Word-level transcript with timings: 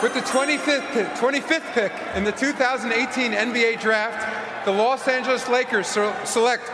With 0.00 0.14
the 0.14 0.20
25th 0.20 0.92
pick, 0.92 1.08
25th 1.14 1.72
pick 1.72 1.92
in 2.14 2.22
the 2.22 2.30
2018 2.30 3.32
NBA 3.32 3.80
Draft, 3.80 4.64
the 4.64 4.70
Los 4.70 5.08
Angeles 5.08 5.48
Lakers 5.48 5.88
select 5.88 6.70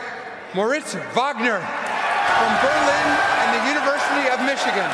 Moritz 0.54 0.92
Wagner 1.14 1.58
from 1.58 2.52
Berlin 2.60 3.06
and 3.40 3.48
the 3.56 3.68
University 3.70 4.28
of 4.28 4.44
Michigan. 4.44 4.90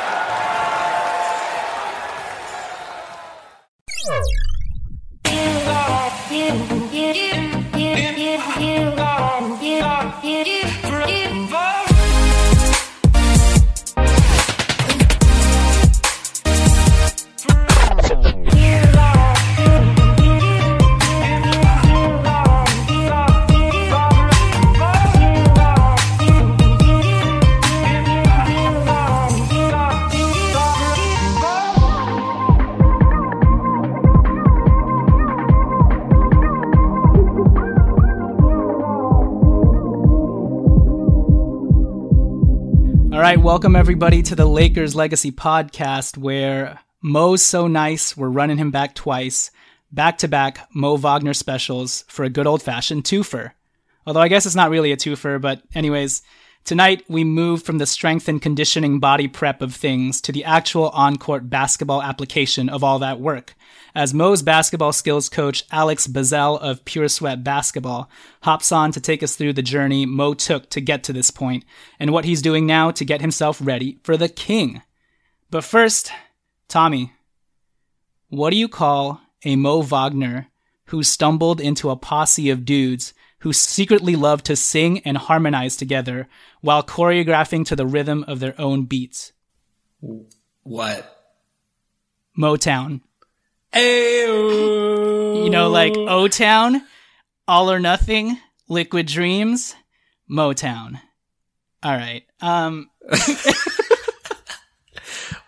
Welcome 43.61 43.77
everybody 43.77 44.23
to 44.23 44.35
the 44.35 44.47
Lakers 44.47 44.95
Legacy 44.95 45.31
Podcast, 45.31 46.17
where 46.17 46.81
Mo's 47.03 47.43
so 47.43 47.67
nice, 47.67 48.17
we're 48.17 48.31
running 48.31 48.57
him 48.57 48.71
back 48.71 48.95
twice, 48.95 49.51
back 49.93 50.17
to 50.17 50.29
back 50.29 50.67
Mo 50.75 50.97
Wagner 50.97 51.35
specials 51.35 52.07
for 52.09 52.25
a 52.25 52.31
good 52.31 52.47
old 52.47 52.63
fashioned 52.63 53.05
twofer. 53.05 53.51
Although 54.07 54.23
I 54.23 54.29
guess 54.29 54.47
it's 54.47 54.55
not 54.55 54.71
really 54.71 54.93
a 54.93 54.97
twofer, 54.97 55.39
but 55.39 55.61
anyways, 55.75 56.23
tonight 56.65 57.05
we 57.07 57.23
move 57.23 57.63
from 57.63 57.77
the 57.77 57.85
strength 57.85 58.31
and 58.31 58.41
conditioning 58.41 58.99
body 58.99 59.29
prep 59.29 59.61
of 59.61 59.75
things 59.75 60.23
to 60.23 60.33
the 60.33 60.45
actual 60.45 60.89
on 60.89 61.19
court 61.19 61.51
basketball 61.51 62.03
application 62.03 62.71
of 62.71 62.83
all 62.83 63.01
that 63.01 63.21
work 63.21 63.55
as 63.95 64.15
Mo's 64.15 64.43
basketball 64.43 64.93
skills 64.93 65.29
coach 65.29 65.65
Alex 65.71 66.07
Bazzell 66.07 66.59
of 66.61 66.85
Pure 66.85 67.09
Sweat 67.09 67.45
Basketball 67.45 68.11
hops 68.43 68.73
on 68.73 68.93
to 68.93 69.01
take 69.01 69.23
us 69.23 69.37
through 69.37 69.53
the 69.53 69.63
journey 69.63 70.07
Mo 70.07 70.35
took 70.35 70.71
to 70.71 70.81
get 70.81 71.03
to 71.05 71.13
this 71.13 71.31
point 71.31 71.65
and 71.99 72.13
what 72.13 72.25
he's 72.25 72.43
doing 72.43 72.67
now 72.67 72.91
to 72.91 73.05
get 73.05 73.21
himself 73.21 73.59
ready 73.63 73.99
for 74.03 74.17
the 74.17 74.29
king. 74.29 74.83
But 75.51 75.65
first, 75.65 76.13
Tommy, 76.69 77.13
what 78.29 78.51
do 78.51 78.57
you 78.57 78.69
call 78.69 79.21
a 79.45 79.57
Mo 79.57 79.83
Wagner 79.83 80.49
who 80.87 81.03
stumbled 81.03 81.61
into 81.61 81.91
a 81.91 81.97
posse 81.97 82.51
of 82.51 82.65
dudes 82.65 83.15
who 83.41 83.53
secretly 83.53 84.17
love 84.17 84.43
to 84.45 84.55
sing 84.55 85.01
and 85.01 85.17
harmonize 85.17 85.77
together 85.77 86.29
while 86.61 86.83
choreographing 86.83 87.65
to 87.67 87.75
the 87.75 87.87
rhythm 87.87 88.25
of 88.29 88.39
their 88.39 88.55
own 88.61 88.85
beats? 88.85 89.33
What? 90.63 91.17
Motown. 92.39 93.01
Ayo. 93.73 95.45
You 95.45 95.51
know, 95.51 95.69
like 95.71 95.97
O 95.97 96.29
Town, 96.29 96.83
All 97.47 97.71
or 97.71 97.79
Nothing, 97.79 98.39
Liquid 98.69 99.07
Dreams, 99.07 99.75
Motown. 100.31 101.01
All 101.83 101.93
right. 101.93 102.25
Um, 102.41 102.91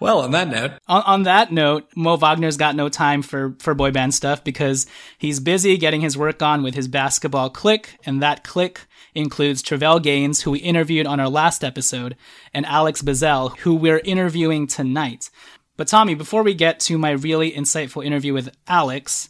well, 0.00 0.21
on 0.21 0.31
that 0.31 0.49
note, 0.49 0.72
on, 0.87 1.03
on, 1.03 1.22
that 1.25 1.53
note, 1.53 1.88
Mo 1.94 2.16
Wagner's 2.16 2.56
got 2.56 2.75
no 2.75 2.88
time 2.88 3.22
for, 3.22 3.55
for 3.59 3.75
boy 3.75 3.91
band 3.91 4.15
stuff 4.15 4.43
because 4.43 4.87
he's 5.19 5.41
busy 5.41 5.77
getting 5.77 6.00
his 6.00 6.16
work 6.16 6.43
on 6.43 6.62
with 6.62 6.75
his 6.75 6.88
basketball 6.88 7.50
clique, 7.50 7.97
and 8.06 8.22
that 8.22 8.44
clique 8.44 8.81
includes 9.15 9.62
Travelle 9.62 10.03
Gaines, 10.03 10.43
who 10.43 10.53
we 10.53 10.59
interviewed 10.61 11.06
on 11.06 11.21
our 11.21 11.28
last 11.28 11.62
episode, 11.62 12.16
and 12.55 12.65
Alex 12.66 13.03
Bazzell, 13.03 13.59
who 13.59 13.75
we're 13.75 14.00
interviewing 14.05 14.66
tonight. 14.66 15.28
But 15.77 15.88
Tommy, 15.88 16.15
before 16.15 16.43
we 16.43 16.55
get 16.55 16.81
to 16.81 16.99
my 16.99 17.12
really 17.12 17.50
insightful 17.50 18.05
interview 18.05 18.34
with 18.34 18.55
Alex, 18.69 19.28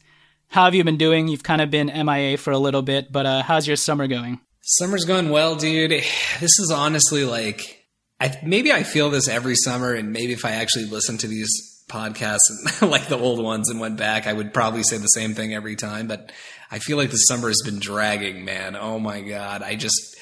how 0.49 0.65
have 0.65 0.75
you 0.75 0.85
been 0.85 0.97
doing? 0.97 1.29
You've 1.29 1.43
kind 1.43 1.61
of 1.61 1.71
been 1.71 1.87
MIA 1.87 2.37
for 2.37 2.51
a 2.51 2.59
little 2.59 2.83
bit, 2.83 3.13
but 3.13 3.27
uh, 3.27 3.43
how's 3.43 3.67
your 3.67 3.77
summer 3.77 4.07
going? 4.07 4.41
Summer's 4.61 5.05
going 5.05 5.31
well, 5.31 5.57
dude. 5.57 5.91
This 6.41 6.59
is 6.59 6.73
honestly 6.75 7.25
like 7.25 7.87
I 8.21 8.39
maybe 8.45 8.73
I 8.73 8.85
feel 8.85 9.11
this 9.11 9.29
every 9.29 9.57
summer, 9.57 9.93
and 9.93 10.13
maybe 10.13 10.33
if 10.33 10.45
I 10.45 10.53
actually 10.53 10.85
listened 10.85 11.21
to 11.21 11.27
these 11.29 11.51
podcasts 11.89 12.39
and 12.81 12.91
like 12.91 13.09
the 13.09 13.19
old 13.19 13.43
ones 13.43 13.69
and 13.69 13.81
went 13.81 13.97
back, 13.97 14.27
I 14.27 14.33
would 14.33 14.55
probably 14.55 14.83
say 14.83 14.97
the 14.97 15.07
same 15.07 15.35
thing 15.35 15.55
every 15.55 15.77
time. 15.77 16.07
But 16.07 16.31
I 16.71 16.79
feel 16.79 16.97
like 16.97 17.11
the 17.11 17.17
summer 17.17 17.49
has 17.49 17.61
been 17.65 17.81
dragging, 17.81 18.45
man. 18.45 18.77
Oh 18.77 18.99
my 18.99 19.21
god, 19.21 19.63
I 19.63 19.75
just 19.75 20.17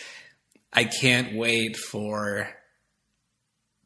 I 0.72 0.84
can't 0.84 1.36
wait 1.36 1.76
for 1.76 2.48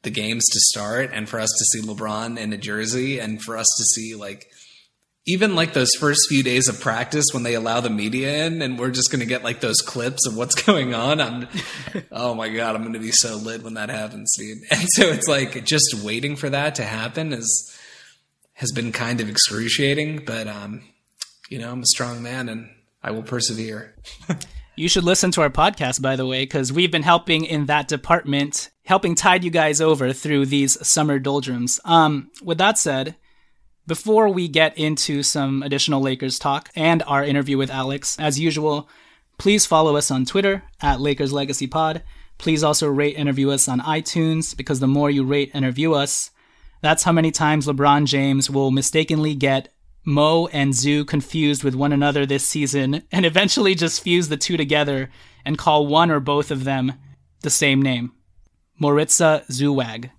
the 0.05 0.11
games 0.11 0.45
to 0.53 0.61
start 0.61 1.11
and 1.13 1.29
for 1.29 1.41
us 1.41 1.51
to 1.51 1.65
see 1.65 1.87
LeBron 1.87 2.39
in 2.39 2.53
a 2.53 2.57
jersey 2.57 3.19
and 3.19 3.43
for 3.43 3.57
us 3.57 3.67
to 3.77 3.85
see 3.85 4.15
like 4.15 4.47
even 5.27 5.55
like 5.55 5.73
those 5.73 5.91
first 5.99 6.21
few 6.29 6.43
days 6.43 6.69
of 6.69 6.81
practice 6.81 7.27
when 7.33 7.43
they 7.43 7.55
allow 7.55 7.81
the 7.81 7.91
media 7.91 8.45
in 8.45 8.61
and 8.61 8.79
we're 8.79 8.91
just 8.91 9.11
going 9.11 9.21
to 9.21 9.27
get 9.27 9.43
like 9.43 9.61
those 9.61 9.81
clips 9.81 10.27
of 10.27 10.37
what's 10.37 10.55
going 10.67 10.95
on 10.95 11.21
i'm 11.21 11.49
oh 12.13 12.35
my 12.35 12.49
god 12.49 12.75
i'm 12.75 12.83
going 12.83 12.93
to 12.93 12.99
be 12.99 13.13
so 13.13 13.37
lit 13.37 13.63
when 13.63 13.75
that 13.75 13.89
happens 13.89 14.33
dude. 14.37 14.59
And 14.71 14.89
so 14.91 15.09
it's 15.09 15.29
like 15.29 15.65
just 15.65 15.95
waiting 16.03 16.37
for 16.37 16.51
that 16.51 16.75
to 16.77 16.85
happen 16.85 17.33
is 17.33 17.75
has 18.55 18.71
been 18.73 18.93
kind 18.93 19.21
of 19.21 19.29
excruciating 19.29 20.25
but 20.25 20.47
um 20.47 20.83
you 21.49 21.59
know 21.59 21.71
i'm 21.71 21.83
a 21.83 21.87
strong 21.87 22.23
man 22.23 22.49
and 22.49 22.71
i 23.03 23.11
will 23.11 23.23
persevere 23.23 23.95
you 24.77 24.89
should 24.89 25.05
listen 25.05 25.31
to 25.33 25.43
our 25.43 25.51
podcast 25.51 26.03
by 26.03 26.17
the 26.17 26.27
way 26.27 26.43
because 26.43 26.73
we've 26.73 26.91
been 26.91 27.03
helping 27.03 27.45
in 27.45 27.67
that 27.67 27.89
department 27.89 28.71
helping 28.85 29.15
tide 29.15 29.45
you 29.45 29.51
guys 29.51 29.81
over 29.81 30.13
through 30.13 30.47
these 30.47 30.85
summer 30.87 31.19
doldrums. 31.19 31.81
Um, 31.85 32.31
with 32.43 32.59
that 32.59 32.77
said, 32.79 33.17
before 33.87 34.29
we 34.29 34.49
get 34.49 34.77
into 34.77 35.23
some 35.23 35.63
additional 35.63 36.01
Lakers 36.01 36.39
talk 36.39 36.71
and 36.75 37.03
our 37.07 37.25
interview 37.25 37.57
with 37.57 37.71
Alex, 37.71 38.19
as 38.19 38.41
usual, 38.41 38.89
please 39.39 39.65
follow 39.67 39.97
us 39.97 40.11
on 40.11 40.25
Twitter 40.25 40.65
at 40.81 41.01
Lakers 41.01 41.33
Legacy 41.33 41.67
Pod. 41.67 42.03
Please 42.37 42.65
also 42.65 42.89
rate 42.89 43.15
and 43.17 43.27
review 43.29 43.51
us 43.51 43.69
on 43.69 43.81
iTunes 43.81 44.57
because 44.57 44.81
the 44.81 44.87
more 44.87 45.11
you 45.11 45.25
rate 45.25 45.51
and 45.55 45.65
review 45.65 45.95
us, 45.95 46.31
That's 46.85 47.05
how 47.05 47.13
many 47.13 47.31
times 47.31 47.67
LeBron 47.67 48.05
James 48.05 48.51
will 48.51 48.71
mistakenly 48.71 49.35
get 49.35 49.73
Mo 50.05 50.47
and 50.49 50.75
Zoo 50.75 51.05
confused 51.05 51.65
with 51.65 51.75
one 51.75 51.93
another 51.93 52.27
this 52.27 52.47
season 52.47 53.03
and 53.11 53.25
eventually 53.25 53.75
just 53.75 54.03
fuse 54.03 54.29
the 54.29 54.37
two 54.37 54.57
together 54.57 55.11
and 55.45 55.59
call 55.59 55.87
one 55.87 56.11
or 56.11 56.21
both 56.21 56.51
of 56.51 56.65
them 56.65 56.95
the 57.41 57.51
same 57.51 57.81
name 57.81 58.13
Moritza 58.81 59.47
Zuwag. 59.47 60.11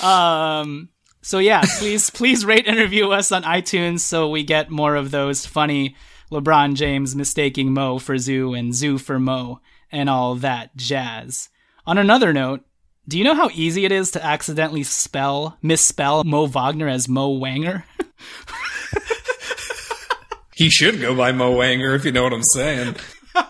um, 0.04 0.88
so 1.22 1.38
yeah, 1.38 1.62
please 1.78 2.10
please 2.10 2.44
rate 2.44 2.66
and 2.66 2.78
review 2.78 3.12
us 3.12 3.30
on 3.30 3.42
iTunes 3.42 4.00
so 4.00 4.28
we 4.28 4.42
get 4.42 4.70
more 4.70 4.96
of 4.96 5.10
those 5.10 5.46
funny 5.46 5.94
LeBron 6.30 6.74
James 6.74 7.14
mistaking 7.14 7.72
Mo 7.72 7.98
for 7.98 8.16
Zoo 8.16 8.54
and 8.54 8.74
Zoo 8.74 8.98
for 8.98 9.18
Mo 9.18 9.60
and 9.92 10.08
all 10.08 10.34
that 10.36 10.74
jazz. 10.76 11.48
On 11.86 11.98
another 11.98 12.32
note, 12.32 12.64
do 13.10 13.18
you 13.18 13.24
know 13.24 13.34
how 13.34 13.50
easy 13.52 13.84
it 13.84 13.90
is 13.90 14.12
to 14.12 14.24
accidentally 14.24 14.84
spell 14.84 15.58
misspell 15.62 16.22
Mo 16.22 16.46
Wagner 16.46 16.88
as 16.88 17.08
Mo 17.08 17.36
Wanger? 17.38 17.82
he 20.54 20.70
should 20.70 21.00
go 21.00 21.14
by 21.14 21.32
Mo 21.32 21.56
Wanger 21.56 21.96
if 21.96 22.04
you 22.04 22.12
know 22.12 22.22
what 22.22 22.32
I'm 22.32 22.44
saying. 22.54 22.96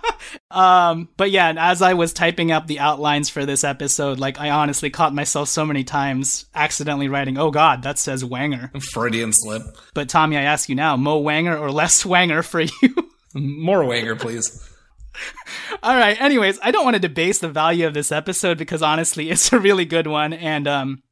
Um, 0.52 1.08
but 1.16 1.30
yeah, 1.30 1.54
as 1.56 1.80
I 1.80 1.94
was 1.94 2.12
typing 2.12 2.50
up 2.50 2.66
the 2.66 2.80
outlines 2.80 3.28
for 3.28 3.46
this 3.46 3.62
episode, 3.62 4.18
like 4.18 4.40
I 4.40 4.50
honestly 4.50 4.90
caught 4.90 5.14
myself 5.14 5.48
so 5.48 5.64
many 5.64 5.84
times 5.84 6.46
accidentally 6.54 7.08
writing, 7.08 7.38
"Oh 7.38 7.52
God, 7.52 7.84
that 7.84 7.98
says 7.98 8.24
Wanger." 8.24 8.70
Freudian 8.92 9.32
slip. 9.32 9.62
But 9.94 10.08
Tommy, 10.08 10.36
I 10.36 10.42
ask 10.42 10.68
you 10.68 10.74
now, 10.74 10.96
Mo 10.96 11.22
Wanger 11.22 11.58
or 11.58 11.70
less 11.70 12.02
Wanger 12.02 12.44
for 12.44 12.62
you? 12.62 13.10
More 13.34 13.84
Wanger, 13.84 14.18
please. 14.18 14.68
All 15.82 15.96
right. 15.96 16.20
Anyways, 16.20 16.58
I 16.62 16.70
don't 16.70 16.84
want 16.84 16.94
to 16.94 17.00
debase 17.00 17.38
the 17.38 17.48
value 17.48 17.86
of 17.86 17.94
this 17.94 18.12
episode 18.12 18.58
because 18.58 18.82
honestly, 18.82 19.30
it's 19.30 19.52
a 19.52 19.58
really 19.58 19.84
good 19.84 20.06
one, 20.06 20.32
and 20.32 20.66
um, 20.66 21.02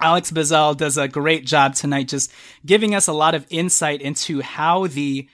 Alex 0.00 0.30
Bazzell 0.30 0.76
does 0.76 0.96
a 0.96 1.08
great 1.08 1.46
job 1.46 1.74
tonight, 1.74 2.08
just 2.08 2.32
giving 2.64 2.94
us 2.94 3.06
a 3.06 3.12
lot 3.12 3.34
of 3.34 3.46
insight 3.50 4.00
into 4.00 4.40
how 4.40 4.86
the 4.86 5.28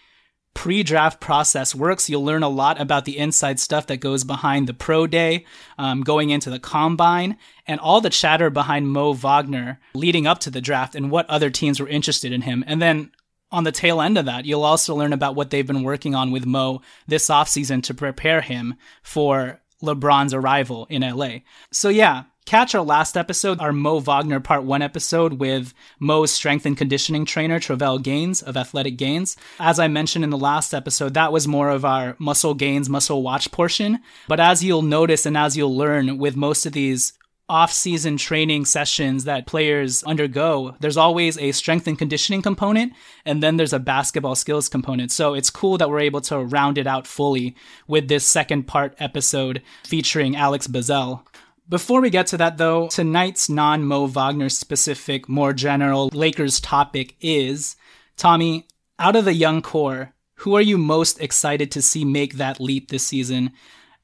pre-draft 0.54 1.20
process 1.20 1.74
works. 1.74 2.08
You'll 2.08 2.24
learn 2.24 2.42
a 2.42 2.48
lot 2.48 2.80
about 2.80 3.04
the 3.04 3.18
inside 3.18 3.60
stuff 3.60 3.86
that 3.88 3.98
goes 3.98 4.24
behind 4.24 4.66
the 4.66 4.74
pro 4.74 5.06
day, 5.06 5.44
um, 5.76 6.00
going 6.00 6.30
into 6.30 6.48
the 6.48 6.58
combine, 6.58 7.36
and 7.66 7.78
all 7.78 8.00
the 8.00 8.08
chatter 8.08 8.48
behind 8.48 8.88
Mo 8.88 9.12
Wagner 9.12 9.78
leading 9.94 10.26
up 10.26 10.38
to 10.40 10.50
the 10.50 10.62
draft 10.62 10.94
and 10.94 11.10
what 11.10 11.28
other 11.28 11.50
teams 11.50 11.78
were 11.78 11.88
interested 11.88 12.32
in 12.32 12.40
him. 12.40 12.64
And 12.66 12.80
then 12.80 13.10
on 13.50 13.64
the 13.64 13.72
tail 13.72 14.00
end 14.00 14.18
of 14.18 14.26
that, 14.26 14.44
you'll 14.44 14.64
also 14.64 14.94
learn 14.94 15.12
about 15.12 15.34
what 15.34 15.50
they've 15.50 15.66
been 15.66 15.82
working 15.82 16.14
on 16.14 16.30
with 16.30 16.46
Mo 16.46 16.82
this 17.06 17.28
offseason 17.28 17.82
to 17.84 17.94
prepare 17.94 18.40
him 18.40 18.74
for 19.02 19.60
LeBron's 19.82 20.34
arrival 20.34 20.86
in 20.90 21.02
LA. 21.02 21.38
So 21.70 21.88
yeah, 21.88 22.24
Catch 22.46 22.76
our 22.76 22.84
last 22.84 23.16
episode, 23.16 23.58
our 23.58 23.72
Mo 23.72 23.98
Wagner 23.98 24.38
Part 24.38 24.62
1 24.62 24.80
episode 24.80 25.40
with 25.40 25.74
Mo's 25.98 26.30
strength 26.30 26.64
and 26.64 26.76
conditioning 26.76 27.24
trainer, 27.24 27.58
Travelle 27.58 28.00
Gaines 28.00 28.40
of 28.40 28.56
Athletic 28.56 28.96
Gaines. 28.96 29.36
As 29.58 29.80
I 29.80 29.88
mentioned 29.88 30.22
in 30.22 30.30
the 30.30 30.38
last 30.38 30.72
episode, 30.72 31.14
that 31.14 31.32
was 31.32 31.48
more 31.48 31.70
of 31.70 31.84
our 31.84 32.14
muscle 32.20 32.54
gains, 32.54 32.88
muscle 32.88 33.24
watch 33.24 33.50
portion. 33.50 33.98
But 34.28 34.38
as 34.38 34.62
you'll 34.62 34.82
notice 34.82 35.26
and 35.26 35.36
as 35.36 35.56
you'll 35.56 35.76
learn 35.76 36.18
with 36.18 36.36
most 36.36 36.66
of 36.66 36.72
these 36.72 37.14
off-season 37.48 38.16
training 38.16 38.64
sessions 38.64 39.24
that 39.24 39.46
players 39.46 40.02
undergo, 40.04 40.74
there's 40.80 40.96
always 40.96 41.38
a 41.38 41.52
strength 41.52 41.86
and 41.86 41.98
conditioning 41.98 42.42
component, 42.42 42.92
and 43.24 43.42
then 43.42 43.56
there's 43.56 43.72
a 43.72 43.78
basketball 43.78 44.34
skills 44.34 44.68
component. 44.68 45.12
So 45.12 45.34
it's 45.34 45.50
cool 45.50 45.78
that 45.78 45.88
we're 45.88 46.00
able 46.00 46.20
to 46.22 46.38
round 46.38 46.78
it 46.78 46.86
out 46.86 47.06
fully 47.06 47.54
with 47.86 48.08
this 48.08 48.24
second 48.24 48.64
part 48.64 48.94
episode 48.98 49.62
featuring 49.84 50.34
Alex 50.34 50.66
Bazzell. 50.66 51.22
Before 51.68 52.00
we 52.00 52.10
get 52.10 52.28
to 52.28 52.36
that 52.36 52.58
though, 52.58 52.88
tonight's 52.88 53.48
non 53.48 53.84
Mo 53.84 54.06
Wagner 54.06 54.48
specific, 54.48 55.28
more 55.28 55.52
general 55.52 56.10
Lakers 56.12 56.60
topic 56.60 57.16
is 57.20 57.76
Tommy, 58.16 58.66
out 58.98 59.16
of 59.16 59.24
the 59.24 59.34
young 59.34 59.62
core, 59.62 60.14
who 60.36 60.54
are 60.54 60.62
you 60.62 60.78
most 60.78 61.20
excited 61.20 61.70
to 61.72 61.82
see 61.82 62.04
make 62.04 62.34
that 62.34 62.60
leap 62.60 62.88
this 62.88 63.06
season? 63.06 63.52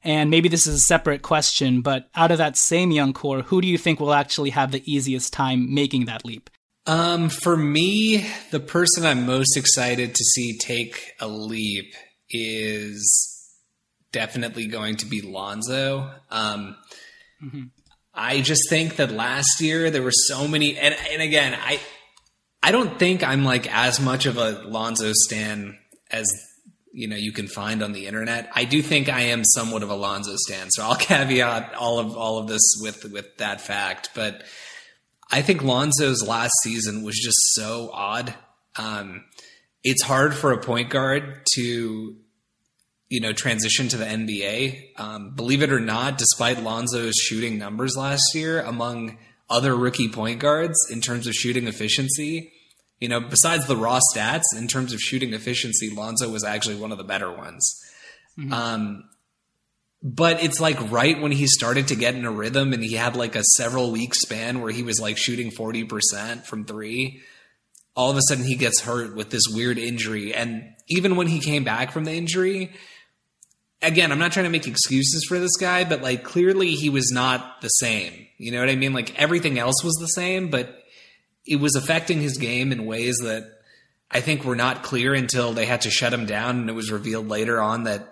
And 0.03 0.29
maybe 0.29 0.49
this 0.49 0.67
is 0.67 0.75
a 0.75 0.79
separate 0.79 1.21
question, 1.21 1.81
but 1.81 2.09
out 2.15 2.31
of 2.31 2.37
that 2.37 2.57
same 2.57 2.91
young 2.91 3.13
core, 3.13 3.41
who 3.41 3.61
do 3.61 3.67
you 3.67 3.77
think 3.77 3.99
will 3.99 4.13
actually 4.13 4.49
have 4.49 4.71
the 4.71 4.83
easiest 4.91 5.31
time 5.33 5.73
making 5.73 6.05
that 6.05 6.25
leap? 6.25 6.49
Um, 6.85 7.29
for 7.29 7.55
me, 7.55 8.27
the 8.51 8.59
person 8.59 9.05
I'm 9.05 9.25
most 9.25 9.55
excited 9.55 10.13
to 10.15 10.23
see 10.23 10.57
take 10.57 11.13
a 11.21 11.27
leap 11.27 11.93
is 12.29 13.29
definitely 14.11 14.67
going 14.67 14.97
to 14.97 15.05
be 15.05 15.21
Lonzo. 15.21 16.11
Um, 16.29 16.75
Mm-hmm. 17.43 17.63
I 18.13 18.41
just 18.41 18.69
think 18.69 18.97
that 18.97 19.11
last 19.11 19.59
year 19.59 19.89
there 19.89 20.03
were 20.03 20.11
so 20.11 20.47
many, 20.47 20.77
and 20.77 20.95
and 21.11 21.21
again, 21.21 21.57
I 21.59 21.79
I 22.61 22.71
don't 22.71 22.97
think 22.97 23.23
I'm 23.23 23.43
like 23.43 23.73
as 23.73 23.99
much 23.99 24.25
of 24.25 24.37
a 24.37 24.61
Lonzo 24.65 25.11
stan 25.13 25.77
as 26.11 26.31
you 26.93 27.07
know 27.07 27.15
you 27.15 27.31
can 27.31 27.47
find 27.47 27.83
on 27.83 27.91
the 27.91 28.07
internet. 28.07 28.49
I 28.53 28.65
do 28.65 28.81
think 28.81 29.09
I 29.09 29.21
am 29.21 29.43
somewhat 29.43 29.83
of 29.83 29.89
a 29.89 29.95
Lonzo 29.95 30.35
stan, 30.37 30.69
so 30.71 30.83
I'll 30.83 30.95
caveat 31.09 31.73
all 31.73 31.99
of 31.99 32.15
all 32.15 32.37
of 32.37 32.47
this 32.47 32.61
with 32.81 33.03
with 33.11 33.37
that 33.37 33.59
fact. 33.59 34.09
But 34.15 34.43
I 35.31 35.41
think 35.41 35.63
Lonzo's 35.63 36.25
last 36.25 36.53
season 36.63 37.03
was 37.03 37.19
just 37.19 37.39
so 37.53 37.89
odd. 37.91 38.33
Um, 38.77 39.25
it's 39.83 40.03
hard 40.03 40.33
for 40.33 40.51
a 40.51 40.61
point 40.61 40.89
guard 40.89 41.45
to 41.55 42.15
you 43.13 43.19
know, 43.19 43.31
transition 43.31 43.87
to 43.87 43.95
the 43.95 44.05
NBA. 44.05 44.99
Um, 44.99 45.35
believe 45.35 45.61
it 45.61 45.71
or 45.71 45.79
not, 45.79 46.17
despite 46.17 46.63
Lonzo's 46.63 47.13
shooting 47.13 47.59
numbers 47.59 47.95
last 47.95 48.33
year 48.33 48.61
among 48.61 49.19
other 49.51 49.75
rookie 49.75 50.09
point 50.09 50.39
guards 50.39 50.75
in 50.89 50.99
terms 50.99 51.27
of 51.27 51.35
shooting 51.35 51.67
efficiency, 51.67 52.51
you 53.03 53.09
know, 53.09 53.19
besides 53.19 53.67
the 53.67 53.75
raw 53.75 53.99
stats, 54.15 54.45
in 54.55 54.65
terms 54.65 54.93
of 54.93 54.99
shooting 55.01 55.33
efficiency, 55.33 55.89
Lonzo 55.89 56.29
was 56.29 56.45
actually 56.45 56.77
one 56.77 56.93
of 56.93 56.97
the 56.97 57.03
better 57.03 57.29
ones. 57.29 57.77
Mm-hmm. 58.39 58.53
Um, 58.53 59.09
but 60.01 60.41
it's 60.41 60.61
like 60.61 60.89
right 60.89 61.21
when 61.21 61.33
he 61.33 61.45
started 61.45 61.89
to 61.89 61.97
get 61.97 62.15
in 62.15 62.23
a 62.23 62.31
rhythm 62.31 62.71
and 62.71 62.81
he 62.81 62.93
had 62.93 63.17
like 63.17 63.35
a 63.35 63.43
several 63.57 63.91
week 63.91 64.15
span 64.15 64.61
where 64.61 64.71
he 64.71 64.83
was 64.83 65.01
like 65.01 65.17
shooting 65.17 65.51
40% 65.51 66.45
from 66.45 66.63
three, 66.63 67.21
all 67.93 68.09
of 68.09 68.15
a 68.15 68.21
sudden 68.21 68.45
he 68.45 68.55
gets 68.55 68.79
hurt 68.79 69.17
with 69.17 69.31
this 69.31 69.49
weird 69.49 69.77
injury. 69.77 70.33
And 70.33 70.63
even 70.87 71.17
when 71.17 71.27
he 71.27 71.41
came 71.41 71.65
back 71.65 71.91
from 71.91 72.05
the 72.05 72.13
injury, 72.13 72.71
again, 73.81 74.13
I'm 74.13 74.19
not 74.19 74.31
trying 74.31 74.45
to 74.45 74.49
make 74.49 74.65
excuses 74.65 75.25
for 75.27 75.39
this 75.39 75.57
guy, 75.57 75.83
but 75.83 76.01
like 76.01 76.23
clearly 76.23 76.71
he 76.71 76.89
was 76.89 77.11
not 77.11 77.59
the 77.59 77.67
same. 77.67 78.27
You 78.37 78.53
know 78.53 78.61
what 78.61 78.69
I 78.69 78.77
mean? 78.77 78.93
Like 78.93 79.19
everything 79.21 79.59
else 79.59 79.83
was 79.83 79.95
the 79.95 80.07
same, 80.07 80.49
but 80.49 80.82
it 81.45 81.59
was 81.59 81.75
affecting 81.75 82.21
his 82.21 82.37
game 82.37 82.71
in 82.71 82.85
ways 82.85 83.17
that 83.23 83.49
I 84.09 84.21
think 84.21 84.43
were 84.43 84.55
not 84.55 84.83
clear 84.83 85.13
until 85.13 85.53
they 85.53 85.65
had 85.65 85.81
to 85.81 85.91
shut 85.91 86.13
him 86.13 86.25
down 86.25 86.61
and 86.61 86.69
it 86.69 86.73
was 86.73 86.91
revealed 86.91 87.27
later 87.27 87.61
on 87.61 87.83
that 87.83 88.09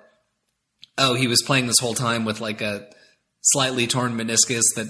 oh, 0.97 1.13
he 1.13 1.27
was 1.27 1.41
playing 1.45 1.67
this 1.67 1.79
whole 1.79 1.93
time 1.93 2.25
with 2.25 2.41
like 2.41 2.61
a 2.61 2.87
slightly 3.41 3.87
torn 3.87 4.17
meniscus 4.17 4.63
that 4.75 4.89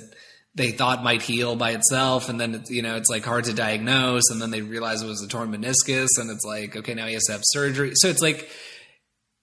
they 0.56 0.72
thought 0.72 1.04
might 1.04 1.22
heal 1.22 1.56
by 1.56 1.72
itself 1.72 2.28
and 2.28 2.40
then 2.40 2.64
you 2.68 2.82
know 2.82 2.98
it's 2.98 3.10
like 3.10 3.24
hard 3.24 3.46
to 3.46 3.54
diagnose 3.54 4.30
and 4.30 4.42
then 4.42 4.52
they 4.52 4.62
realize 4.62 5.02
it 5.02 5.08
was 5.08 5.24
a 5.24 5.28
torn 5.28 5.52
meniscus 5.52 6.10
and 6.18 6.30
it's 6.30 6.44
like 6.44 6.76
okay 6.76 6.94
now 6.94 7.06
he 7.06 7.14
has 7.14 7.24
to 7.24 7.32
have 7.32 7.42
surgery 7.44 7.92
so 7.96 8.10
it's 8.10 8.22
like 8.22 8.50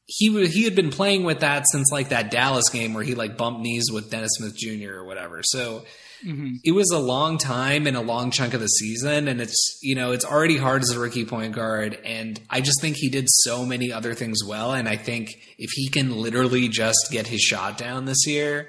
he 0.08 0.46
he 0.46 0.64
had 0.64 0.74
been 0.74 0.90
playing 0.90 1.22
with 1.22 1.40
that 1.40 1.64
since 1.70 1.92
like 1.92 2.08
that 2.08 2.30
Dallas 2.30 2.70
game 2.70 2.94
where 2.94 3.04
he 3.04 3.14
like 3.14 3.36
bumped 3.36 3.60
knees 3.60 3.90
with 3.92 4.10
Dennis 4.10 4.30
Smith 4.32 4.56
Jr. 4.56 4.94
or 4.94 5.04
whatever. 5.04 5.42
So 5.44 5.84
mm-hmm. 6.24 6.54
it 6.64 6.72
was 6.72 6.90
a 6.90 6.98
long 6.98 7.38
time 7.38 7.86
and 7.86 7.96
a 7.96 8.00
long 8.00 8.30
chunk 8.30 8.54
of 8.54 8.60
the 8.60 8.66
season, 8.66 9.28
and 9.28 9.40
it's 9.40 9.78
you 9.82 9.94
know 9.94 10.12
it's 10.12 10.24
already 10.24 10.56
hard 10.56 10.82
as 10.82 10.90
a 10.90 10.98
rookie 10.98 11.24
point 11.24 11.54
guard, 11.54 11.98
and 12.04 12.40
I 12.50 12.60
just 12.60 12.80
think 12.80 12.96
he 12.96 13.08
did 13.08 13.26
so 13.28 13.64
many 13.64 13.92
other 13.92 14.14
things 14.14 14.44
well, 14.46 14.72
and 14.72 14.88
I 14.88 14.96
think 14.96 15.30
if 15.58 15.70
he 15.72 15.88
can 15.88 16.16
literally 16.16 16.68
just 16.68 17.08
get 17.10 17.26
his 17.26 17.40
shot 17.40 17.78
down 17.78 18.04
this 18.04 18.26
year, 18.26 18.68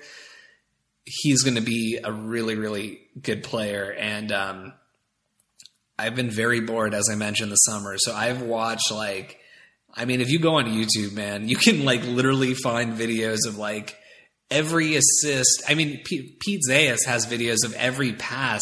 he's 1.05 1.43
going 1.43 1.55
to 1.55 1.61
be 1.61 1.99
a 2.03 2.11
really 2.11 2.55
really 2.55 2.99
good 3.21 3.43
player, 3.43 3.93
and 3.97 4.31
um, 4.31 4.73
I've 5.97 6.15
been 6.15 6.29
very 6.29 6.61
bored 6.61 6.93
as 6.93 7.09
I 7.11 7.15
mentioned 7.15 7.51
this 7.51 7.65
summer, 7.65 7.97
so 7.97 8.13
I've 8.13 8.41
watched 8.41 8.91
like 8.91 9.39
I 9.93 10.05
mean, 10.05 10.21
if 10.21 10.29
you 10.29 10.39
go 10.39 10.55
on 10.55 10.65
YouTube, 10.65 11.13
man, 11.13 11.47
you 11.49 11.55
can 11.55 11.83
like 11.83 12.03
literally 12.03 12.53
find 12.53 12.97
videos 12.97 13.47
of 13.47 13.57
like 13.57 13.97
every 14.51 14.95
assist. 14.95 15.63
I 15.67 15.75
mean, 15.75 16.01
P- 16.03 16.35
Pete 16.39 16.61
Zayas 16.69 17.05
has 17.05 17.25
videos 17.25 17.65
of 17.65 17.73
every 17.75 18.13
pass 18.13 18.61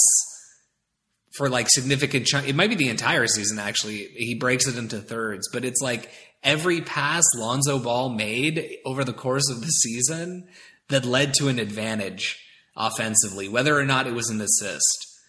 for 1.38 1.50
like 1.50 1.67
significant 1.70 2.25
chunk. 2.25 2.48
It 2.48 2.56
might 2.56 2.70
be 2.70 2.75
the 2.75 2.89
entire 2.89 3.27
season 3.27 3.60
actually. 3.60 4.08
He 4.15 4.36
breaks 4.36 4.67
it 4.67 4.77
into 4.77 5.00
thirds, 5.00 5.50
but 5.51 5.63
it's 5.63 5.82
like 5.82 6.10
every 6.44 6.82
pass 6.82 7.24
Lonzo 7.36 7.79
Ball 7.79 8.10
made 8.10 8.77
over 8.86 9.03
the 9.03 9.13
course 9.13 9.50
of 9.50 9.62
the 9.62 9.67
season 9.67 10.48
that 10.89 11.06
led 11.06 11.34
to 11.36 11.48
an 11.48 11.60
advantage 11.60 12.38
offensively, 12.75 13.50
whether 13.50 13.77
or 13.77 13.86
not 13.86 14.08
it 14.08 14.13
was 14.13 14.29
an 14.29 14.41
assist. 14.41 15.20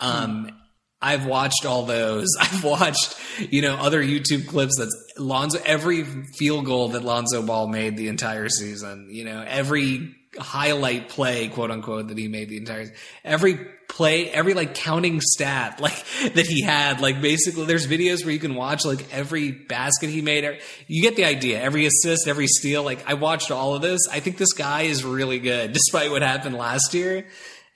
Um, 0.00 0.44
hmm. 0.44 0.56
I've 1.00 1.26
watched 1.26 1.64
all 1.64 1.84
those. 1.84 2.28
I've 2.40 2.64
watched, 2.64 3.16
you 3.50 3.62
know, 3.62 3.76
other 3.76 4.02
YouTube 4.02 4.46
clips 4.46 4.76
that's 4.78 5.07
Lonzo 5.18 5.60
every 5.64 6.04
field 6.04 6.64
goal 6.64 6.90
that 6.90 7.04
Lonzo 7.04 7.42
Ball 7.42 7.68
made 7.68 7.96
the 7.96 8.08
entire 8.08 8.48
season, 8.48 9.08
you 9.10 9.24
know, 9.24 9.44
every 9.46 10.14
highlight 10.38 11.08
play, 11.08 11.48
quote 11.48 11.70
unquote, 11.70 12.08
that 12.08 12.18
he 12.18 12.28
made 12.28 12.48
the 12.48 12.56
entire 12.56 12.92
every 13.24 13.58
play, 13.88 14.30
every 14.30 14.54
like 14.54 14.74
counting 14.74 15.20
stat 15.20 15.80
like 15.80 16.04
that 16.34 16.46
he 16.46 16.62
had. 16.62 17.00
Like 17.00 17.20
basically, 17.20 17.66
there's 17.66 17.86
videos 17.86 18.24
where 18.24 18.32
you 18.32 18.38
can 18.38 18.54
watch 18.54 18.84
like 18.84 19.12
every 19.12 19.50
basket 19.50 20.10
he 20.10 20.22
made. 20.22 20.60
You 20.86 21.02
get 21.02 21.16
the 21.16 21.24
idea. 21.24 21.60
Every 21.60 21.86
assist, 21.86 22.28
every 22.28 22.46
steal. 22.46 22.82
Like 22.82 23.08
I 23.08 23.14
watched 23.14 23.50
all 23.50 23.74
of 23.74 23.82
this. 23.82 24.00
I 24.10 24.20
think 24.20 24.36
this 24.38 24.52
guy 24.52 24.82
is 24.82 25.04
really 25.04 25.38
good, 25.38 25.72
despite 25.78 26.10
what 26.10 26.22
happened 26.22 26.56
last 26.56 26.94
year, 26.94 27.26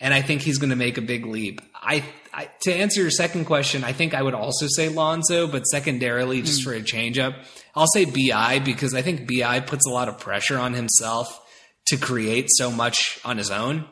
and 0.01 0.15
I 0.15 0.23
think 0.23 0.43
he's 0.43 0.59
going 0.59 0.71
to 0.71 0.77
make 0.77 0.99
a 0.99 1.03
big 1.03 1.27
leap. 1.27 1.61
I, 1.75 2.05
I, 2.35 2.49
to 2.63 2.73
answer 2.73 3.03
your 3.03 3.11
second 3.11 3.45
question, 3.45 3.85
I 3.85 3.93
think 3.93 4.15
I 4.15 4.23
would 4.23 4.35
also 4.35 4.67
say 4.69 4.89
Lonzo, 4.89 5.47
but 5.47 5.65
secondarily, 5.65 6.41
just 6.41 6.63
mm. 6.63 6.65
for 6.65 6.73
a 6.73 6.83
change 6.83 7.19
up, 7.19 7.35
I'll 7.75 7.87
say 7.87 8.07
Bi 8.07 8.59
because 8.59 8.95
I 8.95 9.03
think 9.03 9.29
Bi 9.29 9.61
puts 9.61 9.87
a 9.87 9.91
lot 9.91 10.09
of 10.09 10.19
pressure 10.19 10.59
on 10.59 10.73
himself 10.73 11.39
to 11.87 11.97
create 11.97 12.47
so 12.49 12.71
much 12.71 13.21
on 13.25 13.37
his 13.37 13.51
own. 13.51 13.87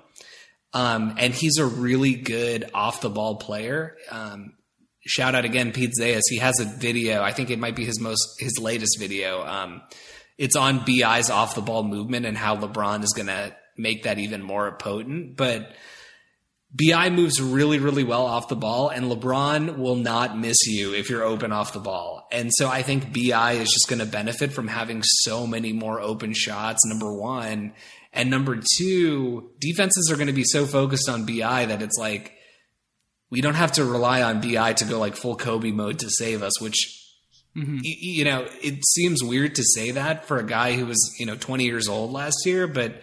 Um, 0.73 1.16
and 1.18 1.35
he's 1.35 1.59
a 1.59 1.66
really 1.66 2.14
good 2.14 2.70
off 2.73 3.00
the 3.00 3.11
ball 3.11 3.37
player. 3.37 3.97
Um, 4.11 4.54
shout 5.04 5.35
out 5.35 5.44
again, 5.44 5.73
Pete 5.73 5.92
Zayas. 6.00 6.23
He 6.28 6.38
has 6.38 6.61
a 6.61 6.64
video. 6.64 7.23
I 7.23 7.32
think 7.32 7.50
it 7.50 7.59
might 7.59 7.76
be 7.76 7.85
his 7.85 8.00
most, 8.00 8.23
his 8.38 8.59
latest 8.59 8.99
video. 8.99 9.44
Um, 9.44 9.82
it's 10.38 10.56
on 10.56 10.85
Bi's 10.85 11.28
off 11.28 11.54
the 11.54 11.61
ball 11.61 11.82
movement 11.82 12.25
and 12.25 12.38
how 12.38 12.56
LeBron 12.56 13.02
is 13.02 13.12
going 13.12 13.26
to 13.26 13.54
make 13.76 14.04
that 14.04 14.18
even 14.18 14.42
more 14.42 14.73
potent. 14.78 15.37
But 15.37 15.73
BI 16.73 17.11
moves 17.11 17.43
really, 17.43 17.79
really 17.81 18.05
well 18.05 18.27
off 18.27 18.49
the 18.49 18.57
ball, 18.57 18.91
and 18.91 19.07
LeBron 19.07 19.77
will 19.77 19.97
not 19.97 20.39
miss 20.39 20.67
you 20.67 20.95
if 20.95 21.11
you're 21.11 21.25
open 21.25 21.50
off 21.50 21.73
the 21.73 21.81
ball. 21.81 22.29
And 22.31 22.50
so 22.55 22.69
I 22.69 22.83
think 22.83 23.12
BI 23.12 23.53
is 23.53 23.71
just 23.71 23.89
going 23.89 23.99
to 23.99 24.07
benefit 24.07 24.53
from 24.53 24.69
having 24.69 25.03
so 25.03 25.47
many 25.49 25.73
more 25.73 26.00
open 26.00 26.33
shots, 26.33 26.87
number 26.87 27.12
one. 27.12 27.73
And 28.12 28.31
number 28.31 28.61
two, 28.79 29.50
defenses 29.59 30.11
are 30.12 30.17
going 30.17 30.29
to 30.29 30.33
be 30.33 30.45
so 30.45 30.65
focused 30.65 31.09
on 31.09 31.27
BI 31.27 31.67
that 31.67 31.83
it's 31.83 31.99
like, 31.99 32.35
we 33.31 33.41
don't 33.41 33.55
have 33.55 33.73
to 33.73 33.85
rely 33.85 34.23
on 34.23 34.41
BI 34.41 34.73
to 34.75 34.85
go 34.85 34.99
like 34.99 35.17
full 35.17 35.37
Kobe 35.37 35.73
mode 35.73 35.99
to 36.00 36.11
save 36.11 36.43
us, 36.43 36.61
which 36.61 36.97
Mm-hmm. 37.57 37.79
you 37.83 38.25
know, 38.25 38.47
it 38.62 38.87
seems 38.87 39.25
weird 39.25 39.57
to 39.57 39.65
say 39.65 39.91
that 39.91 40.27
for 40.27 40.39
a 40.39 40.47
guy 40.47 40.75
who 40.75 40.87
was, 40.87 41.17
you 41.19 41.27
know, 41.27 41.35
20 41.35 41.65
years 41.65 41.89
old 41.89 42.12
last 42.12 42.47
year, 42.47 42.69
but 42.69 43.03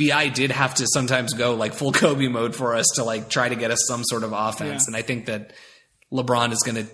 Bi 0.00 0.28
did 0.28 0.50
have 0.50 0.74
to 0.76 0.86
sometimes 0.86 1.34
go 1.34 1.54
like 1.54 1.74
full 1.74 1.92
Kobe 1.92 2.28
mode 2.28 2.56
for 2.56 2.74
us 2.74 2.86
to 2.94 3.04
like 3.04 3.28
try 3.28 3.48
to 3.48 3.56
get 3.56 3.70
us 3.70 3.84
some 3.86 4.02
sort 4.04 4.24
of 4.24 4.32
offense, 4.32 4.84
yeah. 4.84 4.86
and 4.88 4.96
I 4.96 5.02
think 5.02 5.26
that 5.26 5.52
LeBron 6.12 6.52
is 6.52 6.62
going 6.64 6.86
to, 6.86 6.90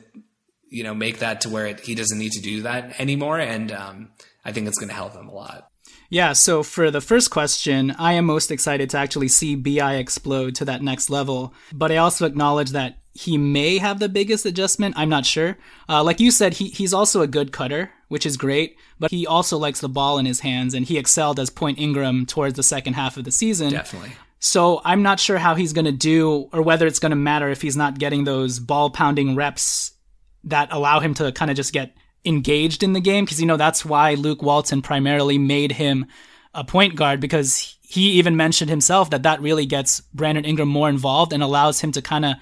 you 0.69 0.83
know, 0.83 0.95
make 0.95 1.19
that 1.19 1.43
to 1.43 1.49
where 1.49 1.67
it, 1.67 1.81
he 1.81 1.95
doesn't 1.95 2.19
need 2.19 2.33
to 2.33 2.43
do 2.43 2.63
that 2.63 3.01
anymore, 3.01 3.39
and 3.39 3.73
um, 3.73 4.11
I 4.45 4.53
think 4.53 4.67
it's 4.67 4.79
going 4.79 4.89
to 4.89 4.95
help 4.95 5.15
him 5.15 5.29
a 5.29 5.33
lot. 5.33 5.69
Yeah, 6.09 6.35
so 6.35 6.63
for 6.63 6.91
the 6.91 7.01
first 7.01 7.31
question, 7.31 7.93
I 7.99 8.13
am 8.13 8.27
most 8.27 8.51
excited 8.51 8.91
to 8.91 8.99
actually 8.99 9.29
see 9.29 9.57
BI 9.57 9.97
explode 9.97 10.55
to 10.57 10.65
that 10.67 10.83
next 10.83 11.11
level, 11.11 11.53
but 11.73 11.91
I 11.91 11.97
also 11.97 12.27
acknowledge 12.27 12.71
that 12.71 12.99
he 13.13 13.39
may 13.39 13.79
have 13.79 13.99
the 13.99 14.09
biggest 14.09 14.47
adjustment. 14.47 14.95
I'm 14.97 15.09
not 15.09 15.27
sure. 15.27 15.57
Uh, 15.89 16.05
like 16.05 16.21
you 16.21 16.31
said, 16.31 16.55
he, 16.55 16.69
he's 16.69 16.95
also 16.95 17.23
a 17.23 17.27
good 17.27 17.51
cutter, 17.51 17.91
which 18.09 18.25
is 18.25 18.37
great, 18.37 18.77
but 18.99 19.11
he 19.11 19.27
also 19.27 19.59
likes 19.59 19.81
the 19.81 19.89
ball 19.89 20.19
in 20.19 20.27
his 20.27 20.41
hands, 20.41 20.75
and 20.75 20.87
he 20.87 20.99
excelled 20.99 21.41
as 21.41 21.51
Point 21.51 21.79
Ingram 21.79 22.27
towards 22.27 22.55
the 22.55 22.63
second 22.63 22.95
half 22.95 23.17
of 23.17 23.25
the 23.25 23.33
season. 23.33 23.73
Definitely. 23.73 24.13
So 24.39 24.81
I'm 24.85 25.03
not 25.03 25.19
sure 25.19 25.39
how 25.39 25.55
he's 25.55 25.73
going 25.73 25.87
to 25.87 25.93
do, 25.93 26.49
or 26.53 26.63
whether 26.63 26.87
it's 26.87 26.99
going 26.99 27.11
to 27.11 27.17
matter 27.17 27.49
if 27.49 27.63
he's 27.63 27.77
not 27.77 27.99
getting 27.99 28.25
those 28.25 28.59
ball 28.59 28.91
pounding 28.91 29.35
reps 29.35 29.93
that 30.45 30.69
allow 30.71 31.01
him 31.01 31.15
to 31.15 31.33
kind 31.33 31.51
of 31.51 31.57
just 31.57 31.73
get 31.73 31.97
engaged 32.25 32.83
in 32.83 32.93
the 32.93 33.01
game. 33.01 33.25
Because, 33.25 33.41
you 33.41 33.47
know, 33.47 33.57
that's 33.57 33.85
why 33.85 34.15
Luke 34.15 34.43
Walton 34.43 34.83
primarily 34.83 35.39
made 35.39 35.73
him 35.73 36.07
a 36.55 36.65
point 36.65 36.95
guard, 36.95 37.19
because 37.19 37.77
he 37.83 38.13
even 38.13 38.37
mentioned 38.37 38.71
himself 38.71 39.11
that 39.11 39.23
that 39.25 39.41
really 39.41 39.67
gets 39.67 40.01
Brandon 40.13 40.45
Ingram 40.45 40.69
more 40.69 40.89
involved 40.89 41.33
and 41.33 41.43
allows 41.43 41.81
him 41.81 41.93
to 41.93 42.03
kind 42.03 42.25
of 42.25 42.35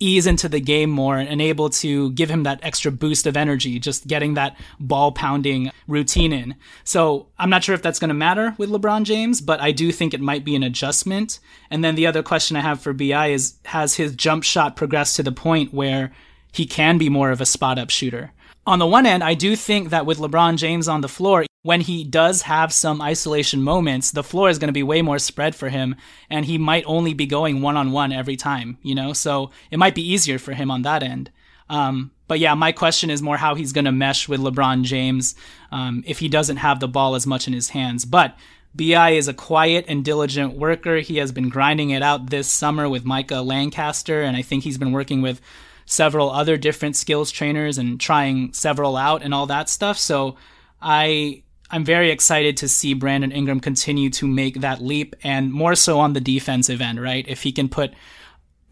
ease 0.00 0.26
into 0.26 0.48
the 0.48 0.60
game 0.60 0.90
more 0.90 1.18
and 1.18 1.40
able 1.40 1.70
to 1.70 2.10
give 2.12 2.30
him 2.30 2.42
that 2.42 2.58
extra 2.62 2.90
boost 2.90 3.26
of 3.26 3.36
energy, 3.36 3.78
just 3.78 4.06
getting 4.06 4.34
that 4.34 4.58
ball 4.80 5.12
pounding 5.12 5.70
routine 5.86 6.32
in. 6.32 6.56
So 6.84 7.28
I'm 7.38 7.50
not 7.50 7.62
sure 7.62 7.74
if 7.74 7.82
that's 7.82 7.98
going 7.98 8.08
to 8.08 8.14
matter 8.14 8.54
with 8.58 8.70
LeBron 8.70 9.04
James, 9.04 9.40
but 9.40 9.60
I 9.60 9.72
do 9.72 9.92
think 9.92 10.14
it 10.14 10.20
might 10.20 10.44
be 10.44 10.56
an 10.56 10.62
adjustment. 10.62 11.38
And 11.70 11.84
then 11.84 11.94
the 11.94 12.06
other 12.06 12.22
question 12.22 12.56
I 12.56 12.60
have 12.60 12.80
for 12.80 12.92
BI 12.92 13.28
is 13.28 13.54
has 13.66 13.94
his 13.94 14.16
jump 14.16 14.42
shot 14.42 14.74
progressed 14.74 15.16
to 15.16 15.22
the 15.22 15.32
point 15.32 15.74
where 15.74 16.10
he 16.52 16.66
can 16.66 16.98
be 16.98 17.08
more 17.08 17.30
of 17.30 17.40
a 17.40 17.46
spot 17.46 17.78
up 17.78 17.90
shooter? 17.90 18.32
On 18.66 18.78
the 18.78 18.86
one 18.86 19.06
end, 19.06 19.22
I 19.22 19.34
do 19.34 19.56
think 19.56 19.90
that 19.90 20.06
with 20.06 20.18
LeBron 20.18 20.56
James 20.56 20.88
on 20.88 21.00
the 21.00 21.08
floor, 21.08 21.44
when 21.62 21.82
he 21.82 22.04
does 22.04 22.42
have 22.42 22.72
some 22.72 23.02
isolation 23.02 23.62
moments, 23.62 24.10
the 24.10 24.22
floor 24.22 24.48
is 24.48 24.58
going 24.58 24.68
to 24.68 24.72
be 24.72 24.82
way 24.82 25.02
more 25.02 25.18
spread 25.18 25.54
for 25.54 25.68
him, 25.68 25.94
and 26.30 26.46
he 26.46 26.56
might 26.56 26.84
only 26.86 27.12
be 27.12 27.26
going 27.26 27.60
one 27.60 27.76
on 27.76 27.92
one 27.92 28.12
every 28.12 28.36
time, 28.36 28.78
you 28.82 28.94
know? 28.94 29.12
So 29.12 29.50
it 29.70 29.78
might 29.78 29.94
be 29.94 30.08
easier 30.08 30.38
for 30.38 30.52
him 30.52 30.70
on 30.70 30.82
that 30.82 31.02
end. 31.02 31.30
Um, 31.68 32.12
but 32.28 32.38
yeah, 32.38 32.54
my 32.54 32.72
question 32.72 33.10
is 33.10 33.22
more 33.22 33.36
how 33.36 33.54
he's 33.54 33.72
going 33.72 33.84
to 33.84 33.92
mesh 33.92 34.26
with 34.28 34.40
LeBron 34.40 34.84
James 34.84 35.34
um, 35.70 36.02
if 36.06 36.18
he 36.18 36.28
doesn't 36.28 36.56
have 36.56 36.80
the 36.80 36.88
ball 36.88 37.14
as 37.14 37.26
much 37.26 37.46
in 37.46 37.52
his 37.52 37.70
hands. 37.70 38.04
But 38.04 38.36
BI 38.74 39.10
is 39.10 39.28
a 39.28 39.34
quiet 39.34 39.84
and 39.86 40.04
diligent 40.04 40.54
worker. 40.54 40.96
He 40.96 41.18
has 41.18 41.30
been 41.30 41.48
grinding 41.48 41.90
it 41.90 42.02
out 42.02 42.30
this 42.30 42.48
summer 42.48 42.88
with 42.88 43.04
Micah 43.04 43.42
Lancaster, 43.42 44.22
and 44.22 44.36
I 44.36 44.42
think 44.42 44.64
he's 44.64 44.78
been 44.78 44.92
working 44.92 45.22
with 45.22 45.40
several 45.84 46.30
other 46.30 46.56
different 46.56 46.96
skills 46.96 47.30
trainers 47.30 47.76
and 47.76 48.00
trying 48.00 48.52
several 48.52 48.96
out 48.96 49.22
and 49.22 49.34
all 49.34 49.46
that 49.46 49.68
stuff. 49.68 49.98
So 49.98 50.36
I 50.80 51.42
I'm 51.70 51.84
very 51.84 52.10
excited 52.10 52.56
to 52.58 52.68
see 52.68 52.94
Brandon 52.94 53.30
Ingram 53.30 53.60
continue 53.60 54.10
to 54.10 54.26
make 54.26 54.60
that 54.60 54.82
leap 54.82 55.14
and 55.22 55.52
more 55.52 55.76
so 55.76 56.00
on 56.00 56.14
the 56.14 56.20
defensive 56.20 56.80
end, 56.80 57.00
right? 57.00 57.24
If 57.28 57.42
he 57.42 57.52
can 57.52 57.68
put 57.68 57.94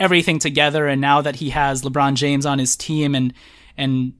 everything 0.00 0.38
together 0.38 0.86
and 0.86 1.00
now 1.00 1.20
that 1.20 1.36
he 1.36 1.50
has 1.50 1.82
LeBron 1.82 2.14
James 2.14 2.46
on 2.46 2.58
his 2.58 2.76
team 2.76 3.14
and 3.14 3.32
and 3.76 4.14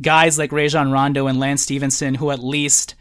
guys 0.00 0.38
like 0.38 0.52
Rajon 0.52 0.92
Rondo 0.92 1.26
and 1.26 1.38
Lance 1.38 1.62
Stephenson 1.62 2.16
who 2.16 2.30
at 2.30 2.42
least 2.42 2.94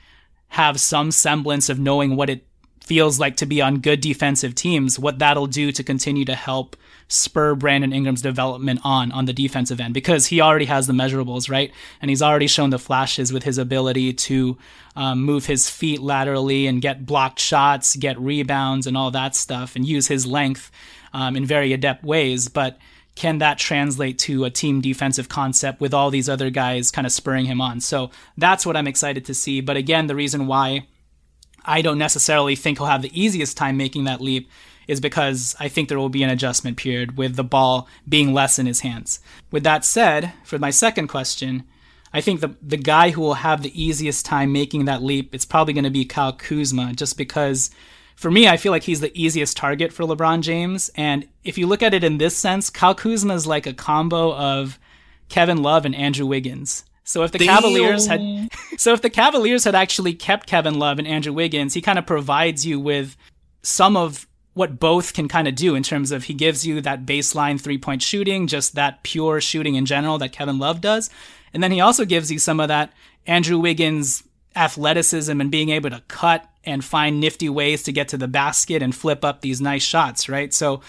have 0.50 0.80
some 0.80 1.12
semblance 1.12 1.70
of 1.70 1.80
knowing 1.80 2.16
what 2.16 2.30
it 2.30 2.48
feels 2.90 3.20
like 3.20 3.38
to 3.38 3.46
be 3.46 3.62
on 3.62 3.82
good 3.82 4.02
defensive 4.02 4.56
teams, 4.56 4.98
what 4.98 5.20
that'll 5.20 5.46
do 5.46 5.72
to 5.72 5.84
continue 5.84 6.26
to 6.26 6.34
help 6.34 6.76
spur 7.08 7.54
Brandon 7.54 7.94
Ingram's 7.94 8.24
development 8.24 8.80
on 8.84 9.12
on 9.12 9.26
the 9.26 9.34
defensive 9.34 9.80
end 9.80 9.94
because 9.94 10.26
he 10.26 10.42
already 10.42 10.66
has 10.66 10.88
the 10.88 10.94
measurables, 10.94 11.52
right? 11.52 11.72
And 12.02 12.10
he's 12.10 12.24
already 12.24 12.48
shown 12.48 12.72
the 12.72 12.80
flashes 12.80 13.32
with 13.32 13.44
his 13.44 13.60
ability 13.60 14.14
to 14.14 14.58
um, 14.96 15.22
move 15.22 15.46
his 15.46 15.70
feet 15.70 16.02
laterally 16.02 16.66
and 16.66 16.82
get 16.82 17.06
blocked 17.06 17.40
shots, 17.40 17.96
get 17.96 18.20
rebounds, 18.20 18.88
and 18.88 18.98
all 18.98 19.12
that 19.12 19.36
stuff, 19.36 19.76
and 19.76 19.88
use 19.88 20.08
his 20.08 20.26
length 20.26 20.72
um, 21.14 21.36
in 21.36 21.46
very 21.46 21.74
adept 21.74 22.04
ways. 22.04 22.50
But 22.50 22.80
can 23.14 23.38
that 23.38 23.60
translate 23.60 24.18
to 24.20 24.46
a 24.46 24.50
team 24.50 24.82
defensive 24.82 25.30
concept 25.30 25.80
with 25.80 25.94
all 25.94 26.10
these 26.10 26.28
other 26.28 26.50
guys 26.50 26.90
kind 26.90 27.06
of 27.06 27.14
spurring 27.14 27.46
him 27.46 27.62
on? 27.62 27.82
So 27.82 28.10
that's 28.36 28.66
what 28.66 28.76
I'm 28.76 28.88
excited 28.88 29.26
to 29.26 29.36
see. 29.36 29.62
But 29.62 29.78
again, 29.78 30.08
the 30.08 30.16
reason 30.16 30.48
why 30.48 30.88
I 31.70 31.84
don't 31.84 32.00
necessarily 32.00 32.56
think 32.56 32.80
he'll 32.80 32.88
have 32.88 33.04
the 33.04 33.22
easiest 33.22 33.56
time 33.56 33.78
making 33.78 34.06
that 34.06 34.22
leap 34.22 34.50
is 34.88 35.00
because 35.00 35.56
I 35.60 35.68
think 35.68 35.88
there 35.88 36.00
will 36.00 36.10
be 36.10 36.24
an 36.24 36.32
adjustment 36.32 36.78
period 36.78 37.16
with 37.16 37.36
the 37.36 37.44
ball 37.44 37.88
being 38.08 38.34
less 38.34 38.58
in 38.58 38.66
his 38.66 38.80
hands. 38.80 39.20
With 39.52 39.64
that 39.66 39.86
said, 39.86 40.34
for 40.44 40.58
my 40.58 40.72
second 40.72 41.10
question, 41.10 41.64
I 42.12 42.22
think 42.22 42.42
the 42.42 42.56
the 42.60 42.76
guy 42.76 43.12
who 43.12 43.22
will 43.22 43.36
have 43.36 43.62
the 43.62 43.82
easiest 43.82 44.26
time 44.26 44.52
making 44.52 44.86
that 44.86 45.04
leap, 45.04 45.36
it's 45.36 45.46
probably 45.46 45.74
going 45.74 45.84
to 45.84 45.92
be 45.92 46.06
Kyle 46.06 46.34
Kuzma, 46.34 46.94
just 46.94 47.18
because 47.18 47.70
for 48.16 48.32
me, 48.32 48.48
I 48.48 48.58
feel 48.58 48.72
like 48.72 48.84
he's 48.84 49.00
the 49.00 49.16
easiest 49.16 49.56
target 49.56 49.94
for 49.94 50.06
LeBron 50.06 50.42
James. 50.42 50.90
And 50.96 51.28
if 51.44 51.60
you 51.60 51.68
look 51.68 51.84
at 51.84 51.94
it 51.94 52.04
in 52.04 52.18
this 52.18 52.36
sense, 52.36 52.72
Kyle 52.72 52.96
Kuzma 52.96 53.36
is 53.36 53.46
like 53.46 53.68
a 53.68 53.74
combo 53.74 54.34
of 54.34 54.80
Kevin 55.30 55.62
Love 55.62 55.86
and 55.86 55.94
Andrew 55.94 56.26
Wiggins. 56.26 56.84
So 57.10 57.24
if 57.24 57.32
the 57.32 57.40
Damn. 57.40 57.48
Cavaliers 57.48 58.06
had, 58.06 58.22
so 58.78 58.94
if 58.94 59.02
the 59.02 59.10
Cavaliers 59.10 59.64
had 59.64 59.74
actually 59.74 60.14
kept 60.14 60.46
Kevin 60.46 60.78
Love 60.78 61.00
and 61.00 61.08
Andrew 61.08 61.34
Wiggins, 61.34 61.74
he 61.74 61.82
kind 61.82 61.98
of 61.98 62.06
provides 62.06 62.68
you 62.68 62.80
with 62.80 63.18
some 63.64 63.98
of 63.98 64.28
what 64.54 64.80
both 64.80 65.14
can 65.14 65.28
kind 65.28 65.48
of 65.48 65.56
do 65.56 65.74
in 65.74 65.82
terms 65.82 66.12
of 66.12 66.26
he 66.26 66.36
gives 66.36 66.68
you 66.68 66.82
that 66.82 67.08
baseline 67.08 67.60
three 67.60 67.80
point 67.80 68.04
shooting, 68.04 68.46
just 68.46 68.76
that 68.76 69.02
pure 69.02 69.42
shooting 69.42 69.74
in 69.74 69.88
general 69.88 70.20
that 70.20 70.34
Kevin 70.34 70.60
Love 70.60 70.82
does. 70.82 71.10
And 71.52 71.64
then 71.64 71.72
he 71.72 71.82
also 71.82 72.06
gives 72.06 72.32
you 72.32 72.38
some 72.38 72.60
of 72.60 72.68
that 72.68 72.94
Andrew 73.26 73.58
Wiggins 73.58 74.24
athleticism 74.56 75.42
and 75.42 75.50
being 75.50 75.70
able 75.70 75.90
to 75.90 76.04
cut 76.10 76.48
and 76.64 76.86
find 76.86 77.20
nifty 77.20 77.50
ways 77.50 77.82
to 77.84 77.92
get 77.92 78.10
to 78.10 78.18
the 78.18 78.28
basket 78.28 78.84
and 78.84 78.94
flip 78.94 79.26
up 79.26 79.42
these 79.42 79.60
nice 79.60 79.84
shots, 79.84 80.30
right? 80.30 80.54
So 80.54 80.82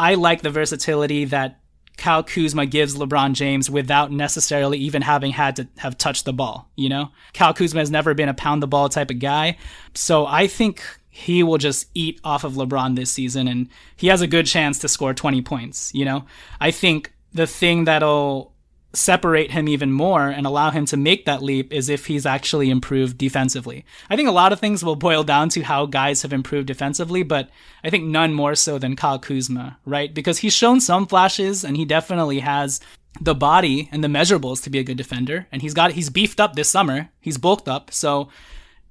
I 0.00 0.14
like 0.14 0.42
the 0.42 0.50
versatility 0.50 1.26
that 1.26 1.60
Kyle 1.96 2.22
Kuzma 2.22 2.66
gives 2.66 2.96
LeBron 2.96 3.32
James 3.34 3.70
without 3.70 4.10
necessarily 4.10 4.78
even 4.78 5.02
having 5.02 5.32
had 5.32 5.56
to 5.56 5.68
have 5.78 5.96
touched 5.96 6.24
the 6.24 6.32
ball, 6.32 6.68
you 6.76 6.88
know? 6.88 7.10
Kyle 7.32 7.54
Kuzma 7.54 7.80
has 7.80 7.90
never 7.90 8.14
been 8.14 8.28
a 8.28 8.34
pound 8.34 8.62
the 8.62 8.66
ball 8.66 8.88
type 8.88 9.10
of 9.10 9.18
guy. 9.18 9.56
So 9.94 10.26
I 10.26 10.46
think 10.46 10.82
he 11.08 11.42
will 11.42 11.58
just 11.58 11.88
eat 11.94 12.20
off 12.24 12.44
of 12.44 12.54
LeBron 12.54 12.96
this 12.96 13.10
season 13.10 13.46
and 13.46 13.68
he 13.96 14.08
has 14.08 14.20
a 14.20 14.26
good 14.26 14.46
chance 14.46 14.80
to 14.80 14.88
score 14.88 15.14
20 15.14 15.42
points, 15.42 15.94
you 15.94 16.04
know? 16.04 16.24
I 16.60 16.70
think 16.70 17.12
the 17.32 17.46
thing 17.46 17.84
that'll 17.84 18.53
separate 18.94 19.50
him 19.50 19.68
even 19.68 19.92
more 19.92 20.28
and 20.28 20.46
allow 20.46 20.70
him 20.70 20.86
to 20.86 20.96
make 20.96 21.24
that 21.24 21.42
leap 21.42 21.72
is 21.72 21.88
if 21.88 22.06
he's 22.06 22.24
actually 22.24 22.70
improved 22.70 23.18
defensively. 23.18 23.84
I 24.08 24.16
think 24.16 24.28
a 24.28 24.32
lot 24.32 24.52
of 24.52 24.60
things 24.60 24.84
will 24.84 24.96
boil 24.96 25.24
down 25.24 25.48
to 25.50 25.62
how 25.62 25.86
guys 25.86 26.22
have 26.22 26.32
improved 26.32 26.68
defensively, 26.68 27.22
but 27.22 27.50
I 27.82 27.90
think 27.90 28.04
none 28.04 28.32
more 28.32 28.54
so 28.54 28.78
than 28.78 28.96
Kyle 28.96 29.18
Kuzma, 29.18 29.78
right? 29.84 30.12
Because 30.12 30.38
he's 30.38 30.54
shown 30.54 30.80
some 30.80 31.06
flashes 31.06 31.64
and 31.64 31.76
he 31.76 31.84
definitely 31.84 32.40
has 32.40 32.80
the 33.20 33.34
body 33.34 33.88
and 33.92 34.02
the 34.02 34.08
measurables 34.08 34.62
to 34.62 34.70
be 34.70 34.78
a 34.78 34.84
good 34.84 34.96
defender 34.96 35.46
and 35.52 35.62
he's 35.62 35.74
got 35.74 35.92
he's 35.92 36.10
beefed 36.10 36.40
up 36.40 36.54
this 36.54 36.70
summer. 36.70 37.10
He's 37.20 37.38
bulked 37.38 37.68
up. 37.68 37.92
So 37.92 38.28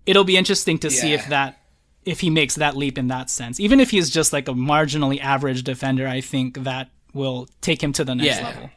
it'll 0.06 0.24
be 0.24 0.38
interesting 0.38 0.78
to 0.80 0.90
yeah. 0.90 1.02
see 1.02 1.14
if 1.14 1.28
that 1.28 1.60
if 2.06 2.20
he 2.20 2.30
makes 2.30 2.56
that 2.56 2.76
leap 2.76 2.98
in 2.98 3.08
that 3.08 3.30
sense. 3.30 3.60
Even 3.60 3.80
if 3.80 3.92
he's 3.92 4.10
just 4.10 4.34
like 4.34 4.48
a 4.48 4.54
marginally 4.54 5.22
average 5.22 5.64
defender, 5.64 6.08
I 6.08 6.22
think 6.22 6.64
that 6.64 6.90
will 7.14 7.48
take 7.62 7.82
him 7.82 7.94
to 7.94 8.04
the 8.04 8.16
next 8.16 8.40
yeah. 8.40 8.48
level. 8.48 8.70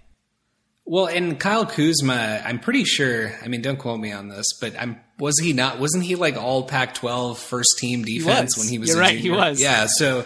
Well, 0.89 1.07
and 1.07 1.39
Kyle 1.39 1.67
Kuzma, 1.67 2.43
I'm 2.45 2.61
pretty 2.61 2.85
sure. 2.85 3.33
I 3.43 3.49
mean, 3.49 3.61
don't 3.61 3.77
quote 3.77 3.99
me 3.99 4.13
on 4.13 4.29
this, 4.29 4.47
but 4.61 4.81
I'm 4.81 5.01
was 5.19 5.39
he 5.41 5.53
not? 5.53 5.81
Wasn't 5.81 6.05
he 6.05 6.15
like 6.15 6.37
all 6.37 6.63
Pac-12 6.65 7.37
first 7.39 7.79
team 7.79 8.05
defense 8.05 8.55
he 8.55 8.61
when 8.61 8.69
he 8.69 8.79
was? 8.79 8.91
You're 8.91 9.01
right. 9.01 9.19
Junior? 9.19 9.23
He 9.23 9.37
was. 9.37 9.61
Yeah. 9.61 9.87
So 9.87 10.25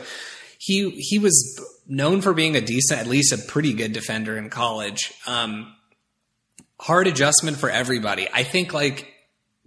he 0.58 0.90
he 0.90 1.18
was 1.18 1.64
known 1.86 2.20
for 2.20 2.34
being 2.34 2.56
a 2.56 2.60
decent, 2.60 3.00
at 3.00 3.06
least 3.06 3.32
a 3.32 3.38
pretty 3.38 3.72
good 3.72 3.94
defender 3.94 4.36
in 4.36 4.50
college. 4.50 5.12
Um, 5.26 5.74
hard 6.78 7.06
adjustment 7.06 7.56
for 7.56 7.70
everybody. 7.70 8.28
I 8.32 8.42
think 8.42 8.74
like 8.74 9.08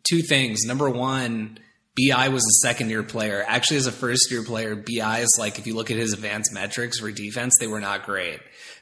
two 0.03 0.21
things. 0.21 0.63
Number 0.63 0.89
one, 0.89 1.57
BI 1.95 2.29
was 2.29 2.43
a 2.43 2.67
second 2.67 2.91
year 2.91 3.03
player. 3.03 3.43
Actually, 3.47 3.77
as 3.77 3.87
a 3.87 3.91
first 3.91 4.29
year 4.29 4.43
player, 4.43 4.75
BI 4.75 5.19
is 5.19 5.35
like 5.39 5.57
if 5.57 5.65
you 5.65 5.75
look 5.75 5.89
at 5.89 5.97
his 5.97 6.13
advanced 6.13 6.53
metrics 6.53 6.99
for 6.99 7.11
defense, 7.11 7.57
they 7.59 7.67
were 7.67 7.81
not 7.81 8.05
great. 8.05 8.39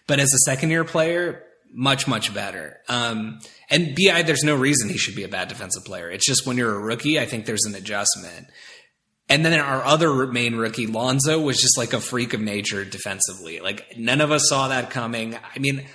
But 0.07 0.19
as 0.19 0.33
a 0.33 0.39
second 0.39 0.71
year 0.71 0.83
player, 0.83 1.43
much 1.73 2.07
much 2.07 2.33
better. 2.33 2.77
Um, 2.89 3.39
and 3.69 3.95
Bi, 3.95 4.21
there's 4.23 4.43
no 4.43 4.55
reason 4.55 4.89
he 4.89 4.97
should 4.97 5.15
be 5.15 5.23
a 5.23 5.29
bad 5.29 5.47
defensive 5.47 5.85
player. 5.85 6.09
It's 6.09 6.25
just 6.25 6.45
when 6.45 6.57
you're 6.57 6.75
a 6.75 6.79
rookie, 6.79 7.19
I 7.19 7.25
think 7.25 7.45
there's 7.45 7.65
an 7.65 7.75
adjustment. 7.75 8.47
And 9.29 9.45
then 9.45 9.57
our 9.59 9.83
other 9.85 10.27
main 10.27 10.55
rookie, 10.55 10.87
Lonzo, 10.87 11.39
was 11.39 11.57
just 11.57 11.77
like 11.77 11.93
a 11.93 12.01
freak 12.01 12.33
of 12.33 12.41
nature 12.41 12.83
defensively. 12.83 13.61
Like 13.61 13.85
none 13.97 14.19
of 14.19 14.31
us 14.31 14.49
saw 14.49 14.67
that 14.67 14.89
coming. 14.89 15.35
I 15.35 15.59
mean, 15.59 15.85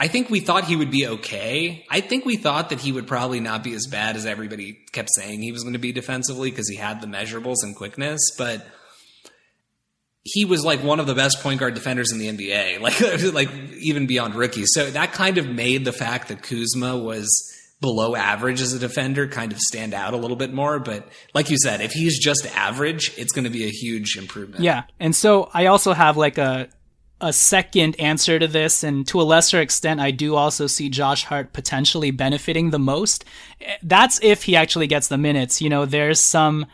I 0.00 0.08
think 0.08 0.30
we 0.30 0.40
thought 0.40 0.64
he 0.64 0.76
would 0.76 0.90
be 0.90 1.06
okay. 1.06 1.84
I 1.90 2.00
think 2.00 2.24
we 2.24 2.36
thought 2.36 2.70
that 2.70 2.80
he 2.80 2.92
would 2.92 3.06
probably 3.06 3.40
not 3.40 3.64
be 3.64 3.74
as 3.74 3.86
bad 3.90 4.16
as 4.16 4.26
everybody 4.26 4.78
kept 4.92 5.10
saying 5.10 5.42
he 5.42 5.52
was 5.52 5.64
going 5.64 5.72
to 5.74 5.78
be 5.78 5.92
defensively 5.92 6.50
because 6.50 6.68
he 6.68 6.76
had 6.76 7.00
the 7.00 7.08
measurables 7.08 7.56
and 7.62 7.74
quickness, 7.74 8.20
but 8.38 8.64
he 10.24 10.44
was 10.44 10.64
like 10.64 10.82
one 10.82 11.00
of 11.00 11.06
the 11.06 11.14
best 11.14 11.40
point 11.42 11.60
guard 11.60 11.74
defenders 11.74 12.12
in 12.12 12.18
the 12.18 12.28
NBA, 12.28 12.80
like 12.80 13.00
like 13.32 13.50
even 13.74 14.06
beyond 14.06 14.34
rookies. 14.34 14.70
So 14.72 14.90
that 14.90 15.12
kind 15.12 15.38
of 15.38 15.48
made 15.48 15.84
the 15.84 15.92
fact 15.92 16.28
that 16.28 16.42
Kuzma 16.42 16.96
was 16.96 17.28
below 17.80 18.16
average 18.16 18.60
as 18.60 18.72
a 18.72 18.78
defender 18.78 19.28
kind 19.28 19.52
of 19.52 19.58
stand 19.58 19.94
out 19.94 20.12
a 20.12 20.16
little 20.16 20.36
bit 20.36 20.52
more. 20.52 20.80
But 20.80 21.08
like 21.32 21.48
you 21.50 21.56
said, 21.58 21.80
if 21.80 21.92
he's 21.92 22.18
just 22.18 22.44
average, 22.56 23.12
it's 23.16 23.32
going 23.32 23.44
to 23.44 23.50
be 23.50 23.64
a 23.64 23.70
huge 23.70 24.16
improvement. 24.16 24.62
Yeah, 24.62 24.84
and 24.98 25.14
so 25.14 25.50
I 25.54 25.66
also 25.66 25.92
have 25.92 26.16
like 26.16 26.38
a 26.38 26.68
a 27.20 27.32
second 27.32 27.98
answer 27.98 28.38
to 28.38 28.46
this, 28.46 28.84
and 28.84 29.06
to 29.08 29.20
a 29.20 29.24
lesser 29.24 29.60
extent, 29.60 29.98
I 30.00 30.12
do 30.12 30.36
also 30.36 30.68
see 30.68 30.88
Josh 30.88 31.24
Hart 31.24 31.52
potentially 31.52 32.12
benefiting 32.12 32.70
the 32.70 32.78
most. 32.78 33.24
That's 33.82 34.20
if 34.22 34.44
he 34.44 34.54
actually 34.54 34.86
gets 34.86 35.08
the 35.08 35.18
minutes. 35.18 35.60
You 35.60 35.68
know, 35.68 35.84
there's 35.84 36.20
some 36.20 36.66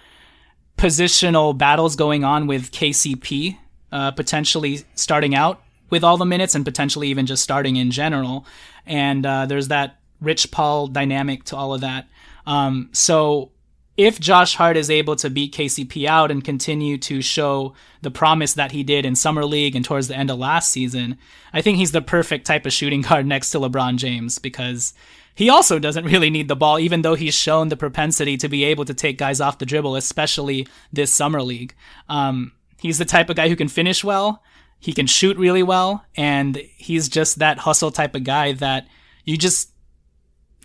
positional 0.76 1.56
battles 1.56 1.96
going 1.96 2.24
on 2.24 2.46
with 2.46 2.70
KCP, 2.72 3.58
uh, 3.92 4.10
potentially 4.12 4.84
starting 4.94 5.34
out 5.34 5.62
with 5.90 6.02
all 6.02 6.16
the 6.16 6.24
minutes 6.24 6.54
and 6.54 6.64
potentially 6.64 7.08
even 7.08 7.26
just 7.26 7.42
starting 7.42 7.76
in 7.76 7.90
general. 7.90 8.46
And 8.86 9.24
uh, 9.24 9.46
there's 9.46 9.68
that 9.68 9.98
Rich 10.20 10.50
Paul 10.50 10.88
dynamic 10.88 11.44
to 11.44 11.56
all 11.56 11.74
of 11.74 11.82
that. 11.82 12.08
Um, 12.46 12.90
so 12.92 13.50
if 13.96 14.18
Josh 14.18 14.56
Hart 14.56 14.76
is 14.76 14.90
able 14.90 15.14
to 15.16 15.30
beat 15.30 15.54
KCP 15.54 16.06
out 16.06 16.30
and 16.30 16.42
continue 16.42 16.98
to 16.98 17.22
show 17.22 17.74
the 18.02 18.10
promise 18.10 18.54
that 18.54 18.72
he 18.72 18.82
did 18.82 19.06
in 19.06 19.14
summer 19.14 19.44
league 19.44 19.76
and 19.76 19.84
towards 19.84 20.08
the 20.08 20.16
end 20.16 20.30
of 20.30 20.38
last 20.38 20.70
season, 20.72 21.16
I 21.52 21.62
think 21.62 21.78
he's 21.78 21.92
the 21.92 22.02
perfect 22.02 22.46
type 22.46 22.66
of 22.66 22.72
shooting 22.72 23.02
guard 23.08 23.26
next 23.26 23.50
to 23.50 23.58
LeBron 23.58 23.96
James 23.96 24.38
because 24.38 24.94
he 25.34 25.50
also 25.50 25.78
doesn't 25.78 26.04
really 26.04 26.30
need 26.30 26.48
the 26.48 26.56
ball, 26.56 26.78
even 26.78 27.02
though 27.02 27.14
he's 27.14 27.34
shown 27.34 27.68
the 27.68 27.76
propensity 27.76 28.36
to 28.38 28.48
be 28.48 28.64
able 28.64 28.84
to 28.84 28.94
take 28.94 29.18
guys 29.18 29.40
off 29.40 29.58
the 29.58 29.66
dribble, 29.66 29.96
especially 29.96 30.66
this 30.92 31.12
summer 31.12 31.42
league. 31.42 31.74
Um, 32.08 32.52
he's 32.80 32.98
the 32.98 33.04
type 33.04 33.30
of 33.30 33.36
guy 33.36 33.48
who 33.48 33.56
can 33.56 33.68
finish 33.68 34.04
well, 34.04 34.42
he 34.78 34.92
can 34.92 35.06
shoot 35.06 35.36
really 35.36 35.62
well, 35.62 36.04
and 36.16 36.56
he's 36.76 37.08
just 37.08 37.38
that 37.38 37.58
hustle 37.58 37.90
type 37.90 38.14
of 38.14 38.24
guy 38.24 38.52
that 38.52 38.86
you 39.24 39.36
just. 39.36 39.70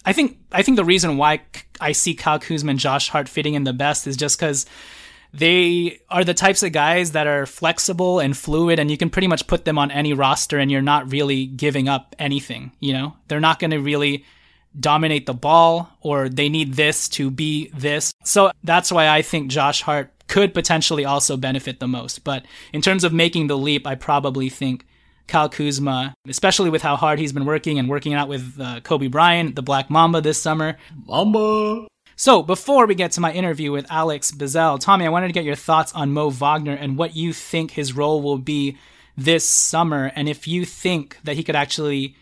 I 0.06 0.14
think 0.14 0.38
I 0.52 0.62
think 0.62 0.78
the 0.78 0.86
reason 0.86 1.18
why 1.18 1.42
I 1.82 1.92
see 1.92 2.14
Kyle 2.14 2.40
Kuzma 2.40 2.72
and 2.72 2.80
Josh 2.80 3.10
Hart 3.10 3.28
fitting 3.28 3.54
in 3.54 3.66
the 3.66 3.74
best 3.74 4.08
is 4.08 4.16
just 4.16 4.40
because 4.40 4.66
they 5.34 6.00
are 6.10 6.24
the 6.24 6.34
types 6.34 6.64
of 6.64 6.72
guys 6.72 7.12
that 7.12 7.28
are 7.28 7.46
flexible 7.46 8.20
and 8.20 8.36
fluid 8.36 8.80
and 8.80 8.90
you 8.90 8.98
can 8.98 9.10
pretty 9.10 9.28
much 9.28 9.46
put 9.46 9.66
them 9.66 9.78
on 9.78 9.92
any 9.92 10.14
roster 10.14 10.58
and 10.58 10.72
you're 10.72 10.82
not 10.82 11.12
really 11.12 11.46
giving 11.46 11.88
up 11.88 12.16
anything 12.18 12.72
you 12.80 12.92
know 12.92 13.16
they're 13.28 13.40
not 13.40 13.60
going 13.60 13.70
to 13.70 13.78
really 13.78 14.26
dominate 14.78 15.26
the 15.26 15.34
ball 15.34 15.90
or 16.02 16.30
they 16.30 16.50
need 16.50 16.74
this 16.74 17.10
to 17.10 17.32
be 17.32 17.70
this. 17.70 18.14
So 18.24 18.52
that's 18.64 18.92
why 18.92 19.08
I 19.08 19.22
think 19.22 19.50
Josh 19.50 19.82
Hart 19.82 20.12
could 20.28 20.54
potentially 20.54 21.06
also 21.06 21.38
benefit 21.38 21.80
the 21.80 21.88
most. 21.88 22.24
But 22.24 22.46
in 22.72 22.82
terms 22.82 23.04
of 23.04 23.14
making 23.14 23.48
the 23.48 23.58
leap, 23.58 23.88
I 23.88 23.96
probably 23.96 24.50
think 24.50 24.86
Kyle 25.28 25.50
Kuzma, 25.50 26.14
especially 26.28 26.70
with 26.70 26.82
how 26.82 26.96
hard 26.96 27.20
he's 27.20 27.34
been 27.34 27.46
working 27.46 27.80
and 27.80 27.88
working 27.90 28.14
out 28.14 28.28
with 28.28 28.60
uh, 28.60 28.80
Kobe 28.82 29.08
Bryant, 29.08 29.56
the 29.56 29.62
Black 29.62 29.90
Mamba 29.90 30.22
this 30.22 30.42
summer. 30.42 30.78
Mamba! 31.08 31.88
So 32.16 32.44
before 32.44 32.86
we 32.86 32.96
get 32.96 33.12
to 33.14 33.22
my 33.22 33.32
interview 33.32 33.72
with 33.72 33.90
Alex 33.90 34.32
Bazzell, 34.32 34.80
Tommy, 34.80 35.06
I 35.06 35.10
wanted 35.10 35.28
to 35.28 35.34
get 35.34 35.46
your 35.46 35.56
thoughts 35.56 35.94
on 35.94 36.12
Mo 36.12 36.30
Wagner 36.30 36.74
and 36.74 36.98
what 36.98 37.16
you 37.16 37.32
think 37.32 37.72
his 37.72 37.94
role 37.94 38.22
will 38.22 38.38
be 38.38 38.78
this 39.16 39.48
summer, 39.48 40.12
and 40.16 40.30
if 40.30 40.48
you 40.48 40.66
think 40.66 41.18
that 41.24 41.36
he 41.36 41.44
could 41.44 41.56
actually 41.56 42.16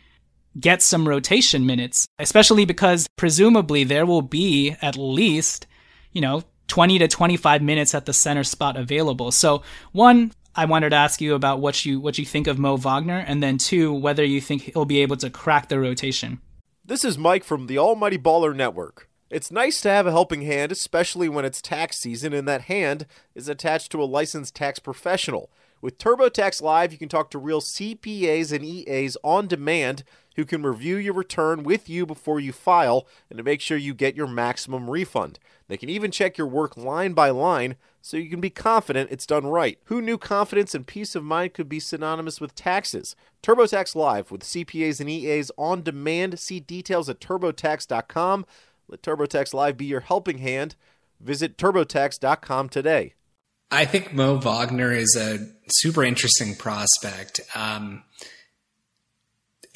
get 0.60 0.82
some 0.82 1.08
rotation 1.08 1.66
minutes, 1.66 2.08
especially 2.20 2.66
because 2.66 3.08
presumably 3.16 3.84
there 3.84 4.06
will 4.06 4.22
be 4.22 4.76
at 4.82 4.98
least, 4.98 5.68
you 6.12 6.22
know, 6.22 6.44
20 6.68 7.00
to 7.00 7.08
25 7.08 7.62
minutes 7.62 7.96
at 7.96 8.06
the 8.06 8.14
center 8.14 8.44
spot 8.44 8.76
available. 8.76 9.32
So, 9.32 9.62
one, 9.92 10.32
I 10.56 10.66
wanted 10.66 10.90
to 10.90 10.96
ask 10.96 11.22
you 11.22 11.36
about 11.36 11.60
what 11.60 11.86
you 11.86 12.00
what 12.00 12.18
you 12.18 12.26
think 12.26 12.48
of 12.48 12.58
Mo 12.58 12.78
Wagner, 12.78 13.20
and 13.20 13.44
then 13.44 13.58
two, 13.58 13.94
whether 13.94 14.24
you 14.24 14.42
think 14.42 14.64
he'll 14.64 14.86
be 14.86 15.02
able 15.02 15.18
to 15.18 15.30
crack 15.30 15.70
the 15.70 15.80
rotation. 15.80 16.42
This 16.84 17.04
is 17.06 17.18
Mike 17.18 17.44
from 17.44 17.68
the 17.68 17.78
Almighty 17.78 18.18
Baller 18.18 18.56
Network. 18.56 19.08
It's 19.30 19.52
nice 19.52 19.82
to 19.82 19.90
have 19.90 20.08
a 20.08 20.12
helping 20.12 20.42
hand, 20.44 20.72
especially 20.72 21.28
when 21.28 21.44
it's 21.44 21.62
tax 21.62 21.98
season 22.00 22.34
and 22.34 22.48
that 22.48 22.62
hand 22.62 23.06
is 23.36 23.50
attached 23.50 23.92
to 23.92 24.02
a 24.02 24.06
licensed 24.06 24.56
tax 24.56 24.80
professional. 24.80 25.52
With 25.82 25.98
TurboTax 25.98 26.62
Live, 26.62 26.92
you 26.92 26.98
can 26.98 27.10
talk 27.10 27.30
to 27.32 27.38
real 27.38 27.62
CPAs 27.62 28.54
and 28.54 28.64
EAs 28.64 29.18
on 29.24 29.48
demand 29.48 30.04
who 30.38 30.46
can 30.46 30.64
review 30.64 30.96
your 30.96 31.14
return 31.14 31.64
with 31.64 31.90
you 31.90 32.06
before 32.06 32.40
you 32.40 32.54
file 32.54 33.06
and 33.30 33.38
to 33.38 33.44
make 33.44 33.60
sure 33.60 33.76
you 33.76 33.94
get 33.94 34.16
your 34.16 34.28
maximum 34.28 34.90
refund. 34.90 35.40
They 35.68 35.78
can 35.78 35.90
even 35.90 36.12
check 36.12 36.38
your 36.38 36.48
work 36.48 36.78
line 36.78 37.14
by 37.14 37.32
line 37.32 37.76
so 38.02 38.16
you 38.16 38.30
can 38.30 38.40
be 38.40 38.52
confident 38.52 39.12
it's 39.12 39.26
done 39.26 39.48
right. 39.48 39.80
Who 39.86 40.02
knew 40.02 40.18
confidence 40.18 40.74
and 40.74 40.88
peace 40.88 41.16
of 41.16 41.24
mind 41.24 41.56
could 41.56 41.68
be 41.68 41.80
synonymous 41.80 42.40
with 42.40 42.56
taxes? 42.56 43.16
TurboTax 43.44 43.96
Live 43.96 44.32
with 44.32 44.44
CPAs 44.44 45.02
and 45.02 45.10
EAs 45.10 45.52
on 45.58 45.82
demand. 45.82 46.40
See 46.40 46.60
details 46.60 47.10
at 47.10 47.20
turbotax.com. 47.20 48.46
Let 48.88 49.02
TurboTax 49.02 49.54
Live 49.54 49.76
be 49.76 49.86
your 49.86 50.02
helping 50.02 50.38
hand. 50.38 50.76
Visit 51.20 51.58
turbotax.com 51.58 52.70
today. 52.70 53.16
I 53.70 53.84
think 53.86 54.14
Mo 54.14 54.38
Wagner 54.38 54.94
is 54.94 55.18
a 55.20 55.40
super 55.68 56.04
interesting 56.04 56.56
prospect. 56.56 57.42
Um, 57.54 58.04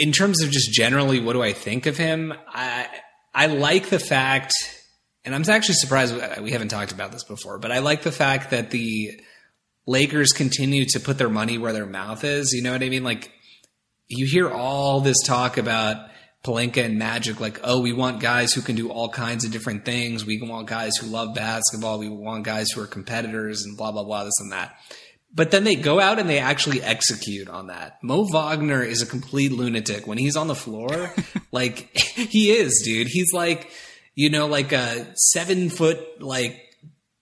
in 0.02 0.12
terms 0.12 0.42
of 0.42 0.50
just 0.50 0.72
generally, 0.72 1.20
what 1.20 1.34
do 1.34 1.44
I 1.44 1.54
think 1.54 1.86
of 1.86 1.96
him? 1.96 2.34
I 2.48 2.88
I 3.34 3.46
like 3.46 3.90
the 3.90 4.00
fact, 4.00 4.52
and 5.24 5.36
I'm 5.36 5.48
actually 5.48 5.76
surprised 5.76 6.16
we 6.42 6.52
haven't 6.52 6.70
talked 6.70 6.92
about 6.92 7.12
this 7.12 7.24
before, 7.24 7.60
but 7.60 7.72
I 7.72 7.80
like 7.80 8.02
the 8.02 8.12
fact 8.12 8.50
that 8.50 8.72
the 8.72 9.12
Lakers 9.86 10.32
continue 10.32 10.86
to 10.86 11.00
put 11.00 11.20
their 11.20 11.30
money 11.30 11.60
where 11.60 11.72
their 11.72 11.86
mouth 11.86 12.24
is. 12.24 12.52
You 12.52 12.64
know 12.64 12.72
what 12.72 12.82
I 12.82 12.90
mean? 12.90 13.04
Like 13.04 13.32
you 14.08 14.26
hear 14.26 14.50
all 14.50 15.02
this 15.02 15.18
talk 15.26 15.58
about 15.58 16.10
Pelinka 16.44 16.84
and 16.84 16.98
Magic, 16.98 17.40
like, 17.40 17.60
oh, 17.64 17.80
we 17.80 17.94
want 17.94 18.20
guys 18.20 18.54
who 18.54 18.62
can 18.62 18.76
do 18.76 18.90
all 18.90 19.10
kinds 19.10 19.46
of 19.46 19.52
different 19.52 19.86
things. 19.86 20.26
We 20.26 20.42
want 20.42 20.68
guys 20.68 20.98
who 20.98 21.06
love 21.06 21.36
basketball. 21.36 22.00
We 22.00 22.10
want 22.10 22.44
guys 22.44 22.72
who 22.72 22.82
are 22.82 22.88
competitors 22.88 23.64
and 23.64 23.78
blah, 23.78 23.92
blah, 23.92 24.04
blah, 24.04 24.24
this 24.24 24.40
and 24.40 24.52
that. 24.52 24.76
But 25.34 25.52
then 25.52 25.64
they 25.64 25.76
go 25.76 26.00
out 26.00 26.20
and 26.20 26.30
they 26.30 26.40
actually 26.40 26.82
execute 26.82 27.48
on 27.48 27.68
that. 27.68 27.98
Mo 28.04 28.28
Wagner 28.32 28.84
is 28.84 29.02
a 29.02 29.06
complete 29.06 29.52
lunatic. 29.52 30.06
When 30.06 30.18
he's 30.18 30.36
on 30.36 30.48
the 30.48 30.56
floor, 30.56 31.14
like, 31.52 31.98
he 31.98 32.52
is, 32.52 32.82
dude. 32.84 33.08
He's 33.08 33.32
like, 33.34 33.72
you 34.14 34.30
know, 34.30 34.48
like 34.48 34.72
a 34.72 35.08
seven 35.16 35.70
foot, 35.70 36.22
like, 36.22 36.60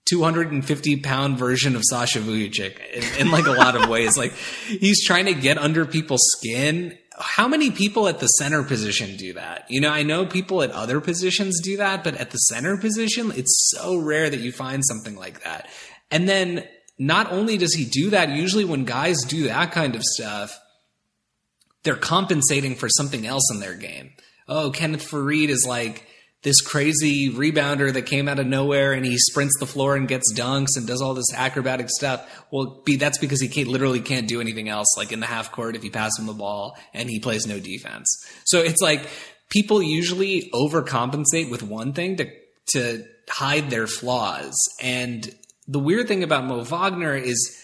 250 0.09 1.01
pound 1.01 1.37
version 1.37 1.75
of 1.75 1.83
Sasha 1.87 2.19
Vujacic 2.19 2.79
in, 2.93 3.27
in 3.27 3.31
like 3.31 3.45
a 3.45 3.51
lot 3.51 3.75
of 3.75 3.87
ways. 3.89 4.17
Like 4.17 4.33
he's 4.65 5.05
trying 5.05 5.25
to 5.25 5.35
get 5.35 5.59
under 5.59 5.85
people's 5.85 6.27
skin 6.35 6.97
how 7.19 7.47
many 7.47 7.69
people 7.69 8.07
at 8.07 8.19
the 8.19 8.27
center 8.27 8.63
position 8.63 9.17
do 9.17 9.33
that? 9.33 9.65
You 9.69 9.81
know, 9.81 9.89
I 9.89 10.03
know 10.03 10.25
people 10.25 10.63
at 10.63 10.71
other 10.71 11.01
positions 11.01 11.59
do 11.61 11.77
that, 11.77 12.03
but 12.03 12.15
at 12.15 12.31
the 12.31 12.37
center 12.37 12.77
position, 12.77 13.31
it's 13.35 13.71
so 13.75 13.97
rare 13.97 14.29
that 14.29 14.39
you 14.39 14.51
find 14.51 14.83
something 14.85 15.15
like 15.15 15.43
that. 15.43 15.67
And 16.11 16.29
then 16.29 16.65
not 16.99 17.31
only 17.31 17.57
does 17.57 17.73
he 17.73 17.85
do 17.85 18.09
that, 18.09 18.29
usually 18.29 18.65
when 18.65 18.83
guys 18.83 19.23
do 19.23 19.45
that 19.45 19.71
kind 19.71 19.95
of 19.95 20.03
stuff, 20.03 20.59
they're 21.83 21.95
compensating 21.95 22.75
for 22.75 22.89
something 22.89 23.25
else 23.25 23.49
in 23.53 23.61
their 23.61 23.75
game. 23.75 24.11
Oh, 24.47 24.69
Kenneth 24.69 25.09
Faried 25.09 25.47
is 25.47 25.65
like 25.65 26.05
this 26.41 26.61
crazy 26.61 27.29
rebounder 27.29 27.93
that 27.93 28.03
came 28.03 28.27
out 28.27 28.39
of 28.39 28.47
nowhere 28.47 28.93
and 28.93 29.05
he 29.05 29.17
sprints 29.17 29.57
the 29.59 29.65
floor 29.65 29.95
and 29.95 30.07
gets 30.07 30.33
dunks 30.33 30.75
and 30.75 30.87
does 30.87 31.01
all 31.01 31.13
this 31.13 31.33
acrobatic 31.33 31.89
stuff. 31.89 32.45
Well, 32.51 32.81
be, 32.85 32.97
that's 32.97 33.17
because 33.17 33.41
he 33.41 33.47
can't, 33.47 33.67
literally 33.67 34.01
can't 34.01 34.27
do 34.27 34.41
anything 34.41 34.67
else, 34.69 34.87
like 34.97 35.11
in 35.11 35.19
the 35.19 35.25
half 35.25 35.51
court 35.51 35.75
if 35.75 35.83
you 35.83 35.91
pass 35.91 36.17
him 36.17 36.27
the 36.27 36.33
ball 36.33 36.77
and 36.93 37.09
he 37.09 37.19
plays 37.19 37.45
no 37.45 37.59
defense. 37.59 38.07
So 38.45 38.59
it's 38.59 38.81
like 38.81 39.07
people 39.49 39.81
usually 39.81 40.49
overcompensate 40.53 41.49
with 41.49 41.63
one 41.63 41.93
thing 41.93 42.17
to, 42.17 42.29
to 42.73 43.05
hide 43.29 43.69
their 43.69 43.87
flaws. 43.87 44.55
And 44.81 45.29
the 45.69 45.79
weird 45.79 46.07
thing 46.07 46.23
about 46.23 46.45
Mo 46.45 46.63
Wagner 46.63 47.15
is 47.15 47.55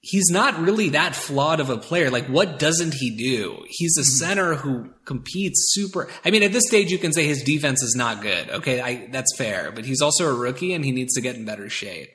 he's 0.00 0.30
not 0.30 0.58
really 0.58 0.90
that 0.90 1.14
flawed 1.14 1.60
of 1.60 1.68
a 1.68 1.76
player. 1.76 2.10
Like, 2.10 2.26
what 2.26 2.58
doesn't 2.58 2.94
he 2.94 3.14
do? 3.14 3.64
He's 3.68 3.96
a 3.98 4.00
mm-hmm. 4.00 4.24
center 4.24 4.54
who 4.54 4.88
competes 5.04 5.72
super. 5.72 6.08
I 6.24 6.30
mean, 6.30 6.42
at 6.42 6.52
this 6.52 6.66
stage, 6.66 6.90
you 6.90 6.98
can 6.98 7.12
say 7.12 7.26
his 7.26 7.42
defense 7.42 7.82
is 7.82 7.94
not 7.94 8.22
good. 8.22 8.48
Okay, 8.48 8.80
I, 8.80 9.08
that's 9.12 9.36
fair. 9.36 9.70
But 9.72 9.84
he's 9.84 10.00
also 10.00 10.26
a 10.26 10.32
rookie 10.32 10.72
and 10.72 10.84
he 10.84 10.90
needs 10.90 11.14
to 11.14 11.20
get 11.20 11.36
in 11.36 11.44
better 11.44 11.68
shape. 11.68 12.08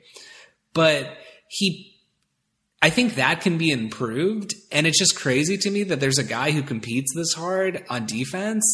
But 0.73 1.15
he, 1.47 1.95
I 2.81 2.89
think 2.89 3.13
that 3.15 3.41
can 3.41 3.59
be 3.59 3.69
improved. 3.69 4.55
And 4.71 4.87
it's 4.87 4.97
just 4.97 5.15
crazy 5.15 5.57
to 5.59 5.69
me 5.69 5.83
that 5.83 5.99
there's 5.99 6.17
a 6.17 6.23
guy 6.23 6.49
who 6.49 6.63
competes 6.63 7.13
this 7.13 7.33
hard 7.33 7.85
on 7.87 8.07
defense 8.07 8.65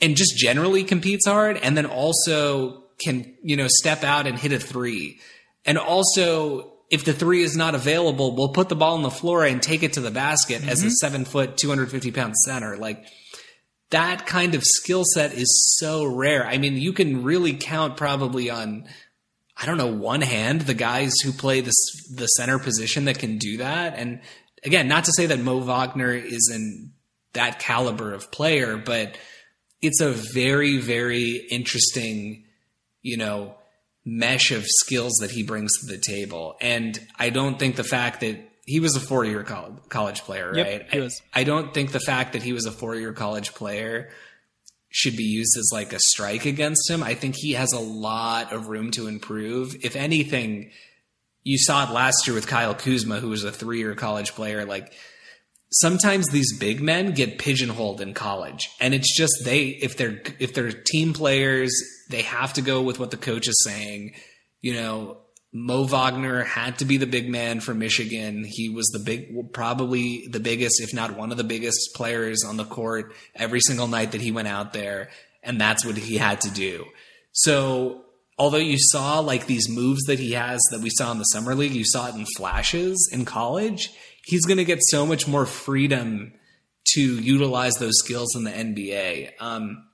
and 0.00 0.16
just 0.16 0.34
generally 0.38 0.82
competes 0.82 1.26
hard 1.26 1.58
and 1.58 1.76
then 1.76 1.84
also 1.84 2.81
can, 3.04 3.34
you 3.42 3.56
know, 3.56 3.68
step 3.68 4.04
out 4.04 4.26
and 4.26 4.38
hit 4.38 4.52
a 4.52 4.58
three. 4.58 5.20
And 5.64 5.78
also 5.78 6.72
if 6.92 7.06
the 7.06 7.14
three 7.14 7.42
is 7.42 7.56
not 7.56 7.74
available, 7.74 8.36
we'll 8.36 8.50
put 8.50 8.68
the 8.68 8.76
ball 8.76 8.94
on 8.94 9.02
the 9.02 9.10
floor 9.10 9.46
and 9.46 9.62
take 9.62 9.82
it 9.82 9.94
to 9.94 10.00
the 10.00 10.10
basket 10.10 10.60
mm-hmm. 10.60 10.68
as 10.68 10.82
a 10.82 10.86
mm-hmm. 10.86 10.92
seven 10.92 11.24
foot, 11.24 11.56
250 11.56 12.12
pound 12.12 12.36
center. 12.36 12.76
Like 12.76 13.06
that 13.90 14.26
kind 14.26 14.54
of 14.54 14.62
skill 14.62 15.04
set 15.14 15.32
is 15.32 15.76
so 15.78 16.04
rare. 16.04 16.46
I 16.46 16.58
mean, 16.58 16.76
you 16.76 16.92
can 16.92 17.22
really 17.22 17.54
count 17.54 17.96
probably 17.96 18.50
on, 18.50 18.86
I 19.56 19.64
don't 19.64 19.78
know, 19.78 19.86
one 19.86 20.20
hand 20.20 20.62
the 20.62 20.74
guys 20.74 21.14
who 21.24 21.32
play 21.32 21.62
this, 21.62 21.76
the 22.14 22.26
center 22.26 22.58
position 22.58 23.06
that 23.06 23.18
can 23.18 23.38
do 23.38 23.56
that. 23.56 23.94
And 23.96 24.20
again, 24.62 24.86
not 24.86 25.04
to 25.04 25.12
say 25.12 25.26
that 25.26 25.40
Mo 25.40 25.60
Wagner 25.60 26.12
is 26.12 26.50
in 26.52 26.92
that 27.32 27.58
caliber 27.58 28.12
of 28.12 28.30
player, 28.30 28.76
but 28.76 29.16
it's 29.80 30.02
a 30.02 30.10
very, 30.10 30.78
very 30.78 31.46
interesting, 31.50 32.44
you 33.02 33.16
know, 33.16 33.54
mesh 34.04 34.50
of 34.50 34.64
skills 34.66 35.12
that 35.20 35.30
he 35.30 35.42
brings 35.42 35.72
to 35.80 35.86
the 35.86 35.98
table. 35.98 36.56
And 36.60 36.98
I 37.18 37.30
don't 37.30 37.58
think 37.58 37.76
the 37.76 37.84
fact 37.84 38.20
that 38.20 38.38
he 38.64 38.80
was 38.80 38.96
a 38.96 39.00
four 39.00 39.24
year 39.24 39.42
college 39.42 40.22
player, 40.22 40.52
right? 40.52 40.88
He 40.90 41.00
was. 41.00 41.20
I, 41.34 41.40
I 41.40 41.44
don't 41.44 41.74
think 41.74 41.92
the 41.92 42.00
fact 42.00 42.32
that 42.32 42.42
he 42.42 42.52
was 42.52 42.66
a 42.66 42.72
four 42.72 42.94
year 42.94 43.12
college 43.12 43.54
player 43.54 44.10
should 44.88 45.16
be 45.16 45.24
used 45.24 45.56
as 45.56 45.70
like 45.72 45.92
a 45.92 45.98
strike 45.98 46.44
against 46.44 46.88
him. 46.88 47.02
I 47.02 47.14
think 47.14 47.34
he 47.36 47.52
has 47.52 47.72
a 47.72 47.80
lot 47.80 48.52
of 48.52 48.68
room 48.68 48.90
to 48.92 49.08
improve. 49.08 49.74
If 49.82 49.96
anything, 49.96 50.70
you 51.42 51.58
saw 51.58 51.88
it 51.88 51.92
last 51.92 52.26
year 52.26 52.34
with 52.34 52.46
Kyle 52.46 52.74
Kuzma, 52.74 53.18
who 53.18 53.30
was 53.30 53.42
a 53.42 53.50
three 53.50 53.78
year 53.78 53.94
college 53.94 54.32
player. 54.34 54.64
Like 54.64 54.92
sometimes 55.72 56.28
these 56.28 56.56
big 56.58 56.82
men 56.82 57.12
get 57.12 57.38
pigeonholed 57.38 58.00
in 58.00 58.14
college 58.14 58.70
and 58.80 58.94
it's 58.94 59.16
just 59.16 59.32
they 59.44 59.66
if 59.66 59.96
they're 59.96 60.20
if 60.38 60.54
they're 60.54 60.72
team 60.72 61.12
players 61.12 61.72
they 62.10 62.22
have 62.22 62.52
to 62.52 62.62
go 62.62 62.82
with 62.82 62.98
what 62.98 63.10
the 63.10 63.16
coach 63.16 63.48
is 63.48 63.62
saying 63.64 64.14
you 64.60 64.74
know 64.74 65.16
Mo 65.54 65.84
Wagner 65.84 66.44
had 66.44 66.78
to 66.78 66.86
be 66.86 66.96
the 66.96 67.06
big 67.06 67.28
man 67.28 67.60
for 67.60 67.74
Michigan. 67.74 68.42
He 68.48 68.70
was 68.70 68.86
the 68.86 68.98
big, 68.98 69.52
probably 69.52 70.26
the 70.26 70.40
biggest, 70.40 70.80
if 70.80 70.94
not 70.94 71.14
one 71.14 71.30
of 71.30 71.36
the 71.36 71.44
biggest 71.44 71.90
players 71.94 72.42
on 72.42 72.56
the 72.56 72.64
court 72.64 73.14
every 73.34 73.60
single 73.60 73.86
night 73.86 74.12
that 74.12 74.22
he 74.22 74.32
went 74.32 74.48
out 74.48 74.72
there. 74.72 75.10
And 75.42 75.60
that's 75.60 75.84
what 75.84 75.98
he 75.98 76.16
had 76.16 76.40
to 76.42 76.50
do. 76.50 76.86
So 77.32 78.04
although 78.38 78.56
you 78.56 78.78
saw 78.78 79.18
like 79.18 79.46
these 79.46 79.68
moves 79.68 80.04
that 80.04 80.18
he 80.18 80.32
has 80.32 80.62
that 80.70 80.80
we 80.80 80.88
saw 80.90 81.12
in 81.12 81.18
the 81.18 81.24
summer 81.24 81.54
league, 81.54 81.74
you 81.74 81.84
saw 81.84 82.08
it 82.08 82.14
in 82.14 82.24
flashes 82.36 83.10
in 83.12 83.26
college 83.26 83.90
he's 84.24 84.44
going 84.44 84.58
to 84.58 84.64
get 84.64 84.78
so 84.82 85.06
much 85.06 85.26
more 85.26 85.46
freedom 85.46 86.32
to 86.94 87.00
utilize 87.00 87.74
those 87.74 87.98
skills 87.98 88.34
in 88.34 88.44
the 88.44 88.50
NBA. 88.50 89.32
Um, 89.40 89.84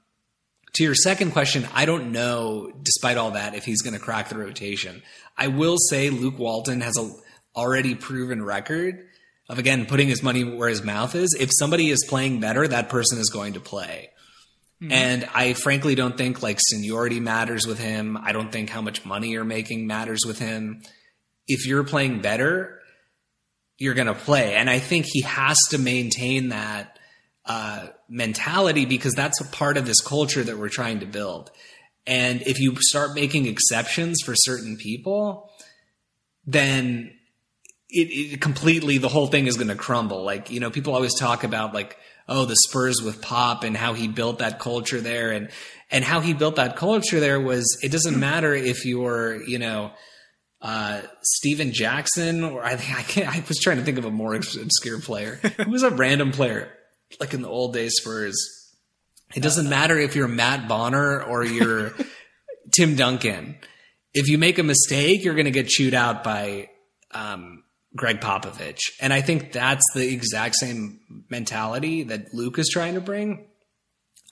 to 0.75 0.85
your 0.85 0.95
second 0.95 1.33
question, 1.33 1.67
I 1.75 1.87
don't 1.87 2.13
know, 2.13 2.71
despite 2.83 3.17
all 3.17 3.33
that, 3.33 3.55
if 3.55 3.65
he's 3.65 3.83
going 3.83 3.95
to 3.95 4.01
crack 4.01 4.29
the 4.29 4.39
rotation. 4.39 5.03
I 5.37 5.49
will 5.49 5.77
say 5.79 6.11
Luke 6.11 6.39
Walton 6.39 6.81
has 6.81 6.97
a 6.97 7.11
already 7.57 7.95
proven 7.95 8.43
record 8.43 9.09
of 9.49 9.59
again 9.59 9.87
putting 9.87 10.09
his 10.09 10.23
money 10.23 10.45
where 10.45 10.69
his 10.69 10.83
mouth 10.83 11.15
is. 11.15 11.37
If 11.39 11.51
somebody 11.59 11.91
is 11.91 12.05
playing 12.09 12.41
better, 12.41 12.69
that 12.69 12.89
person 12.89 13.19
is 13.19 13.31
going 13.31 13.55
to 13.55 13.61
play. 13.61 14.11
Mm-hmm. 14.83 14.93
And 14.93 15.29
I 15.35 15.55
frankly 15.55 15.95
don't 15.95 16.17
think 16.17 16.43
like 16.43 16.59
seniority 16.61 17.19
matters 17.19 17.67
with 17.67 17.79
him. 17.79 18.17
I 18.17 18.33
don't 18.33 18.53
think 18.53 18.71
how 18.71 18.81
much 18.81 19.05
money 19.05 19.31
you're 19.31 19.45
making 19.45 19.87
matters 19.87 20.21
with 20.25 20.39
him. 20.39 20.83
If 21.47 21.67
you're 21.67 21.85
playing 21.85 22.21
better, 22.21 22.78
you're 23.79 23.95
going 23.95 24.09
to 24.09 24.15
play. 24.15 24.55
And 24.55 24.69
I 24.69 24.81
think 24.81 25.07
he 25.09 25.23
has 25.23 25.57
to 25.71 25.79
maintain 25.79 26.49
that 26.49 26.99
uh, 27.47 27.87
mentality 28.09 28.85
because 28.85 29.15
that's 29.15 29.41
a 29.41 29.45
part 29.45 29.77
of 29.77 29.87
this 29.87 30.01
culture 30.01 30.43
that 30.43 30.59
we're 30.59 30.69
trying 30.69 31.01
to 31.01 31.07
build. 31.07 31.51
And 32.07 32.43
if 32.43 32.59
you 32.59 32.75
start 32.81 33.15
making 33.15 33.47
exceptions 33.47 34.21
for 34.25 34.35
certain 34.35 34.77
people, 34.77 35.51
then 36.47 37.13
it, 37.91 38.35
it 38.35 38.41
completely 38.41 38.99
the 38.99 39.09
whole 39.09 39.27
thing 39.27 39.47
is 39.47 39.57
going 39.57 39.69
to 39.69 39.75
crumble. 39.75 40.25
Like 40.25 40.51
you 40.51 40.61
know, 40.61 40.71
people 40.71 40.95
always 40.95 41.15
talk 41.15 41.45
about 41.45 41.75
like 41.75 41.97
oh 42.27 42.45
the 42.47 42.57
Spurs 42.57 43.01
with 43.03 43.23
Pop 43.23 43.65
and 43.65 43.77
how 43.77 43.93
he 43.93 44.09
built 44.09 44.39
that 44.39 44.59
culture 44.59 45.01
there, 45.01 45.33
and 45.33 45.51
and 45.91 46.03
how 46.05 46.21
he 46.21 46.33
built 46.33 46.57
that 46.57 46.77
culture 46.77 47.21
there 47.21 47.41
was 47.41 47.79
it 47.83 47.93
doesn't 47.93 48.19
matter 48.19 48.55
if 48.55 48.87
you're 48.87 49.43
you 49.43 49.59
know 49.59 49.93
uh, 50.61 51.03
Stephen 51.23 51.73
Jackson, 51.73 52.43
or 52.43 52.65
I 52.65 52.77
think 52.77 52.99
I 52.99 53.03
can't. 53.03 53.29
I 53.29 53.45
was 53.47 53.59
trying 53.59 53.79
to 53.79 53.85
think 53.85 53.99
of 53.99 54.05
a 54.05 54.11
more 54.11 54.35
obscure 54.35 55.01
player 55.01 55.37
who 55.37 55.71
was 55.71 55.83
a 55.83 55.91
random 55.91 56.33
player, 56.33 56.71
like 57.21 57.35
in 57.35 57.43
the 57.43 57.49
old 57.49 57.75
days 57.75 57.95
Spurs. 57.97 58.37
It 59.35 59.43
doesn't 59.43 59.69
matter 59.69 59.99
if 59.99 60.17
you're 60.17 60.29
Matt 60.29 60.69
Bonner 60.69 61.23
or 61.23 61.45
you're 61.45 61.93
Tim 62.73 62.97
Duncan. 62.97 63.57
If 64.15 64.29
you 64.29 64.39
make 64.39 64.59
a 64.59 64.63
mistake, 64.63 65.23
you're 65.23 65.35
going 65.35 65.45
to 65.45 65.51
get 65.51 65.69
chewed 65.69 65.95
out 65.95 66.25
by 66.25 66.71
um, 67.13 67.63
Gregg 67.95 68.21
Popovich, 68.21 68.81
and 69.01 69.13
I 69.13 69.21
think 69.21 69.53
that's 69.53 69.85
the 69.95 70.13
exact 70.13 70.57
same 70.57 71.25
mentality 71.31 72.05
that 72.05 72.35
Luke 72.35 72.59
is 72.59 72.69
trying 72.69 72.95
to 72.95 73.01
bring. 73.01 73.47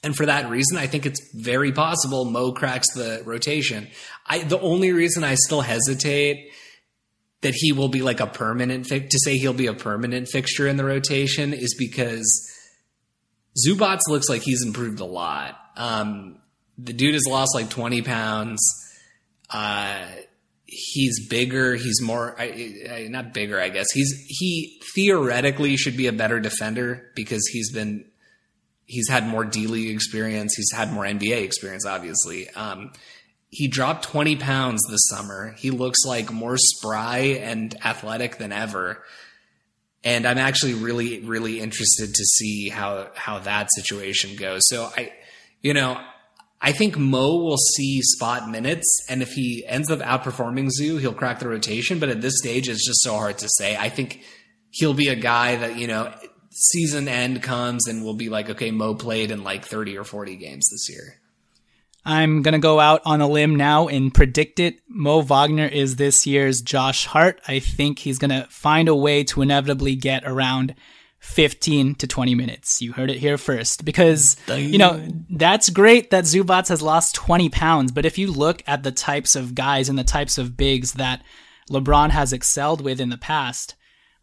And 0.03 0.17
for 0.17 0.27
that 0.27 0.51
reason, 0.51 0.77
I 0.77 0.87
think 0.87 1.07
it's 1.07 1.21
very 1.35 1.73
possible 1.73 2.25
Mo 2.27 2.53
cracks 2.53 2.93
the 2.95 3.23
rotation. 3.25 3.89
I 4.27 4.41
the 4.41 4.61
only 4.61 4.93
reason 4.93 5.25
I 5.25 5.35
still 5.35 5.61
hesitate 5.61 6.51
that 7.43 7.55
he 7.55 7.73
will 7.73 7.89
be 7.89 8.03
like 8.03 8.21
a 8.21 8.27
permanent 8.27 8.87
fi- 8.87 9.01
to 9.01 9.19
say 9.19 9.37
he'll 9.37 9.53
be 9.53 9.67
a 9.67 9.75
permanent 9.75 10.29
fixture 10.29 10.67
in 10.67 10.77
the 10.77 10.85
rotation 10.85 11.53
is 11.53 11.75
because 11.79 12.27
Zubac 13.65 14.01
looks 14.09 14.29
like 14.29 14.43
he's 14.43 14.65
improved 14.65 15.01
a 15.01 15.05
lot. 15.05 15.59
Um, 15.77 16.39
the 16.79 16.93
dude 16.93 17.15
has 17.15 17.27
lost 17.27 17.55
like 17.55 17.71
20 17.71 18.03
pounds. 18.03 18.61
Uh, 19.49 20.05
he's 20.65 21.29
bigger. 21.29 21.75
He's 21.75 22.03
more, 22.03 22.35
I, 22.39 22.75
I, 22.91 23.09
not 23.09 23.33
bigger, 23.33 23.61
I 23.61 23.69
guess. 23.69 23.91
He's, 23.93 24.13
he 24.29 24.81
theoretically 24.95 25.77
should 25.77 25.97
be 25.97 26.07
a 26.07 26.13
better 26.13 26.41
defender 26.41 27.11
because 27.15 27.47
he's 27.53 27.71
been 27.71 28.07
he's 28.87 29.09
had 29.09 29.27
more 29.27 29.45
D 29.45 29.67
League 29.67 29.95
experience. 29.95 30.55
He's 30.57 30.73
had 30.73 30.93
more 30.93 31.05
NBA 31.05 31.43
experience, 31.43 31.85
obviously. 31.85 32.49
Um, 32.51 32.93
he 33.49 33.69
dropped 33.69 34.05
20 34.05 34.37
pounds 34.37 34.83
this 34.91 35.07
summer. 35.09 35.55
He 35.59 35.71
looks 35.71 36.05
like 36.05 36.33
more 36.33 36.57
spry 36.57 37.19
and 37.41 37.75
athletic 37.85 38.39
than 38.39 38.53
ever. 38.53 39.03
And 40.05 40.27
I'm 40.27 40.39
actually 40.39 40.75
really, 40.75 41.21
really 41.21 41.61
interested 41.61 42.15
to 42.15 42.25
see 42.25 42.69
how, 42.69 43.09
how 43.15 43.39
that 43.41 43.69
situation 43.75 44.37
goes. 44.37 44.63
So 44.69 44.91
I, 44.97 45.13
you 45.63 45.75
know, 45.75 46.01
I 46.61 46.73
think 46.73 46.97
Mo 46.97 47.37
will 47.37 47.59
see 47.59 48.01
spot 48.03 48.49
minutes, 48.49 49.07
and 49.11 49.23
if 49.23 49.33
he 49.33 49.65
ends 49.67 49.91
up 49.91 50.01
outperforming 50.01 50.71
Zoo, 50.71 50.97
he'll 50.97 51.13
crack 51.13 51.39
the 51.39 51.49
rotation. 51.49 51.99
But 51.99 52.09
at 52.09 52.23
this 52.23 52.39
stage, 52.39 52.69
it's 52.69 52.87
just 52.87 53.03
so 53.03 53.15
hard 53.15 53.39
to 53.39 53.49
say. 53.49 53.77
I 53.77 53.89
think 53.89 54.23
he'll 54.71 54.95
be 54.95 55.09
a 55.09 55.17
guy 55.17 55.57
that 55.57 55.77
you 55.77 55.87
know 55.87 56.15
season 56.57 57.09
end 57.09 57.43
comes 57.43 57.87
and 57.87 58.03
we'll 58.03 58.15
be 58.15 58.31
like, 58.31 58.49
okay, 58.51 58.71
Mo 58.71 58.95
played 58.95 59.31
in 59.31 59.45
like 59.45 59.65
30 59.65 59.99
or 59.99 60.05
40 60.05 60.37
games 60.37 60.67
this 60.71 60.89
year. 60.89 61.21
I'm 62.07 62.43
going 62.43 62.53
to 62.53 62.59
go 62.59 62.79
out 62.79 63.03
on 63.05 63.21
a 63.21 63.29
limb 63.29 63.57
now 63.57 63.89
and 63.89 64.15
predict 64.15 64.61
it. 64.61 64.81
Mo 64.89 65.23
Wagner 65.23 65.67
is 65.67 65.97
this 65.97 66.27
year's 66.27 66.63
Josh 66.63 67.05
Hart. 67.07 67.41
I 67.49 67.59
think 67.59 67.99
he's 67.99 68.19
going 68.19 68.31
to 68.31 68.47
find 68.49 68.89
a 68.89 68.95
way 68.95 69.25
to 69.25 69.43
inevitably 69.43 69.97
get 69.97 70.23
around 70.25 70.77
15 71.19 71.97
to 71.97 72.07
20 72.07 72.35
minutes. 72.37 72.81
You 72.81 72.93
heard 72.93 73.11
it 73.11 73.19
here 73.19 73.37
first 73.37 73.85
because, 73.85 74.37
you 74.49 74.79
know, 74.79 75.05
that's 75.31 75.69
great 75.71 76.11
that 76.11 76.25
Zubac 76.25 76.69
has 76.69 76.81
lost 76.81 77.17
20 77.17 77.49
pounds. 77.49 77.91
But 77.91 78.07
if 78.07 78.19
you 78.19 78.31
look 78.31 78.63
at 78.67 78.85
the 78.85 78.93
types 78.93 79.35
of 79.35 79.55
guys 79.55 79.89
and 79.89 79.99
the 79.99 80.05
types 80.05 80.39
of 80.39 80.57
bigs 80.57 80.93
that 80.93 81.23
LeBron 81.71 82.11
has 82.11 82.33
excelled 82.33 82.81
with 82.81 83.01
in 83.01 83.09
the 83.09 83.19
past, 83.19 83.75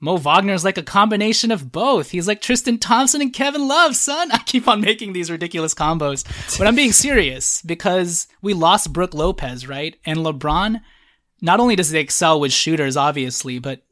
Mo 0.04 0.18
Wagner 0.18 0.54
is 0.54 0.66
like 0.66 0.78
a 0.78 0.84
combination 0.84 1.50
of 1.50 1.72
both. 1.72 2.10
He's 2.12 2.28
like 2.28 2.42
Tristan 2.42 2.78
Thompson 2.78 3.22
and 3.22 3.32
Kevin 3.32 3.70
Love, 3.70 3.96
son. 3.96 4.32
I 4.34 4.40
keep 4.40 4.68
on 4.68 4.82
making 4.82 5.14
these 5.14 5.32
ridiculous 5.32 5.74
combos, 5.74 6.26
but 6.58 6.68
I'm 6.68 6.76
being 6.76 6.92
serious 6.92 7.62
because 7.62 8.28
we 8.42 8.54
lost 8.54 8.92
Brook 8.92 9.14
Lopez, 9.14 9.66
right? 9.66 9.96
And 10.06 10.20
LeBron, 10.20 10.82
not 11.42 11.62
only 11.62 11.78
does 11.78 11.92
he 11.92 12.00
excel 12.00 12.42
with 12.42 12.52
shooters, 12.52 12.98
obviously, 12.98 13.60
but 13.60 13.84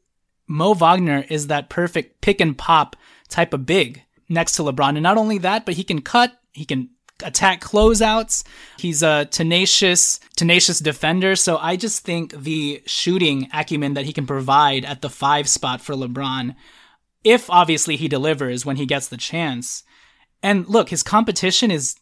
Mo 0.46 0.74
Wagner 0.74 1.24
is 1.30 1.46
that 1.46 1.70
perfect 1.70 2.20
pick 2.20 2.42
and 2.42 2.58
pop 2.58 2.94
type 3.30 3.54
of 3.54 3.64
big 3.64 4.02
next 4.28 4.56
to 4.56 4.62
LeBron. 4.64 4.90
And 4.90 5.02
not 5.02 5.16
only 5.16 5.38
that, 5.38 5.64
but 5.64 5.76
he 5.76 5.82
can 5.82 6.02
cut, 6.02 6.38
he 6.52 6.66
can 6.66 6.90
attack 7.22 7.60
closeouts. 7.60 8.44
He's 8.78 9.02
a 9.02 9.26
tenacious, 9.26 10.20
tenacious 10.36 10.78
defender. 10.78 11.36
So 11.36 11.56
I 11.58 11.76
just 11.76 12.04
think 12.04 12.32
the 12.32 12.82
shooting 12.86 13.48
acumen 13.52 13.94
that 13.94 14.04
he 14.04 14.12
can 14.12 14.26
provide 14.26 14.84
at 14.84 15.02
the 15.02 15.10
five 15.10 15.48
spot 15.48 15.80
for 15.80 15.94
LeBron, 15.94 16.54
if 17.24 17.48
obviously 17.50 17.96
he 17.96 18.08
delivers 18.08 18.66
when 18.66 18.76
he 18.76 18.86
gets 18.86 19.08
the 19.08 19.16
chance. 19.16 19.84
And 20.42 20.66
look, 20.68 20.88
his 20.88 21.02
competition 21.02 21.70
is 21.70 21.96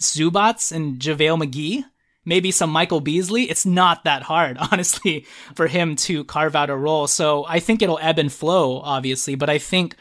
Zubac 0.00 0.72
and 0.72 0.98
JaVale 0.98 1.42
McGee 1.42 1.84
maybe 2.26 2.50
some 2.50 2.68
Michael 2.68 3.00
Beasley, 3.00 3.44
it's 3.44 3.64
not 3.64 4.04
that 4.04 4.24
hard, 4.24 4.58
honestly, 4.72 5.24
for 5.54 5.68
him 5.68 5.96
to 5.96 6.24
carve 6.24 6.54
out 6.54 6.68
a 6.68 6.76
role. 6.76 7.06
So 7.06 7.46
I 7.48 7.60
think 7.60 7.80
it'll 7.80 8.00
ebb 8.02 8.18
and 8.18 8.30
flow, 8.30 8.80
obviously, 8.80 9.36
but 9.36 9.48
I 9.48 9.56
think 9.56 9.96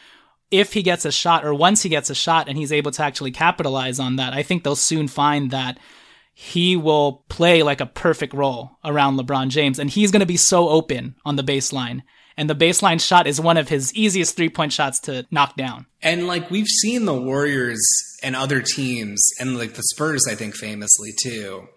if 0.51 0.73
he 0.73 0.83
gets 0.83 1.05
a 1.05 1.11
shot 1.11 1.45
or 1.45 1.53
once 1.53 1.81
he 1.83 1.89
gets 1.89 2.09
a 2.09 2.15
shot 2.15 2.47
and 2.47 2.57
he's 2.57 2.71
able 2.71 2.91
to 2.91 3.03
actually 3.03 3.31
capitalize 3.31 3.99
on 3.99 4.17
that, 4.17 4.33
I 4.33 4.43
think 4.43 4.63
they'll 4.63 4.75
soon 4.75 5.07
find 5.07 5.51
that 5.51 5.79
he 6.33 6.75
will 6.75 7.23
play 7.29 7.63
like 7.63 7.81
a 7.81 7.85
perfect 7.85 8.33
role 8.33 8.77
around 8.83 9.17
LeBron 9.17 9.49
James 9.49 9.79
and 9.79 9.89
he's 9.89 10.11
going 10.11 10.19
to 10.19 10.25
be 10.25 10.37
so 10.37 10.69
open 10.69 11.15
on 11.25 11.35
the 11.35 11.43
baseline. 11.43 12.01
And 12.37 12.49
the 12.49 12.55
baseline 12.55 12.99
shot 12.99 13.27
is 13.27 13.39
one 13.39 13.55
of 13.55 13.69
his 13.69 13.93
easiest 13.95 14.35
three 14.35 14.49
point 14.49 14.73
shots 14.73 14.99
to 15.01 15.25
knock 15.31 15.55
down. 15.55 15.85
And 16.01 16.27
like 16.27 16.51
we've 16.51 16.67
seen 16.67 17.05
the 17.05 17.13
Warriors 17.13 17.81
and 18.21 18.35
other 18.35 18.61
teams, 18.61 19.25
and 19.39 19.57
like 19.57 19.75
the 19.75 19.83
Spurs, 19.83 20.27
I 20.29 20.35
think 20.35 20.55
famously 20.55 21.13
too, 21.23 21.69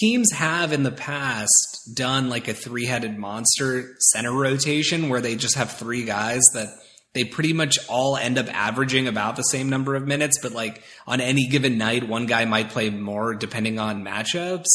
teams 0.00 0.32
have 0.32 0.72
in 0.72 0.82
the 0.82 0.90
past 0.90 1.90
done 1.94 2.30
like 2.30 2.48
a 2.48 2.54
three 2.54 2.86
headed 2.86 3.18
monster 3.18 3.94
center 3.98 4.32
rotation 4.32 5.10
where 5.10 5.20
they 5.20 5.36
just 5.36 5.56
have 5.56 5.72
three 5.72 6.04
guys 6.04 6.42
that 6.54 6.68
they 7.14 7.24
pretty 7.24 7.52
much 7.52 7.78
all 7.88 8.16
end 8.16 8.38
up 8.38 8.46
averaging 8.52 9.08
about 9.08 9.36
the 9.36 9.42
same 9.42 9.68
number 9.68 9.94
of 9.94 10.06
minutes, 10.06 10.38
but 10.42 10.52
like 10.52 10.82
on 11.06 11.20
any 11.20 11.46
given 11.46 11.78
night, 11.78 12.08
one 12.08 12.26
guy 12.26 12.44
might 12.44 12.70
play 12.70 12.90
more 12.90 13.34
depending 13.34 13.78
on 13.78 14.04
matchups. 14.04 14.66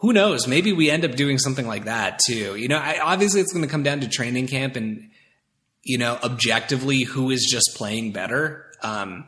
Who 0.00 0.12
knows? 0.12 0.46
Maybe 0.46 0.72
we 0.72 0.90
end 0.90 1.04
up 1.04 1.16
doing 1.16 1.38
something 1.38 1.66
like 1.66 1.86
that 1.86 2.20
too. 2.24 2.56
You 2.56 2.68
know, 2.68 2.76
I, 2.76 3.00
obviously 3.02 3.40
it's 3.40 3.52
going 3.52 3.64
to 3.64 3.70
come 3.70 3.82
down 3.82 4.00
to 4.00 4.08
training 4.08 4.46
camp 4.46 4.76
and, 4.76 5.10
you 5.82 5.96
know, 5.96 6.18
objectively 6.22 7.02
who 7.02 7.30
is 7.30 7.48
just 7.50 7.74
playing 7.74 8.12
better. 8.12 8.70
Um, 8.82 9.24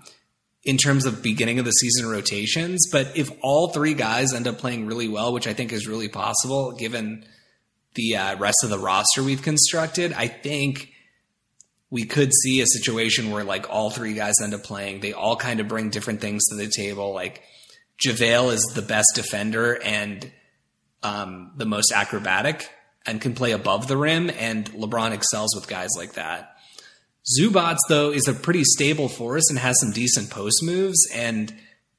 in 0.65 0.77
terms 0.77 1.07
of 1.07 1.23
beginning 1.23 1.59
of 1.59 1.65
the 1.65 1.71
season 1.71 2.11
rotations. 2.11 2.89
But 2.93 3.17
if 3.17 3.31
all 3.43 3.69
three 3.69 3.95
guys 3.95 4.35
end 4.35 4.47
up 4.47 4.59
playing 4.59 4.85
really 4.85 5.09
well, 5.09 5.33
which 5.33 5.47
I 5.47 5.55
think 5.55 5.73
is 5.73 5.87
really 5.89 6.09
possible 6.09 6.73
given 6.73 7.25
the 7.95 8.17
uh, 8.17 8.37
rest 8.37 8.59
of 8.65 8.69
the 8.69 8.79
roster 8.79 9.23
we've 9.23 9.41
constructed, 9.41 10.13
I 10.13 10.27
think 10.27 10.91
we 11.91 12.05
could 12.05 12.33
see 12.43 12.61
a 12.61 12.67
situation 12.67 13.31
where 13.31 13.45
like 13.45 13.71
all 13.71 13.91
three 13.91 14.15
guys 14.15 14.35
end 14.43 14.55
up 14.55 14.63
playing. 14.63 15.01
They 15.01 15.13
all 15.13 15.37
kind 15.37 15.61
of 15.61 15.69
bring 15.69 15.91
different 15.91 16.21
things 16.21 16.47
to 16.49 16.57
the 16.57 16.69
table. 16.69 17.15
Like 17.15 17.43
JaVale 18.05 18.53
is 18.53 18.63
the 18.75 18.83
best 18.83 19.13
defender 19.15 19.81
and 19.83 20.31
um, 21.03 21.53
the 21.57 21.65
most 21.65 21.93
acrobatic 21.93 22.69
and 23.07 23.21
can 23.21 23.35
play 23.35 23.53
above 23.53 23.89
the 23.89 23.97
rim, 23.97 24.31
and 24.39 24.71
LeBron 24.73 25.13
excels 25.13 25.55
with 25.55 25.67
guys 25.67 25.89
like 25.97 26.15
that. 26.15 26.57
Zubac 27.39 27.79
though, 27.89 28.11
is 28.11 28.29
a 28.29 28.35
pretty 28.35 28.65
stable 28.65 29.09
force 29.09 29.49
and 29.49 29.59
has 29.59 29.81
some 29.81 29.93
decent 29.93 30.31
post 30.31 30.63
moves, 30.63 31.09
and 31.15 31.55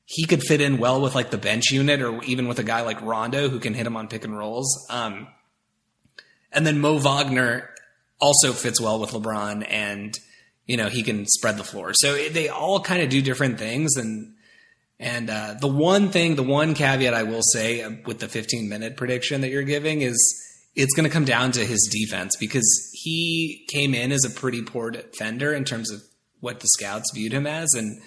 he 0.05 0.25
could 0.25 0.43
fit 0.43 0.61
in 0.61 0.77
well 0.77 1.01
with 1.01 1.15
like 1.15 1.31
the 1.31 1.37
bench 1.37 1.71
unit 1.71 2.01
or 2.01 2.23
even 2.23 2.47
with 2.47 2.59
a 2.59 2.63
guy 2.63 2.81
like 2.81 3.01
Rondo 3.01 3.49
who 3.49 3.59
can 3.59 3.73
hit 3.73 3.87
him 3.87 3.95
on 3.95 4.07
pick 4.07 4.23
and 4.23 4.37
rolls. 4.37 4.87
Um, 4.89 5.27
and 6.51 6.65
then 6.65 6.79
Mo 6.79 6.97
Wagner 6.97 7.69
also 8.19 8.53
fits 8.53 8.81
well 8.81 8.99
with 8.99 9.11
LeBron, 9.11 9.65
and 9.69 10.17
you 10.65 10.77
know 10.77 10.89
he 10.89 11.03
can 11.03 11.25
spread 11.27 11.57
the 11.57 11.63
floor. 11.63 11.93
So 11.93 12.15
they 12.29 12.49
all 12.49 12.79
kind 12.81 13.01
of 13.01 13.09
do 13.09 13.21
different 13.21 13.59
things, 13.59 13.95
and 13.95 14.35
and 14.99 15.29
uh, 15.29 15.55
the 15.59 15.67
one 15.67 16.09
thing, 16.09 16.35
the 16.35 16.43
one 16.43 16.73
caveat 16.73 17.13
I 17.13 17.23
will 17.23 17.41
say 17.41 17.85
with 18.05 18.19
the 18.19 18.27
15 18.27 18.67
minute 18.67 18.97
prediction 18.97 19.41
that 19.41 19.49
you're 19.49 19.63
giving 19.63 20.01
is 20.01 20.45
it's 20.75 20.93
going 20.93 21.09
to 21.09 21.13
come 21.13 21.25
down 21.25 21.51
to 21.53 21.65
his 21.65 21.89
defense 21.91 22.35
because 22.35 22.89
he 22.93 23.65
came 23.69 23.93
in 23.93 24.11
as 24.11 24.25
a 24.25 24.29
pretty 24.29 24.61
poor 24.61 24.91
defender 24.91 25.53
in 25.53 25.63
terms 25.63 25.91
of 25.91 26.01
what 26.41 26.59
the 26.59 26.67
scouts 26.67 27.11
viewed 27.13 27.33
him 27.33 27.47
as, 27.47 27.69
and 27.73 28.01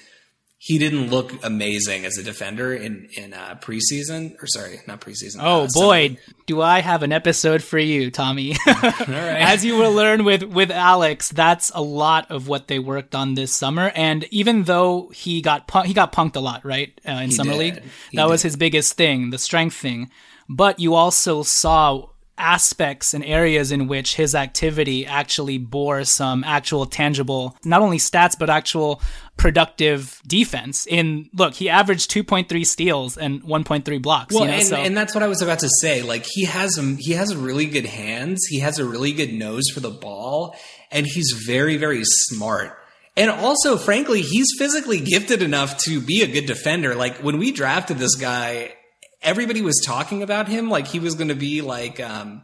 he 0.65 0.79
didn't 0.79 1.11
look 1.11 1.33
amazing 1.43 2.05
as 2.05 2.17
a 2.19 2.23
defender 2.23 2.73
in 2.73 3.09
in 3.17 3.35
uh, 3.35 3.59
preseason 3.61 4.41
or 4.41 4.47
sorry, 4.47 4.79
not 4.87 5.01
preseason. 5.01 5.39
Oh 5.41 5.63
uh, 5.65 5.69
boy, 5.75 6.19
do 6.47 6.63
I 6.63 6.79
have 6.79 7.03
an 7.03 7.11
episode 7.11 7.65
for 7.65 7.81
you, 7.81 8.13
Tommy? 8.13 8.55
As 8.69 9.65
you 9.65 9.77
will 9.77 9.93
learn 9.93 10.23
with 10.23 10.45
with 10.45 10.71
Alex, 10.71 11.31
that's 11.31 11.73
a 11.75 11.83
lot 11.83 12.31
of 12.31 12.47
what 12.47 12.69
they 12.69 12.79
worked 12.79 13.17
on 13.17 13.35
this 13.35 13.53
summer. 13.53 13.91
And 13.97 14.25
even 14.31 14.63
though 14.63 15.09
he 15.09 15.43
got 15.43 15.67
punk- 15.67 15.89
he 15.89 15.95
got 15.95 16.13
punked 16.13 16.37
a 16.37 16.41
lot, 16.41 16.65
right, 16.65 16.93
uh, 17.09 17.11
in 17.11 17.31
he 17.31 17.35
summer 17.35 17.55
did. 17.55 17.59
league, 17.59 17.83
he 18.13 18.17
that 18.19 18.27
did. 18.27 18.31
was 18.31 18.43
his 18.43 18.55
biggest 18.55 18.93
thing, 18.93 19.31
the 19.31 19.39
strength 19.39 19.75
thing. 19.75 20.13
But 20.49 20.79
you 20.79 20.95
also 20.95 21.43
saw 21.43 22.07
aspects 22.43 23.15
and 23.15 23.25
areas 23.25 23.73
in 23.73 23.87
which 23.87 24.17
his 24.17 24.35
activity 24.35 25.07
actually 25.07 25.57
bore 25.57 26.05
some 26.05 26.45
actual 26.45 26.85
tangible, 26.85 27.57
not 27.65 27.81
only 27.81 27.99
stats, 27.99 28.39
but 28.39 28.51
actual 28.51 29.01
productive 29.37 30.21
defense. 30.27 30.87
In 30.87 31.31
look, 31.33 31.55
he 31.55 31.69
averaged 31.69 32.11
2.3 32.11 32.67
steals 32.67 33.17
and 33.17 33.43
1.3 33.43 34.03
blocks. 34.03 34.35
Well, 34.35 34.45
you 34.45 34.51
know, 34.51 34.57
and, 34.57 34.67
so. 34.67 34.77
and 34.77 34.97
that's 34.97 35.15
what 35.15 35.23
I 35.23 35.29
was 35.29 35.41
about 35.41 35.61
to 35.61 35.69
say. 35.81 36.03
Like 36.03 36.27
he 36.29 36.45
has 36.45 36.77
a, 36.77 36.83
he 36.99 37.13
has 37.13 37.35
really 37.35 37.67
good 37.67 37.87
hands. 37.87 38.45
He 38.49 38.61
has 38.61 38.79
a 38.79 38.85
really 38.85 39.13
good 39.13 39.33
nose 39.33 39.71
for 39.73 39.81
the 39.81 39.91
ball, 39.91 40.57
and 40.91 41.07
he's 41.07 41.33
very 41.47 41.77
very 41.77 42.03
smart. 42.05 42.79
And 43.17 43.31
also, 43.31 43.77
frankly, 43.77 44.23
he's 44.23 44.49
physically 44.59 44.99
gifted 44.99 45.43
enough 45.43 45.77
to 45.85 46.01
be 46.01 46.23
a 46.23 46.27
good 46.27 46.47
defender. 46.47 46.95
Like 46.95 47.19
when 47.19 47.39
we 47.39 47.53
drafted 47.53 47.99
this 47.99 48.15
guy, 48.15 48.75
everybody 49.23 49.63
was 49.63 49.81
talking 49.85 50.23
about 50.23 50.49
him 50.49 50.69
like 50.69 50.87
he 50.87 50.99
was 50.99 51.15
going 51.15 51.29
to 51.29 51.35
be 51.35 51.61
like 51.63 52.01
um, 52.01 52.43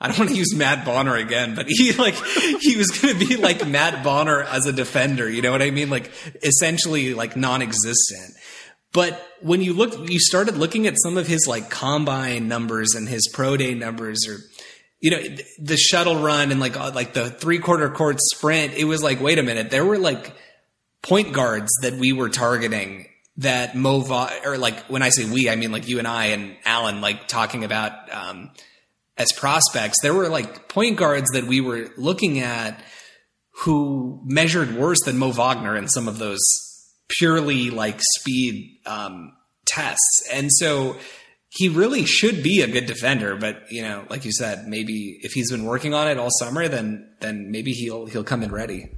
I 0.00 0.08
don't 0.08 0.18
want 0.18 0.30
to 0.30 0.36
use 0.36 0.54
Matt 0.54 0.84
Bonner 0.84 1.16
again, 1.16 1.54
but 1.54 1.66
he 1.68 1.92
like 1.92 2.14
he 2.60 2.76
was 2.76 2.90
going 2.90 3.18
to 3.18 3.26
be 3.26 3.36
like 3.36 3.66
Matt 3.66 4.04
Bonner 4.04 4.42
as 4.42 4.66
a 4.66 4.72
defender. 4.72 5.28
You 5.28 5.42
know 5.42 5.52
what 5.52 5.62
I 5.62 5.70
mean? 5.70 5.88
Like 5.88 6.10
essentially 6.42 7.14
like 7.14 7.36
non-existent. 7.36 8.34
But 8.92 9.26
when 9.40 9.62
you 9.62 9.72
look, 9.72 10.08
you 10.08 10.18
started 10.18 10.56
looking 10.56 10.86
at 10.86 10.94
some 10.98 11.16
of 11.16 11.26
his 11.26 11.46
like 11.46 11.70
combine 11.70 12.48
numbers 12.48 12.94
and 12.94 13.08
his 13.08 13.28
pro 13.32 13.56
day 13.56 13.74
numbers, 13.74 14.26
or 14.28 14.38
you 15.00 15.10
know 15.10 15.22
the 15.58 15.76
shuttle 15.76 16.22
run 16.22 16.50
and 16.50 16.60
like 16.60 16.78
uh, 16.78 16.92
like 16.94 17.14
the 17.14 17.30
three 17.30 17.58
quarter 17.58 17.90
court 17.90 18.18
sprint. 18.20 18.74
It 18.74 18.84
was 18.84 19.02
like, 19.02 19.20
wait 19.20 19.38
a 19.38 19.42
minute, 19.42 19.70
there 19.70 19.84
were 19.84 19.98
like 19.98 20.34
point 21.02 21.32
guards 21.32 21.70
that 21.82 21.94
we 21.94 22.12
were 22.12 22.28
targeting 22.28 23.06
that 23.38 23.72
Mova 23.72 24.44
or 24.44 24.56
like 24.58 24.78
when 24.86 25.02
I 25.02 25.10
say 25.10 25.24
we, 25.24 25.48
I 25.50 25.56
mean 25.56 25.72
like 25.72 25.88
you 25.88 25.98
and 25.98 26.08
I 26.08 26.26
and 26.26 26.56
Alan 26.64 27.00
like 27.00 27.28
talking 27.28 27.64
about 27.64 27.92
um, 28.12 28.50
as 29.16 29.32
prospects. 29.32 30.00
There 30.02 30.14
were 30.14 30.28
like 30.28 30.68
point 30.68 30.96
guards 30.96 31.30
that 31.32 31.44
we 31.44 31.60
were 31.60 31.90
looking 31.96 32.40
at 32.40 32.80
who 33.60 34.20
measured 34.24 34.74
worse 34.74 35.00
than 35.04 35.18
Mo 35.18 35.32
Wagner 35.32 35.76
in 35.76 35.88
some 35.88 36.08
of 36.08 36.18
those 36.18 36.40
purely 37.08 37.70
like 37.70 38.00
speed 38.00 38.80
um, 38.86 39.32
tests, 39.66 40.28
and 40.32 40.50
so 40.52 40.96
he 41.48 41.68
really 41.68 42.04
should 42.04 42.42
be 42.42 42.60
a 42.62 42.66
good 42.66 42.86
defender. 42.86 43.36
But 43.36 43.70
you 43.70 43.82
know, 43.82 44.06
like 44.08 44.24
you 44.24 44.32
said, 44.32 44.66
maybe 44.66 45.18
if 45.22 45.32
he's 45.32 45.50
been 45.50 45.64
working 45.64 45.94
on 45.94 46.08
it 46.08 46.18
all 46.18 46.30
summer, 46.38 46.68
then 46.68 47.14
then 47.20 47.50
maybe 47.50 47.72
he'll 47.72 48.06
he'll 48.06 48.24
come 48.24 48.42
in 48.42 48.50
ready 48.50 48.88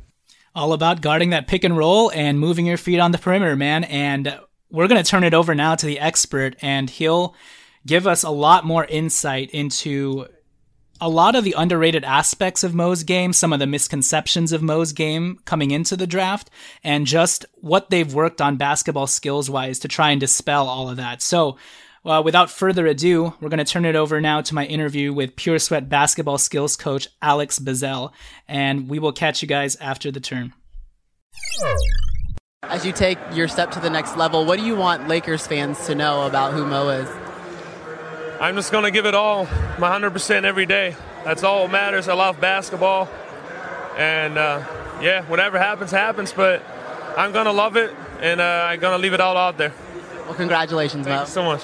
all 0.55 0.73
about 0.73 1.01
guarding 1.01 1.31
that 1.31 1.47
pick 1.47 1.65
and 1.65 1.77
roll 1.77 2.11
and 2.11 2.41
moving 2.41 2.67
your 2.67 2.77
feet 2.77 2.99
on 2.99 3.13
the 3.13 3.19
perimeter, 3.19 3.57
man. 3.57 3.85
And 3.85 4.39
we're 4.71 4.89
going 4.89 5.03
to 5.03 5.09
turn 5.09 5.25
it 5.25 5.35
over 5.35 5.55
now 5.55 5.75
to 5.75 5.87
the 5.87 5.99
expert, 5.99 6.57
and 6.61 6.91
he'll 6.91 7.35
give 7.87 8.07
us 8.07 8.23
a 8.23 8.31
lot 8.31 8.65
more 8.65 8.85
insight 8.85 9.51
into 9.51 10.27
a 11.01 11.09
lot 11.09 11.37
of 11.37 11.45
the 11.45 11.55
underrated 11.57 12.05
aspects 12.05 12.65
of 12.65 12.75
Mo's 12.75 13.05
game, 13.05 13.33
some 13.33 13.53
of 13.53 13.61
the 13.61 13.67
misconceptions 13.67 14.53
of 14.53 14.63
Mo's 14.63 14.93
game 14.93 15.39
coming 15.45 15.71
into 15.71 15.97
the 15.97 16.07
draft, 16.07 16.51
and 16.83 17.07
just 17.07 17.47
what 17.55 17.91
they've 17.91 18.13
worked 18.13 18.41
on 18.41 18.57
basketball 18.57 19.07
skills 19.07 19.49
wise 19.49 19.79
to 19.81 19.89
try 19.89 20.11
and 20.11 20.21
dispel 20.21 20.69
all 20.69 20.91
of 20.91 20.97
that. 20.97 21.23
So, 21.23 21.57
uh, 22.05 22.23
without 22.25 22.51
further 22.51 22.87
ado, 22.87 23.35
we're 23.41 23.49
going 23.49 23.59
to 23.59 23.65
turn 23.65 23.85
it 23.85 23.97
over 23.97 24.21
now 24.21 24.41
to 24.41 24.55
my 24.55 24.65
interview 24.67 25.13
with 25.13 25.37
Pure 25.37 25.59
Sweat 25.59 25.89
basketball 25.89 26.39
skills 26.39 26.77
coach 26.77 27.09
Alex 27.21 27.59
Bazzell, 27.59 28.13
and 28.47 28.89
we 28.89 28.99
will 28.99 29.13
catch 29.13 29.43
you 29.43 29.49
guys 29.49 29.77
after 29.77 30.11
the 30.11 30.21
turn. 30.21 30.55
As 32.63 32.85
you 32.85 32.93
take 32.93 33.19
your 33.33 33.49
step 33.49 33.71
to 33.73 33.81
the 33.81 33.91
next 33.91 34.17
level, 34.17 34.45
what 34.45 34.59
do 34.59 34.65
you 34.65 34.77
want 34.77 35.09
Lakers 35.09 35.47
fans 35.47 35.87
to 35.87 35.95
know 35.95 36.27
about 36.27 36.53
who 36.53 36.67
Mo 36.67 36.89
is? 36.89 37.09
I'm 38.41 38.55
just 38.55 38.71
going 38.71 38.85
to 38.85 38.91
give 38.91 39.07
it 39.07 39.15
all, 39.15 39.45
my 39.79 39.99
100% 39.99 40.45
every 40.45 40.67
day. 40.67 40.95
That's 41.25 41.43
all 41.43 41.67
that 41.67 41.73
matters. 41.73 42.09
I 42.09 42.15
love 42.15 42.41
basketball. 42.41 43.09
And 43.97 44.39
uh, 44.39 44.65
yeah, 45.03 45.25
whatever 45.25 45.59
happens, 45.59 45.91
happens. 45.91 46.33
But 46.33 46.63
I'm 47.17 47.33
going 47.33 47.47
to 47.47 47.53
love 47.53 47.77
it, 47.77 47.93
and 48.21 48.41
uh, 48.41 48.67
I'm 48.69 48.79
going 48.79 48.97
to 48.97 49.03
leave 49.03 49.13
it 49.13 49.21
all 49.21 49.37
out 49.37 49.59
there. 49.59 49.73
Well, 50.27 50.35
congratulations, 50.35 51.07
Thank 51.07 51.17
Mo. 51.17 51.23
you 51.23 51.27
so 51.27 51.43
much. 51.43 51.63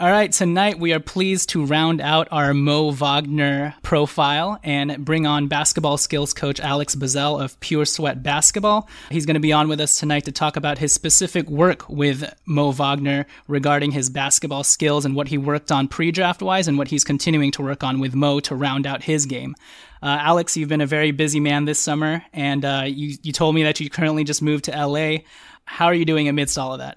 All 0.00 0.10
right, 0.10 0.32
tonight 0.32 0.78
we 0.78 0.94
are 0.94 0.98
pleased 0.98 1.50
to 1.50 1.62
round 1.62 2.00
out 2.00 2.26
our 2.30 2.54
Mo 2.54 2.90
Wagner 2.90 3.74
profile 3.82 4.58
and 4.64 5.04
bring 5.04 5.26
on 5.26 5.46
basketball 5.46 5.98
skills 5.98 6.32
coach 6.32 6.58
Alex 6.58 6.94
Bazzell 6.94 7.38
of 7.38 7.60
Pure 7.60 7.84
Sweat 7.84 8.22
Basketball. 8.22 8.88
He's 9.10 9.26
going 9.26 9.34
to 9.34 9.40
be 9.40 9.52
on 9.52 9.68
with 9.68 9.78
us 9.78 9.98
tonight 9.98 10.24
to 10.24 10.32
talk 10.32 10.56
about 10.56 10.78
his 10.78 10.94
specific 10.94 11.50
work 11.50 11.86
with 11.90 12.32
Mo 12.46 12.72
Wagner 12.72 13.26
regarding 13.46 13.90
his 13.90 14.08
basketball 14.08 14.64
skills 14.64 15.04
and 15.04 15.14
what 15.14 15.28
he 15.28 15.36
worked 15.36 15.70
on 15.70 15.86
pre 15.86 16.10
draft 16.10 16.40
wise 16.40 16.66
and 16.66 16.78
what 16.78 16.88
he's 16.88 17.04
continuing 17.04 17.50
to 17.50 17.62
work 17.62 17.84
on 17.84 18.00
with 18.00 18.14
Mo 18.14 18.40
to 18.40 18.54
round 18.54 18.86
out 18.86 19.02
his 19.02 19.26
game. 19.26 19.54
Uh, 20.02 20.16
Alex, 20.18 20.56
you've 20.56 20.70
been 20.70 20.80
a 20.80 20.86
very 20.86 21.10
busy 21.10 21.40
man 21.40 21.66
this 21.66 21.78
summer, 21.78 22.24
and 22.32 22.64
uh, 22.64 22.84
you, 22.86 23.18
you 23.22 23.34
told 23.34 23.54
me 23.54 23.64
that 23.64 23.80
you 23.80 23.90
currently 23.90 24.24
just 24.24 24.40
moved 24.40 24.64
to 24.64 24.70
LA. 24.70 25.18
How 25.66 25.84
are 25.84 25.94
you 25.94 26.06
doing 26.06 26.26
amidst 26.26 26.56
all 26.56 26.72
of 26.72 26.78
that? 26.78 26.96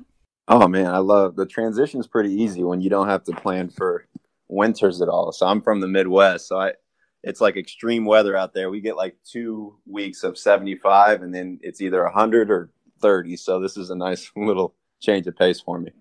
Oh 0.56 0.68
man, 0.68 0.86
I 0.86 1.00
love 1.00 1.36
the 1.36 1.48
transition 1.48 2.00
is 2.00 2.06
pretty 2.06 2.32
easy 2.32 2.64
when 2.64 2.80
you 2.80 2.88
don't 2.88 3.08
have 3.08 3.24
to 3.24 3.32
plan 3.32 3.70
for 3.70 4.06
winters 4.48 5.02
at 5.02 5.10
all. 5.10 5.32
So 5.32 5.48
I'm 5.48 5.64
from 5.64 5.82
the 5.82 5.88
Midwest, 5.88 6.48
so 6.48 6.60
I 6.60 6.74
it's 7.24 7.42
like 7.42 7.58
extreme 7.58 8.06
weather 8.06 8.38
out 8.38 8.54
there. 8.54 8.70
We 8.70 8.80
get 8.80 8.96
like 8.96 9.16
two 9.28 9.80
weeks 9.88 10.24
of 10.24 10.38
75 10.38 11.24
and 11.24 11.34
then 11.34 11.58
it's 11.64 11.82
either 11.82 12.04
100 12.04 12.52
or 12.52 12.70
30. 13.02 13.36
So 13.38 13.60
this 13.60 13.78
is 13.78 13.90
a 13.90 13.96
nice 13.96 14.30
little 14.38 14.76
change 15.02 15.26
of 15.26 15.36
pace 15.36 15.60
for 15.60 15.80
me. 15.80 15.92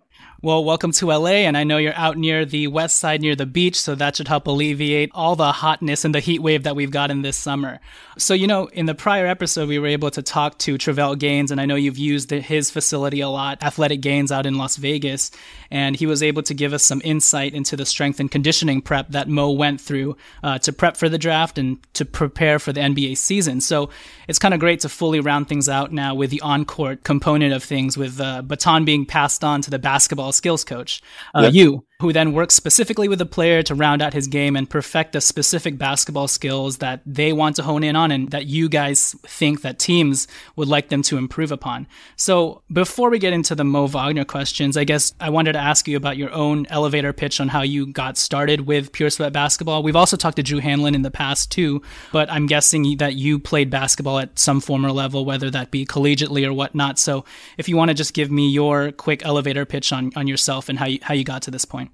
Well, 0.45 0.65
welcome 0.65 0.91
to 0.95 1.07
LA, 1.07 1.47
and 1.47 1.57
I 1.57 1.63
know 1.63 1.77
you're 1.77 1.95
out 1.95 2.19
near 2.19 2.45
the 2.45 2.67
west 2.67 2.97
side 2.97 3.21
near 3.21 3.37
the 3.37 3.47
beach, 3.47 3.81
so 3.81 3.95
that 3.95 4.17
should 4.17 4.27
help 4.27 4.49
alleviate 4.49 5.13
all 5.15 5.37
the 5.37 5.53
hotness 5.53 6.05
and 6.05 6.13
the 6.13 6.19
heat 6.19 6.41
wave 6.41 6.65
that 6.65 6.75
we've 6.75 6.91
gotten 6.91 7.23
this 7.23 7.37
summer. 7.37 7.79
So, 8.19 8.35
you 8.35 8.49
know, 8.49 8.67
in 8.67 8.87
the 8.87 8.95
prior 8.97 9.25
episode, 9.25 9.69
we 9.69 9.79
were 9.79 9.87
able 9.87 10.11
to 10.11 10.21
talk 10.21 10.59
to 10.59 10.75
Travelle 10.75 11.17
Gaines, 11.17 11.53
and 11.53 11.61
I 11.61 11.65
know 11.67 11.77
you've 11.77 11.97
used 11.97 12.33
his 12.33 12.73
facility 12.73 13.21
a 13.21 13.29
lot, 13.29 13.63
Athletic 13.63 14.01
Gaines 14.01 14.33
out 14.33 14.45
in 14.45 14.59
Las 14.59 14.75
Vegas, 14.75 15.31
and 15.71 15.95
he 15.95 16.07
was 16.07 16.25
able 16.25 16.43
to 16.43 16.55
give 16.55 16.73
us 16.73 16.83
some 16.83 17.01
insight 17.05 17.55
into 17.55 17.77
the 17.77 17.87
strength 17.87 18.19
and 18.19 18.29
conditioning 18.29 18.83
prep 18.83 19.11
that 19.11 19.29
Mo 19.29 19.53
went 19.53 19.81
through 19.81 20.17
uh, 20.43 20.59
to 20.59 20.73
prep 20.73 20.97
for 20.97 21.09
the 21.09 21.19
draft 21.19 21.57
and 21.57 21.79
to 21.95 22.05
prepare 22.05 22.59
for 22.59 22.73
the 22.73 22.81
NBA 22.81 23.17
season. 23.17 23.61
So 23.61 23.91
it's 24.27 24.41
kind 24.41 24.55
of 24.55 24.59
great 24.59 24.81
to 24.81 24.89
fully 24.89 25.21
round 25.21 25.49
things 25.49 25.69
out 25.69 25.93
now 25.93 26.17
with 26.17 26.31
the 26.31 26.41
on 26.41 26.65
court 26.65 27.05
component 27.05 27.55
of 27.55 27.63
things, 27.63 27.97
with 27.97 28.17
the 28.17 28.25
uh, 28.25 28.43
baton 28.43 28.85
being 28.85 29.07
passed 29.07 29.45
on 29.45 29.63
to 29.63 29.71
the 29.71 29.79
basketball 29.79 30.32
skills 30.33 30.65
coach, 30.65 31.03
uh, 31.35 31.43
yep. 31.43 31.55
you, 31.55 31.85
who 32.03 32.13
then 32.13 32.33
works 32.33 32.57
specifically 32.57 33.07
with 33.07 33.21
the 33.21 33.25
player 33.25 33.63
to 33.63 33.77
round 33.77 34.03
out 34.03 34.13
his 34.13 34.27
game 34.27 34.57
and 34.57 34.69
perfect 34.69 35.13
the 35.13 35.21
specific 35.21 35.79
basketball 35.79 36.27
skills 36.27 36.79
that 36.79 37.01
they 37.07 37.33
want 37.33 37.55
to 37.55 37.63
hone 37.63 37.85
in 37.85 37.95
on 37.95 38.11
and 38.11 38.33
that 38.33 38.47
you 38.47 38.69
guys 38.69 39.15
think 39.23 39.63
that 39.63 39.79
teams 39.79 40.27
would 40.57 40.67
like 40.67 40.89
them 40.89 41.01
to 41.01 41.17
improve 41.17 41.53
upon. 41.53 41.87
So 42.17 42.63
before 42.73 43.09
we 43.09 43.21
get 43.21 43.33
into 43.33 43.55
the 43.55 43.63
Mo 43.63 43.87
Wagner 43.87 44.25
questions, 44.25 44.77
I 44.77 44.83
guess 44.83 45.13
I 45.21 45.31
wanted 45.31 45.53
to 45.53 45.61
ask 45.61 45.87
you 45.87 45.97
about 45.97 46.17
your 46.17 46.33
own 46.33 46.67
elevator 46.71 47.13
pitch 47.13 47.41
on 47.41 47.47
how 47.47 47.63
you 47.63 47.87
got 47.87 48.19
started 48.19 48.63
with 48.63 48.91
Pure 48.91 49.11
Sweat 49.11 49.33
basketball. 49.33 49.85
We've 49.85 49.95
also 49.95 50.17
talked 50.17 50.39
to 50.39 50.43
Drew 50.43 50.61
Hanlen 50.61 50.97
in 50.97 51.03
the 51.03 51.11
past 51.13 51.53
too, 51.53 51.83
but 52.11 52.29
I'm 52.33 52.47
guessing 52.47 52.97
that 52.97 53.15
you 53.15 53.39
played 53.39 53.71
basketball 53.71 54.19
at 54.19 54.41
some 54.41 54.61
former 54.61 54.91
level, 54.91 55.25
whether 55.25 55.53
that 55.53 55.71
be 55.71 55.87
collegiately 55.87 56.45
or 56.45 56.53
whatnot. 56.53 56.99
So 56.99 57.25
if 57.59 57.69
you 57.69 57.77
want 57.77 57.91
to 57.91 57.95
just 57.95 58.13
give 58.13 58.29
me 58.29 58.51
your 58.51 58.91
quick 58.91 59.25
elevator 59.25 59.65
pitch 59.65 59.93
on, 59.93 60.11
on 60.17 60.27
yourself 60.27 60.69
and 60.69 60.81
how 60.81 60.87
you, 60.87 60.99
how 61.01 61.15
you 61.15 61.23
got 61.23 61.43
to 61.43 61.53
this 61.53 61.65
point. 61.65 61.92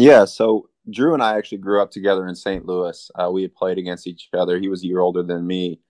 Yeah, 0.00 0.24
so 0.24 0.70
Drew 0.88 1.12
and 1.12 1.22
I 1.22 1.36
actually 1.36 1.58
grew 1.58 1.82
up 1.82 1.90
together 1.90 2.26
in 2.26 2.34
St. 2.34 2.64
Louis. 2.64 3.10
Uh, 3.14 3.30
we 3.30 3.42
had 3.42 3.54
played 3.54 3.76
against 3.76 4.06
each 4.06 4.30
other. 4.32 4.58
He 4.58 4.70
was 4.70 4.82
a 4.82 4.86
year 4.86 5.00
older 5.00 5.22
than 5.22 5.46
me. 5.46 5.82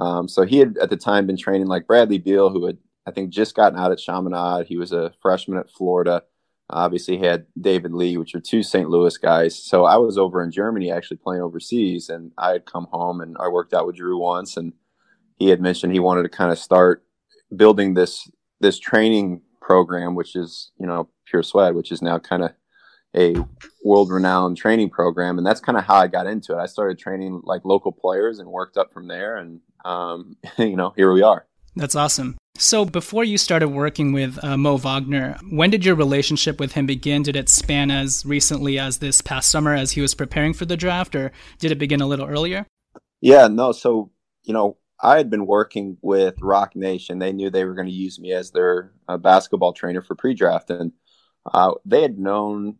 Um, 0.00 0.28
so 0.28 0.44
he 0.44 0.58
had 0.58 0.78
at 0.78 0.88
the 0.88 0.96
time 0.96 1.26
been 1.26 1.36
training 1.36 1.66
like 1.66 1.88
Bradley 1.88 2.18
Beal, 2.18 2.48
who 2.48 2.64
had, 2.64 2.78
I 3.06 3.10
think, 3.10 3.30
just 3.30 3.56
gotten 3.56 3.76
out 3.76 3.90
at 3.90 3.98
Chaminade. 3.98 4.68
He 4.68 4.76
was 4.76 4.92
a 4.92 5.12
freshman 5.20 5.58
at 5.58 5.68
Florida. 5.68 6.22
Obviously, 6.70 7.18
had 7.18 7.46
David 7.60 7.92
Lee, 7.92 8.16
which 8.16 8.36
are 8.36 8.40
two 8.40 8.62
St. 8.62 8.88
Louis 8.88 9.18
guys. 9.18 9.60
So 9.60 9.84
I 9.84 9.96
was 9.96 10.16
over 10.16 10.44
in 10.44 10.52
Germany 10.52 10.92
actually 10.92 11.16
playing 11.16 11.42
overseas, 11.42 12.08
and 12.08 12.30
I 12.38 12.50
had 12.50 12.66
come 12.66 12.86
home 12.92 13.20
and 13.20 13.36
I 13.40 13.48
worked 13.48 13.74
out 13.74 13.88
with 13.88 13.96
Drew 13.96 14.16
once, 14.16 14.56
and 14.56 14.74
he 15.38 15.48
had 15.48 15.60
mentioned 15.60 15.92
he 15.92 15.98
wanted 15.98 16.22
to 16.22 16.28
kind 16.28 16.52
of 16.52 16.58
start 16.60 17.02
building 17.56 17.94
this 17.94 18.30
this 18.60 18.78
training 18.78 19.40
program, 19.60 20.14
which 20.14 20.36
is 20.36 20.70
you 20.78 20.86
know 20.86 21.08
Pure 21.24 21.42
Sweat, 21.42 21.74
which 21.74 21.90
is 21.90 22.00
now 22.00 22.20
kind 22.20 22.44
of 22.44 22.52
a 23.14 23.36
world 23.84 24.10
renowned 24.10 24.56
training 24.56 24.90
program. 24.90 25.38
And 25.38 25.46
that's 25.46 25.60
kind 25.60 25.78
of 25.78 25.84
how 25.84 25.96
I 25.96 26.06
got 26.06 26.26
into 26.26 26.52
it. 26.52 26.58
I 26.58 26.66
started 26.66 26.98
training 26.98 27.42
like 27.44 27.64
local 27.64 27.92
players 27.92 28.38
and 28.38 28.48
worked 28.48 28.76
up 28.76 28.92
from 28.92 29.08
there. 29.08 29.36
And, 29.36 29.60
um, 29.84 30.36
you 30.58 30.76
know, 30.76 30.92
here 30.96 31.12
we 31.12 31.22
are. 31.22 31.46
That's 31.76 31.94
awesome. 31.94 32.36
So, 32.58 32.86
before 32.86 33.22
you 33.22 33.36
started 33.36 33.68
working 33.68 34.12
with 34.14 34.42
uh, 34.42 34.56
Mo 34.56 34.78
Wagner, 34.78 35.36
when 35.50 35.68
did 35.68 35.84
your 35.84 35.94
relationship 35.94 36.58
with 36.58 36.72
him 36.72 36.86
begin? 36.86 37.22
Did 37.22 37.36
it 37.36 37.50
span 37.50 37.90
as 37.90 38.24
recently 38.24 38.78
as 38.78 38.96
this 38.96 39.20
past 39.20 39.50
summer 39.50 39.74
as 39.74 39.90
he 39.90 40.00
was 40.00 40.14
preparing 40.14 40.54
for 40.54 40.64
the 40.64 40.76
draft, 40.76 41.14
or 41.14 41.32
did 41.58 41.70
it 41.70 41.78
begin 41.78 42.00
a 42.00 42.06
little 42.06 42.26
earlier? 42.26 42.66
Yeah, 43.20 43.48
no. 43.48 43.72
So, 43.72 44.10
you 44.44 44.54
know, 44.54 44.78
I 45.02 45.18
had 45.18 45.28
been 45.28 45.44
working 45.46 45.98
with 46.00 46.36
Roc 46.40 46.74
Nation. 46.74 47.18
They 47.18 47.32
knew 47.32 47.50
they 47.50 47.64
were 47.64 47.74
going 47.74 47.88
to 47.88 47.92
use 47.92 48.18
me 48.18 48.32
as 48.32 48.50
their 48.50 48.92
uh, 49.06 49.18
basketball 49.18 49.74
trainer 49.74 50.00
for 50.00 50.14
pre 50.14 50.32
draft. 50.32 50.70
And 50.70 50.92
uh, 51.52 51.74
they 51.84 52.00
had 52.00 52.18
known 52.18 52.78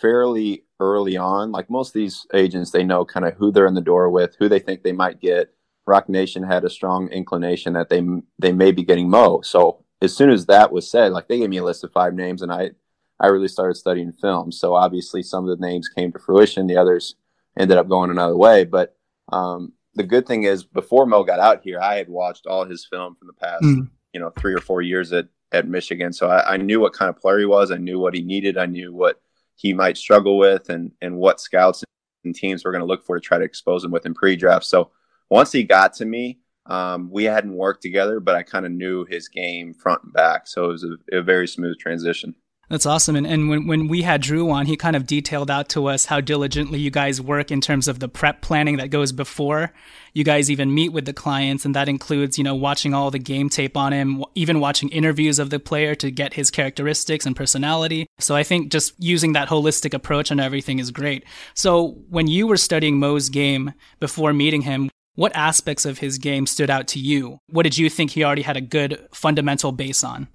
fairly 0.00 0.64
early 0.80 1.16
on. 1.16 1.52
Like 1.52 1.70
most 1.70 1.88
of 1.88 1.94
these 1.94 2.26
agents, 2.34 2.70
they 2.70 2.84
know 2.84 3.04
kind 3.04 3.26
of 3.26 3.34
who 3.34 3.52
they're 3.52 3.66
in 3.66 3.74
the 3.74 3.80
door 3.80 4.10
with, 4.10 4.36
who 4.38 4.48
they 4.48 4.58
think 4.58 4.82
they 4.82 4.92
might 4.92 5.20
get. 5.20 5.52
Roc 5.86 6.08
Nation 6.08 6.42
had 6.42 6.64
a 6.64 6.70
strong 6.70 7.08
inclination 7.08 7.72
that 7.72 7.88
they 7.88 8.02
they 8.38 8.52
may 8.52 8.72
be 8.72 8.84
getting 8.84 9.10
Mo. 9.10 9.40
So 9.42 9.84
as 10.00 10.14
soon 10.14 10.30
as 10.30 10.46
that 10.46 10.72
was 10.72 10.90
said, 10.90 11.12
like 11.12 11.28
they 11.28 11.38
gave 11.38 11.50
me 11.50 11.58
a 11.58 11.64
list 11.64 11.84
of 11.84 11.92
five 11.92 12.14
names, 12.14 12.42
and 12.42 12.52
I 12.52 12.70
I 13.18 13.28
really 13.28 13.48
started 13.48 13.74
studying 13.74 14.12
film. 14.12 14.52
So 14.52 14.74
obviously 14.74 15.22
some 15.22 15.48
of 15.48 15.58
the 15.58 15.64
names 15.64 15.88
came 15.88 16.12
to 16.12 16.18
fruition, 16.18 16.66
the 16.66 16.76
others 16.76 17.16
ended 17.58 17.78
up 17.78 17.88
going 17.88 18.10
another 18.10 18.36
way. 18.36 18.64
But 18.64 18.96
um, 19.32 19.72
the 19.94 20.02
good 20.02 20.26
thing 20.26 20.44
is, 20.44 20.64
before 20.64 21.06
Mo 21.06 21.22
got 21.22 21.40
out 21.40 21.62
here, 21.62 21.80
I 21.80 21.96
had 21.96 22.08
watched 22.08 22.46
all 22.46 22.64
his 22.64 22.84
film 22.84 23.14
from 23.14 23.28
the 23.28 23.34
past, 23.34 23.62
mm. 23.62 23.88
you 24.12 24.20
know, 24.20 24.30
three 24.38 24.54
or 24.54 24.60
four 24.60 24.82
years 24.82 25.12
at 25.12 25.26
at 25.52 25.68
Michigan. 25.68 26.12
So 26.12 26.28
I, 26.28 26.54
I 26.54 26.56
knew 26.56 26.80
what 26.80 26.94
kind 26.94 27.08
of 27.08 27.20
player 27.20 27.40
he 27.40 27.44
was. 27.44 27.70
I 27.70 27.76
knew 27.76 27.98
what 27.98 28.14
he 28.14 28.22
needed. 28.22 28.56
I 28.56 28.66
knew 28.66 28.92
what 28.92 29.20
he 29.62 29.72
might 29.72 29.96
struggle 29.96 30.36
with 30.36 30.68
and 30.68 30.90
and 31.00 31.16
what 31.16 31.40
scouts 31.40 31.84
and 32.24 32.34
teams 32.34 32.64
were 32.64 32.72
going 32.72 32.80
to 32.80 32.86
look 32.86 33.04
for 33.04 33.16
to 33.16 33.20
try 33.20 33.38
to 33.38 33.44
expose 33.44 33.84
him 33.84 33.92
with 33.92 34.06
in 34.06 34.14
pre-draft. 34.14 34.64
So 34.64 34.90
once 35.30 35.52
he 35.52 35.62
got 35.62 35.94
to 35.94 36.04
me, 36.04 36.40
um, 36.66 37.10
we 37.10 37.24
hadn't 37.24 37.54
worked 37.54 37.82
together, 37.82 38.20
but 38.20 38.34
I 38.34 38.42
kind 38.42 38.66
of 38.66 38.72
knew 38.72 39.04
his 39.04 39.28
game 39.28 39.72
front 39.74 40.02
and 40.04 40.12
back. 40.12 40.46
So 40.46 40.64
it 40.64 40.68
was 40.68 40.84
a, 40.84 41.18
a 41.18 41.22
very 41.22 41.48
smooth 41.48 41.78
transition. 41.78 42.34
That's 42.72 42.86
awesome. 42.86 43.16
And, 43.16 43.26
and 43.26 43.50
when, 43.50 43.66
when 43.66 43.86
we 43.86 44.00
had 44.00 44.22
Drew 44.22 44.50
on, 44.50 44.64
he 44.64 44.78
kind 44.78 44.96
of 44.96 45.06
detailed 45.06 45.50
out 45.50 45.68
to 45.68 45.88
us 45.88 46.06
how 46.06 46.22
diligently 46.22 46.78
you 46.78 46.90
guys 46.90 47.20
work 47.20 47.50
in 47.50 47.60
terms 47.60 47.86
of 47.86 48.00
the 48.00 48.08
prep 48.08 48.40
planning 48.40 48.78
that 48.78 48.88
goes 48.88 49.12
before 49.12 49.74
you 50.14 50.24
guys 50.24 50.50
even 50.50 50.74
meet 50.74 50.88
with 50.88 51.04
the 51.04 51.12
clients. 51.12 51.66
And 51.66 51.76
that 51.76 51.86
includes, 51.86 52.38
you 52.38 52.44
know, 52.44 52.54
watching 52.54 52.94
all 52.94 53.10
the 53.10 53.18
game 53.18 53.50
tape 53.50 53.76
on 53.76 53.92
him, 53.92 54.24
even 54.34 54.58
watching 54.58 54.88
interviews 54.88 55.38
of 55.38 55.50
the 55.50 55.60
player 55.60 55.94
to 55.96 56.10
get 56.10 56.32
his 56.32 56.50
characteristics 56.50 57.26
and 57.26 57.36
personality. 57.36 58.06
So 58.18 58.34
I 58.34 58.42
think 58.42 58.72
just 58.72 58.94
using 58.98 59.34
that 59.34 59.50
holistic 59.50 59.92
approach 59.92 60.32
on 60.32 60.40
everything 60.40 60.78
is 60.78 60.90
great. 60.90 61.26
So 61.52 61.98
when 62.08 62.26
you 62.26 62.46
were 62.46 62.56
studying 62.56 62.98
Mo's 62.98 63.28
game 63.28 63.74
before 64.00 64.32
meeting 64.32 64.62
him, 64.62 64.88
what 65.14 65.36
aspects 65.36 65.84
of 65.84 65.98
his 65.98 66.16
game 66.16 66.46
stood 66.46 66.70
out 66.70 66.88
to 66.88 66.98
you? 66.98 67.36
What 67.50 67.64
did 67.64 67.76
you 67.76 67.90
think 67.90 68.12
he 68.12 68.24
already 68.24 68.40
had 68.40 68.56
a 68.56 68.62
good 68.62 69.08
fundamental 69.12 69.72
base 69.72 70.02
on? 70.02 70.28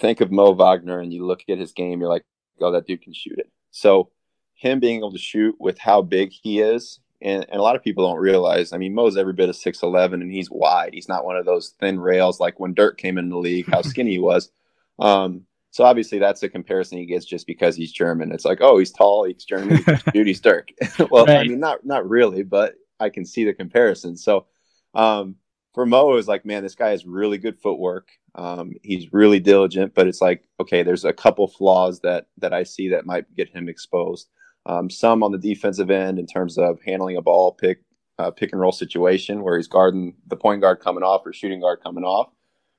Think 0.00 0.20
of 0.20 0.32
Mo 0.32 0.52
Wagner 0.52 1.00
and 1.00 1.12
you 1.12 1.26
look 1.26 1.42
at 1.48 1.58
his 1.58 1.72
game, 1.72 2.00
you're 2.00 2.08
like, 2.08 2.24
oh, 2.60 2.72
that 2.72 2.86
dude 2.86 3.02
can 3.02 3.12
shoot 3.12 3.38
it. 3.38 3.50
So 3.70 4.10
him 4.54 4.80
being 4.80 4.98
able 4.98 5.12
to 5.12 5.18
shoot 5.18 5.56
with 5.58 5.78
how 5.78 6.02
big 6.02 6.30
he 6.32 6.60
is, 6.60 7.00
and, 7.22 7.44
and 7.48 7.58
a 7.58 7.62
lot 7.62 7.76
of 7.76 7.82
people 7.82 8.06
don't 8.06 8.20
realize. 8.20 8.72
I 8.72 8.78
mean, 8.78 8.94
Mo's 8.94 9.16
every 9.16 9.32
bit 9.32 9.48
of 9.48 9.56
six 9.56 9.82
eleven, 9.82 10.22
and 10.22 10.32
he's 10.32 10.50
wide. 10.50 10.94
He's 10.94 11.08
not 11.08 11.24
one 11.24 11.36
of 11.36 11.44
those 11.44 11.74
thin 11.80 12.00
rails 12.00 12.40
like 12.40 12.58
when 12.58 12.74
Dirk 12.74 12.98
came 12.98 13.18
in 13.18 13.28
the 13.28 13.38
league, 13.38 13.70
how 13.70 13.82
skinny 13.82 14.12
he 14.12 14.18
was. 14.18 14.50
Um, 14.98 15.46
so 15.70 15.84
obviously 15.84 16.18
that's 16.18 16.42
a 16.42 16.48
comparison 16.48 16.98
he 16.98 17.06
gets 17.06 17.24
just 17.24 17.46
because 17.46 17.76
he's 17.76 17.92
German. 17.92 18.32
It's 18.32 18.44
like, 18.44 18.58
oh, 18.60 18.78
he's 18.78 18.90
tall, 18.90 19.24
he's 19.24 19.44
German, 19.44 19.82
dude, 20.12 20.26
he's 20.26 20.40
Dirk. 20.40 20.70
well, 21.10 21.26
right. 21.26 21.38
I 21.38 21.44
mean, 21.44 21.60
not 21.60 21.84
not 21.84 22.08
really, 22.08 22.42
but 22.42 22.74
I 22.98 23.08
can 23.08 23.24
see 23.24 23.44
the 23.44 23.54
comparison. 23.54 24.16
So 24.16 24.46
um, 24.94 25.36
for 25.74 25.86
Mo, 25.86 26.12
it 26.12 26.16
was 26.16 26.28
like, 26.28 26.44
man, 26.44 26.62
this 26.62 26.74
guy 26.74 26.90
has 26.90 27.06
really 27.06 27.38
good 27.38 27.58
footwork. 27.58 28.08
Um, 28.34 28.72
he's 28.82 29.12
really 29.12 29.40
diligent, 29.40 29.94
but 29.94 30.06
it's 30.06 30.20
like, 30.20 30.44
okay, 30.60 30.82
there's 30.82 31.04
a 31.04 31.12
couple 31.12 31.48
flaws 31.48 32.00
that 32.00 32.26
that 32.38 32.52
I 32.52 32.62
see 32.62 32.88
that 32.90 33.06
might 33.06 33.34
get 33.34 33.48
him 33.48 33.68
exposed. 33.68 34.28
Um, 34.66 34.90
some 34.90 35.22
on 35.22 35.32
the 35.32 35.38
defensive 35.38 35.90
end 35.90 36.18
in 36.18 36.26
terms 36.26 36.58
of 36.58 36.80
handling 36.82 37.16
a 37.16 37.22
ball, 37.22 37.52
pick 37.52 37.80
uh, 38.18 38.30
pick 38.30 38.52
and 38.52 38.60
roll 38.60 38.72
situation 38.72 39.42
where 39.42 39.56
he's 39.56 39.66
guarding 39.68 40.14
the 40.26 40.36
point 40.36 40.60
guard 40.60 40.80
coming 40.80 41.02
off 41.02 41.22
or 41.24 41.32
shooting 41.32 41.60
guard 41.60 41.80
coming 41.82 42.04
off. 42.04 42.30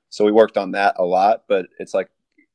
So 0.08 0.24
we 0.24 0.32
worked 0.32 0.56
on 0.56 0.72
that 0.72 0.94
a 0.98 1.04
lot, 1.04 1.44
but 1.48 1.66
it's 1.78 1.94
like 1.94 2.10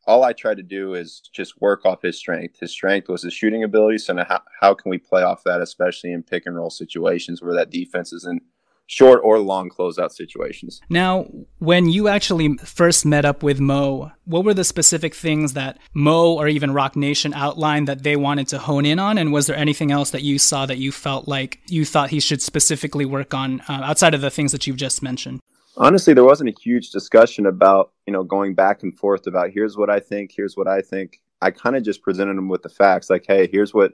all 0.06 0.24
I 0.24 0.32
try 0.32 0.56
to 0.56 0.64
do 0.64 0.93
is 0.93 1.22
just 1.34 1.60
work 1.60 1.86
off 1.86 2.02
his 2.02 2.18
strength. 2.18 2.60
His 2.60 2.72
strength 2.72 3.10
was 3.10 3.24
his 3.24 3.34
shooting 3.34 3.64
ability. 3.64 3.98
So 3.98 4.16
how, 4.24 4.41
how 4.62 4.74
can 4.74 4.89
we 4.89 4.98
play 4.98 5.22
off 5.22 5.43
that, 5.43 5.60
especially 5.60 6.14
in 6.14 6.24
pick 6.24 6.45
and 6.45 6.56
roll 6.56 6.70
situations 6.70 7.41
where 7.41 7.56
that 7.56 7.72
defense 7.72 8.14
is 8.14 8.26
in 8.26 8.39
short 8.88 9.22
or 9.24 9.38
long 9.38 9.70
closeout 9.70 10.12
situations. 10.12 10.82
Now, 10.90 11.28
when 11.60 11.90
you 11.90 12.08
actually 12.08 12.58
first 12.58 13.06
met 13.06 13.26
up 13.26 13.44
with 13.44 13.60
Mo, 13.60 14.12
what 14.26 14.44
were 14.44 14.54
the 14.54 14.64
specific 14.64 15.14
things 15.14 15.54
that 15.54 15.78
Mo 15.94 16.34
or 16.34 16.48
even 16.48 16.74
Roc 16.74 16.96
Nation 16.96 17.34
outlined 17.34 17.88
that 17.88 18.04
they 18.04 18.16
wanted 18.16 18.48
to 18.50 18.58
hone 18.58 18.86
in 18.86 18.98
on? 18.98 19.18
And 19.18 19.32
was 19.32 19.46
there 19.46 19.56
anything 19.56 19.92
else 19.92 20.10
that 20.12 20.24
you 20.24 20.40
saw 20.40 20.66
that 20.66 20.78
you 20.78 20.92
felt 20.92 21.28
like 21.28 21.60
you 21.68 21.86
thought 21.86 22.10
he 22.10 22.20
should 22.20 22.42
specifically 22.42 23.06
work 23.06 23.34
on 23.34 23.62
uh, 23.62 23.82
outside 23.84 24.14
of 24.14 24.22
the 24.22 24.32
things 24.32 24.54
that 24.54 24.66
you've 24.66 24.78
just 24.78 25.04
mentioned? 25.04 25.42
Honestly, 25.76 26.14
there 26.14 26.24
wasn't 26.24 26.50
a 26.50 26.60
huge 26.60 26.90
discussion 26.90 27.46
about, 27.46 27.92
you 28.08 28.14
know, 28.14 28.24
going 28.24 28.56
back 28.56 28.82
and 28.82 28.98
forth 28.98 29.28
about 29.28 29.52
here's 29.52 29.78
what 29.78 29.92
I 29.92 30.00
think, 30.00 30.32
here's 30.36 30.58
what 30.58 30.68
I 30.68 30.82
think. 30.82 31.22
I 31.40 31.52
kind 31.52 31.76
of 31.76 31.84
just 31.84 32.02
presented 32.02 32.36
him 32.36 32.50
with 32.50 32.64
the 32.64 32.70
facts 32.70 33.12
like, 33.12 33.26
hey, 33.28 33.48
here's 33.52 33.74
what 33.74 33.94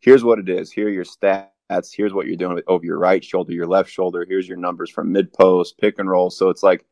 here's 0.00 0.24
what 0.24 0.38
it 0.38 0.48
is. 0.48 0.72
Here 0.72 0.86
are 0.86 0.90
your 0.90 1.04
stats 1.04 1.48
that's 1.68 1.92
here's 1.92 2.14
what 2.14 2.26
you're 2.26 2.36
doing 2.36 2.60
over 2.66 2.84
your 2.84 2.98
right 2.98 3.24
shoulder, 3.24 3.52
your 3.52 3.66
left 3.66 3.90
shoulder. 3.90 4.26
Here's 4.28 4.48
your 4.48 4.56
numbers 4.56 4.90
from 4.90 5.12
mid 5.12 5.32
post, 5.32 5.78
pick 5.78 5.98
and 5.98 6.08
roll. 6.08 6.30
So 6.30 6.48
it's 6.48 6.62
like 6.62 6.84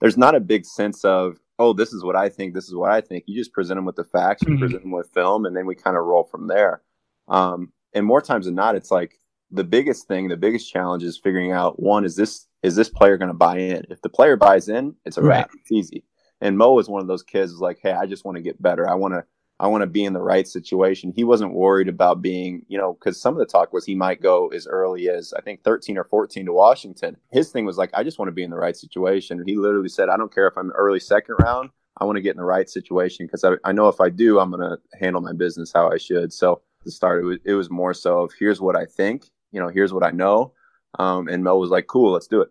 there's 0.00 0.18
not 0.18 0.34
a 0.34 0.40
big 0.40 0.64
sense 0.64 1.04
of 1.04 1.38
oh, 1.58 1.72
this 1.72 1.92
is 1.92 2.02
what 2.02 2.16
I 2.16 2.28
think, 2.28 2.52
this 2.52 2.66
is 2.66 2.74
what 2.74 2.90
I 2.90 3.00
think. 3.00 3.24
You 3.26 3.36
just 3.36 3.52
present 3.52 3.78
them 3.78 3.84
with 3.84 3.96
the 3.96 4.04
facts, 4.04 4.42
you 4.42 4.48
mm-hmm. 4.48 4.58
present 4.58 4.82
them 4.82 4.90
with 4.90 5.12
film, 5.14 5.46
and 5.46 5.56
then 5.56 5.66
we 5.66 5.76
kind 5.76 5.96
of 5.96 6.04
roll 6.04 6.24
from 6.24 6.48
there. 6.48 6.82
Um, 7.28 7.72
and 7.92 8.04
more 8.04 8.20
times 8.20 8.46
than 8.46 8.56
not, 8.56 8.74
it's 8.74 8.90
like 8.90 9.20
the 9.52 9.62
biggest 9.62 10.08
thing, 10.08 10.28
the 10.28 10.36
biggest 10.36 10.70
challenge 10.72 11.04
is 11.04 11.16
figuring 11.16 11.52
out 11.52 11.80
one 11.80 12.04
is 12.04 12.16
this 12.16 12.46
is 12.62 12.74
this 12.74 12.88
player 12.88 13.18
going 13.18 13.28
to 13.28 13.34
buy 13.34 13.58
in? 13.58 13.84
If 13.90 14.00
the 14.00 14.08
player 14.08 14.36
buys 14.36 14.68
in, 14.68 14.94
it's 15.04 15.18
a 15.18 15.22
wrap. 15.22 15.50
Right. 15.50 15.60
It's 15.60 15.70
easy. 15.70 16.04
And 16.40 16.58
Mo 16.58 16.78
is 16.78 16.88
one 16.88 17.02
of 17.02 17.06
those 17.06 17.22
kids 17.22 17.52
is 17.52 17.60
like, 17.60 17.78
hey, 17.82 17.92
I 17.92 18.06
just 18.06 18.24
want 18.24 18.36
to 18.36 18.42
get 18.42 18.60
better. 18.60 18.88
I 18.88 18.94
want 18.94 19.14
to 19.14 19.24
I 19.60 19.68
want 19.68 19.82
to 19.82 19.86
be 19.86 20.04
in 20.04 20.14
the 20.14 20.20
right 20.20 20.48
situation. 20.48 21.12
He 21.14 21.22
wasn't 21.22 21.54
worried 21.54 21.88
about 21.88 22.20
being, 22.20 22.64
you 22.68 22.76
know, 22.76 22.94
because 22.94 23.20
some 23.20 23.34
of 23.34 23.38
the 23.38 23.46
talk 23.46 23.72
was 23.72 23.84
he 23.84 23.94
might 23.94 24.20
go 24.20 24.48
as 24.48 24.66
early 24.66 25.08
as 25.08 25.32
I 25.32 25.42
think 25.42 25.62
13 25.62 25.96
or 25.96 26.04
14 26.04 26.46
to 26.46 26.52
Washington. 26.52 27.16
His 27.30 27.50
thing 27.50 27.64
was 27.64 27.78
like, 27.78 27.90
I 27.94 28.02
just 28.02 28.18
want 28.18 28.28
to 28.28 28.32
be 28.34 28.42
in 28.42 28.50
the 28.50 28.56
right 28.56 28.76
situation. 28.76 29.42
He 29.46 29.56
literally 29.56 29.88
said, 29.88 30.08
I 30.08 30.16
don't 30.16 30.34
care 30.34 30.48
if 30.48 30.56
I'm 30.56 30.72
early 30.72 30.98
second 30.98 31.36
round. 31.38 31.70
I 31.98 32.04
want 32.04 32.16
to 32.16 32.22
get 32.22 32.32
in 32.32 32.38
the 32.38 32.44
right 32.44 32.68
situation 32.68 33.26
because 33.26 33.44
I, 33.44 33.52
I 33.64 33.72
know 33.72 33.86
if 33.86 34.00
I 34.00 34.10
do, 34.10 34.40
I'm 34.40 34.50
going 34.50 34.68
to 34.68 34.78
handle 34.98 35.20
my 35.20 35.32
business 35.32 35.72
how 35.72 35.88
I 35.88 35.98
should. 35.98 36.32
So 36.32 36.60
the 36.84 36.90
start, 36.90 37.22
it 37.22 37.26
was, 37.26 37.38
it 37.44 37.54
was 37.54 37.70
more 37.70 37.94
so 37.94 38.22
of 38.22 38.32
here's 38.36 38.60
what 38.60 38.76
I 38.76 38.84
think, 38.84 39.26
you 39.52 39.60
know, 39.60 39.68
here's 39.68 39.92
what 39.92 40.04
I 40.04 40.10
know. 40.10 40.52
Um, 40.98 41.28
and 41.28 41.44
Mel 41.44 41.60
was 41.60 41.70
like, 41.70 41.86
cool, 41.86 42.12
let's 42.12 42.26
do 42.26 42.40
it. 42.40 42.48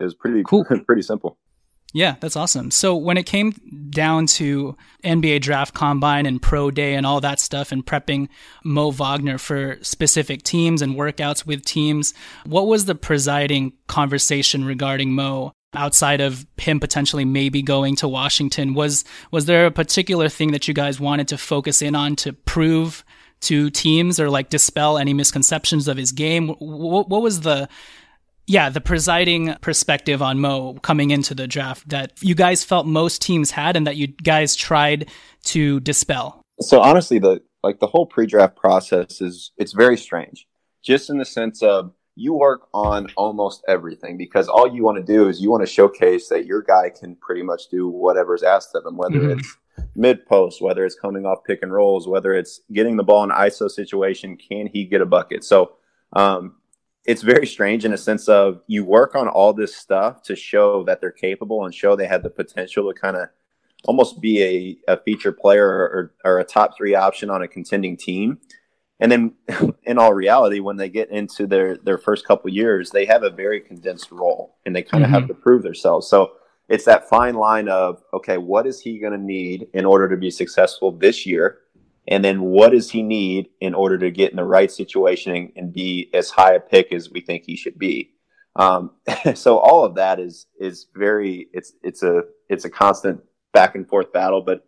It 0.00 0.04
was 0.04 0.14
pretty 0.14 0.42
cool, 0.46 0.64
pretty 0.86 1.02
simple. 1.02 1.38
Yeah, 1.92 2.16
that's 2.20 2.36
awesome. 2.36 2.70
So 2.70 2.96
when 2.96 3.18
it 3.18 3.26
came 3.26 3.52
down 3.90 4.26
to 4.26 4.76
NBA 5.04 5.42
draft 5.42 5.74
combine 5.74 6.24
and 6.24 6.40
pro 6.40 6.70
day 6.70 6.94
and 6.94 7.04
all 7.04 7.20
that 7.20 7.38
stuff 7.38 7.70
and 7.70 7.84
prepping 7.84 8.28
Mo 8.64 8.90
Wagner 8.90 9.36
for 9.36 9.76
specific 9.82 10.42
teams 10.42 10.80
and 10.80 10.94
workouts 10.94 11.44
with 11.46 11.64
teams, 11.64 12.14
what 12.46 12.66
was 12.66 12.86
the 12.86 12.94
presiding 12.94 13.74
conversation 13.88 14.64
regarding 14.64 15.12
Mo 15.12 15.52
outside 15.74 16.20
of 16.20 16.46
him 16.56 16.80
potentially 16.80 17.26
maybe 17.26 17.60
going 17.60 17.96
to 17.96 18.08
Washington? 18.08 18.72
Was 18.72 19.04
was 19.30 19.44
there 19.44 19.66
a 19.66 19.70
particular 19.70 20.30
thing 20.30 20.52
that 20.52 20.66
you 20.66 20.74
guys 20.74 20.98
wanted 20.98 21.28
to 21.28 21.38
focus 21.38 21.82
in 21.82 21.94
on 21.94 22.16
to 22.16 22.32
prove 22.32 23.04
to 23.42 23.70
teams 23.70 24.18
or 24.20 24.30
like 24.30 24.48
dispel 24.48 24.96
any 24.96 25.12
misconceptions 25.12 25.88
of 25.88 25.98
his 25.98 26.12
game? 26.12 26.48
What, 26.48 27.08
what 27.10 27.22
was 27.22 27.40
the 27.42 27.68
yeah, 28.46 28.68
the 28.68 28.80
presiding 28.80 29.54
perspective 29.60 30.20
on 30.20 30.40
Mo 30.40 30.74
coming 30.82 31.10
into 31.10 31.34
the 31.34 31.46
draft 31.46 31.88
that 31.88 32.12
you 32.20 32.34
guys 32.34 32.64
felt 32.64 32.86
most 32.86 33.22
teams 33.22 33.50
had 33.50 33.76
and 33.76 33.86
that 33.86 33.96
you 33.96 34.08
guys 34.08 34.56
tried 34.56 35.08
to 35.44 35.80
dispel? 35.80 36.42
So 36.60 36.80
honestly, 36.80 37.18
the 37.18 37.42
like 37.62 37.78
the 37.78 37.86
whole 37.86 38.06
pre-draft 38.06 38.56
process 38.56 39.20
is 39.20 39.52
it's 39.56 39.72
very 39.72 39.96
strange. 39.96 40.46
Just 40.82 41.10
in 41.10 41.18
the 41.18 41.24
sense 41.24 41.62
of 41.62 41.92
you 42.14 42.34
work 42.34 42.68
on 42.74 43.06
almost 43.16 43.62
everything 43.68 44.18
because 44.18 44.48
all 44.48 44.72
you 44.72 44.82
want 44.82 44.98
to 44.98 45.12
do 45.12 45.28
is 45.28 45.40
you 45.40 45.50
want 45.50 45.62
to 45.62 45.72
showcase 45.72 46.28
that 46.28 46.44
your 46.44 46.62
guy 46.62 46.90
can 46.90 47.16
pretty 47.16 47.42
much 47.42 47.68
do 47.68 47.88
whatever's 47.88 48.42
asked 48.42 48.74
of 48.74 48.84
him, 48.84 48.96
whether 48.96 49.20
mm-hmm. 49.20 49.38
it's 49.38 49.56
mid 49.94 50.26
post, 50.26 50.60
whether 50.60 50.84
it's 50.84 50.94
coming 50.94 51.24
off 51.24 51.44
pick 51.46 51.60
and 51.62 51.72
rolls, 51.72 52.06
whether 52.06 52.34
it's 52.34 52.60
getting 52.72 52.96
the 52.96 53.04
ball 53.04 53.24
in 53.24 53.30
ISO 53.30 53.70
situation, 53.70 54.36
can 54.36 54.66
he 54.66 54.84
get 54.84 55.00
a 55.00 55.06
bucket? 55.06 55.44
So 55.44 55.76
um, 56.12 56.56
it's 57.04 57.22
very 57.22 57.46
strange 57.46 57.84
in 57.84 57.92
a 57.92 57.98
sense 57.98 58.28
of 58.28 58.60
you 58.66 58.84
work 58.84 59.14
on 59.14 59.28
all 59.28 59.52
this 59.52 59.74
stuff 59.74 60.22
to 60.22 60.36
show 60.36 60.84
that 60.84 61.00
they're 61.00 61.10
capable 61.10 61.64
and 61.64 61.74
show 61.74 61.96
they 61.96 62.06
have 62.06 62.22
the 62.22 62.30
potential 62.30 62.92
to 62.92 62.98
kind 62.98 63.16
of 63.16 63.28
almost 63.84 64.20
be 64.20 64.78
a, 64.86 64.92
a 64.92 64.96
feature 65.02 65.32
player 65.32 65.66
or, 65.66 66.14
or, 66.24 66.38
a 66.38 66.44
top 66.44 66.76
three 66.76 66.94
option 66.94 67.28
on 67.30 67.42
a 67.42 67.48
contending 67.48 67.96
team. 67.96 68.38
And 69.00 69.10
then 69.10 69.34
in 69.82 69.98
all 69.98 70.14
reality, 70.14 70.60
when 70.60 70.76
they 70.76 70.88
get 70.88 71.10
into 71.10 71.48
their, 71.48 71.76
their 71.78 71.98
first 71.98 72.24
couple 72.24 72.50
years, 72.52 72.90
they 72.90 73.04
have 73.06 73.24
a 73.24 73.30
very 73.30 73.60
condensed 73.60 74.12
role 74.12 74.56
and 74.64 74.76
they 74.76 74.82
kind 74.82 75.02
of 75.02 75.08
mm-hmm. 75.08 75.18
have 75.20 75.28
to 75.28 75.34
prove 75.34 75.64
themselves. 75.64 76.08
So 76.08 76.34
it's 76.68 76.84
that 76.84 77.08
fine 77.08 77.34
line 77.34 77.68
of, 77.68 78.02
okay, 78.14 78.38
what 78.38 78.66
is 78.66 78.80
he 78.80 79.00
going 79.00 79.12
to 79.12 79.18
need 79.18 79.66
in 79.74 79.84
order 79.84 80.08
to 80.08 80.16
be 80.16 80.30
successful 80.30 80.92
this 80.92 81.26
year? 81.26 81.58
And 82.08 82.24
then 82.24 82.42
what 82.42 82.70
does 82.70 82.90
he 82.90 83.02
need 83.02 83.48
in 83.60 83.74
order 83.74 83.98
to 83.98 84.10
get 84.10 84.30
in 84.30 84.36
the 84.36 84.44
right 84.44 84.70
situation 84.70 85.52
and 85.56 85.72
be 85.72 86.10
as 86.12 86.30
high 86.30 86.54
a 86.54 86.60
pick 86.60 86.92
as 86.92 87.10
we 87.10 87.20
think 87.20 87.44
he 87.44 87.56
should 87.56 87.78
be? 87.78 88.12
Um, 88.56 88.92
so 89.34 89.58
all 89.58 89.84
of 89.84 89.94
that 89.94 90.18
is 90.20 90.46
is 90.58 90.86
very 90.94 91.48
it's 91.52 91.72
it's 91.82 92.02
a 92.02 92.22
it's 92.48 92.64
a 92.64 92.70
constant 92.70 93.20
back 93.52 93.74
and 93.74 93.86
forth 93.86 94.12
battle 94.12 94.40
but 94.40 94.64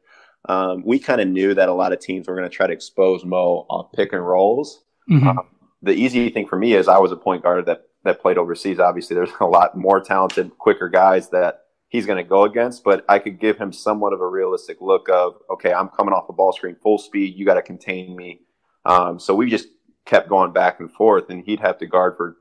um, 0.47 0.83
we 0.85 0.99
kind 0.99 1.23
of 1.23 1.29
knew 1.29 1.55
that 1.55 1.71
a 1.71 1.75
lot 1.75 1.95
of 1.95 2.01
teams 2.01 2.29
were 2.29 2.37
going 2.37 2.49
to 2.49 2.55
try 2.55 2.67
to 2.67 2.73
expose 2.73 3.25
mo 3.25 3.65
off 3.71 3.93
pick 3.93 4.13
and 4.13 4.27
rolls. 4.27 4.85
Mm-hmm. 5.11 5.29
um, 5.29 5.47
the 5.83 5.93
easy 5.93 6.31
thing 6.31 6.47
for 6.47 6.57
me 6.57 6.73
is 6.73 6.89
i 6.89 6.97
was 6.97 7.13
a 7.13 7.17
point 7.17 7.43
guard 7.43 7.67
that 7.67 7.83
that 8.05 8.21
played 8.21 8.39
overseas. 8.39 8.79
Obviously 8.79 9.17
there's 9.17 9.31
a 9.41 9.47
lot 9.47 9.77
more 9.77 10.01
talented 10.01 10.57
quicker 10.59 10.89
guys 10.89 11.31
that 11.31 11.64
he's 11.95 12.07
going 12.07 12.19
to 12.19 12.29
go 12.29 12.43
against, 12.43 12.83
but 12.83 13.05
I 13.09 13.21
could 13.21 13.39
give 13.39 13.57
him 13.57 13.73
somewhat 13.73 14.13
of 14.13 14.21
a 14.21 14.27
realistic 14.27 14.79
look 14.81 15.09
of, 15.09 15.37
okay, 15.49 15.73
I'm 15.73 15.89
coming 15.89 16.13
off 16.13 16.29
a 16.29 16.33
ball 16.33 16.53
screen 16.53 16.75
full 16.83 16.99
speed. 16.99 17.37
You 17.37 17.47
got 17.47 17.55
to 17.55 17.63
contain 17.63 18.17
me. 18.17 18.41
Um, 18.85 19.21
so 19.21 19.33
we 19.33 19.49
just 19.49 19.69
kept 20.05 20.29
going 20.29 20.53
back 20.53 20.81
and 20.81 20.91
forth, 20.91 21.31
and 21.31 21.45
he'd 21.45 21.61
have 21.61 21.79
to 21.79 21.87
guard 21.87 22.17
for 22.17 22.37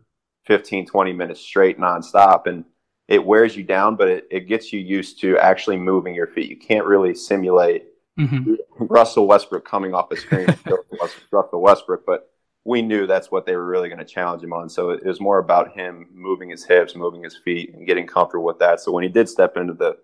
15, 0.48 0.88
20 0.88 1.14
minutes 1.14 1.40
straight 1.40 1.80
nonstop. 1.80 2.48
And 2.48 2.66
it 3.08 3.24
wears 3.24 3.56
you 3.56 3.64
down, 3.64 3.96
but 3.96 4.08
it, 4.08 4.28
it 4.32 4.48
gets 4.48 4.74
you 4.74 4.80
used 4.80 5.22
to 5.22 5.38
actually 5.38 5.78
moving 5.78 6.16
your 6.16 6.28
feet. 6.28 6.50
You 6.50 6.58
can't 6.58 6.88
really 6.88 7.14
simulate 7.14 7.84
mm-hmm. 8.20 8.56
Russell 8.80 9.28
Westbrook 9.28 9.68
coming 9.68 9.94
off 9.94 10.12
a 10.12 10.18
screen, 10.18 10.48
Russell 11.32 11.62
Westbrook, 11.62 12.08
but 12.08 12.33
we 12.66 12.82
knew 12.82 13.06
that's 13.06 13.32
what 13.32 13.46
they 13.46 13.56
were 13.56 13.66
really 13.66 13.90
going 13.90 14.00
to 14.00 14.06
challenge 14.06 14.44
him 14.44 14.54
on. 14.54 14.70
So 14.70 14.92
it 14.92 15.06
was 15.06 15.20
more 15.20 15.40
about 15.40 15.74
him 15.74 16.08
moving 16.14 16.50
his 16.50 16.64
hips, 16.64 16.96
moving 16.96 17.24
his 17.24 17.38
feet, 17.38 17.74
and 17.74 17.86
getting 17.86 18.08
comfortable 18.08 18.46
with 18.46 18.60
that. 18.60 18.80
So 18.80 18.92
when 18.92 19.04
he 19.04 19.10
did 19.10 19.28
step 19.28 19.58
into 19.58 19.74
the 19.74 19.98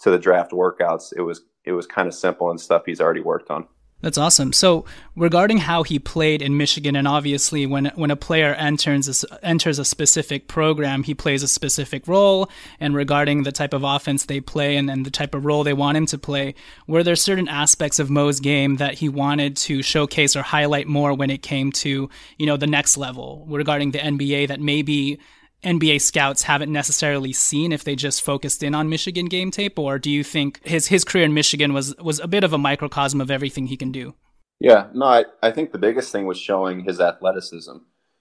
to 0.00 0.10
the 0.10 0.18
draft 0.18 0.50
workouts, 0.50 1.12
it 1.16 1.22
was 1.22 1.42
it 1.64 1.72
was 1.72 1.86
kind 1.86 2.08
of 2.08 2.14
simple 2.14 2.50
and 2.50 2.60
stuff 2.60 2.82
he's 2.86 3.00
already 3.00 3.20
worked 3.20 3.50
on. 3.50 3.66
That's 4.02 4.18
awesome. 4.18 4.52
So 4.52 4.84
regarding 5.14 5.58
how 5.58 5.84
he 5.84 6.00
played 6.00 6.42
in 6.42 6.56
Michigan, 6.56 6.96
and 6.96 7.06
obviously 7.06 7.66
when 7.66 7.86
when 7.94 8.10
a 8.10 8.16
player 8.16 8.52
enters 8.54 9.24
a, 9.24 9.44
enters 9.44 9.78
a 9.78 9.84
specific 9.84 10.48
program, 10.48 11.04
he 11.04 11.14
plays 11.14 11.44
a 11.44 11.48
specific 11.48 12.08
role. 12.08 12.50
And 12.80 12.96
regarding 12.96 13.44
the 13.44 13.52
type 13.52 13.72
of 13.72 13.84
offense 13.84 14.24
they 14.24 14.40
play 14.40 14.76
and, 14.76 14.90
and 14.90 15.06
the 15.06 15.10
type 15.10 15.36
of 15.36 15.44
role 15.44 15.62
they 15.62 15.72
want 15.72 15.96
him 15.96 16.06
to 16.06 16.18
play, 16.18 16.56
were 16.88 17.04
there 17.04 17.14
certain 17.14 17.46
aspects 17.46 18.00
of 18.00 18.10
Mo's 18.10 18.40
game 18.40 18.76
that 18.76 18.94
he 18.94 19.08
wanted 19.08 19.56
to 19.58 19.82
showcase 19.82 20.34
or 20.34 20.42
highlight 20.42 20.88
more 20.88 21.14
when 21.14 21.30
it 21.30 21.42
came 21.42 21.70
to 21.72 22.10
you 22.38 22.46
know 22.46 22.56
the 22.56 22.66
next 22.66 22.96
level 22.96 23.46
regarding 23.48 23.92
the 23.92 24.00
NBA 24.00 24.48
that 24.48 24.60
maybe 24.60 25.20
NBA 25.64 26.00
scouts 26.00 26.42
haven't 26.42 26.72
necessarily 26.72 27.32
seen 27.32 27.72
if 27.72 27.84
they 27.84 27.94
just 27.94 28.22
focused 28.22 28.62
in 28.62 28.74
on 28.74 28.88
Michigan 28.88 29.26
game 29.26 29.50
tape, 29.50 29.78
or 29.78 29.98
do 29.98 30.10
you 30.10 30.24
think 30.24 30.60
his 30.64 30.88
his 30.88 31.04
career 31.04 31.24
in 31.24 31.34
Michigan 31.34 31.72
was 31.72 31.96
was 31.98 32.18
a 32.20 32.28
bit 32.28 32.44
of 32.44 32.52
a 32.52 32.58
microcosm 32.58 33.20
of 33.20 33.30
everything 33.30 33.66
he 33.66 33.76
can 33.76 33.92
do? 33.92 34.14
Yeah, 34.60 34.88
no, 34.92 35.06
I, 35.06 35.24
I 35.42 35.50
think 35.50 35.72
the 35.72 35.78
biggest 35.78 36.12
thing 36.12 36.26
was 36.26 36.38
showing 36.38 36.84
his 36.84 37.00
athleticism 37.00 37.70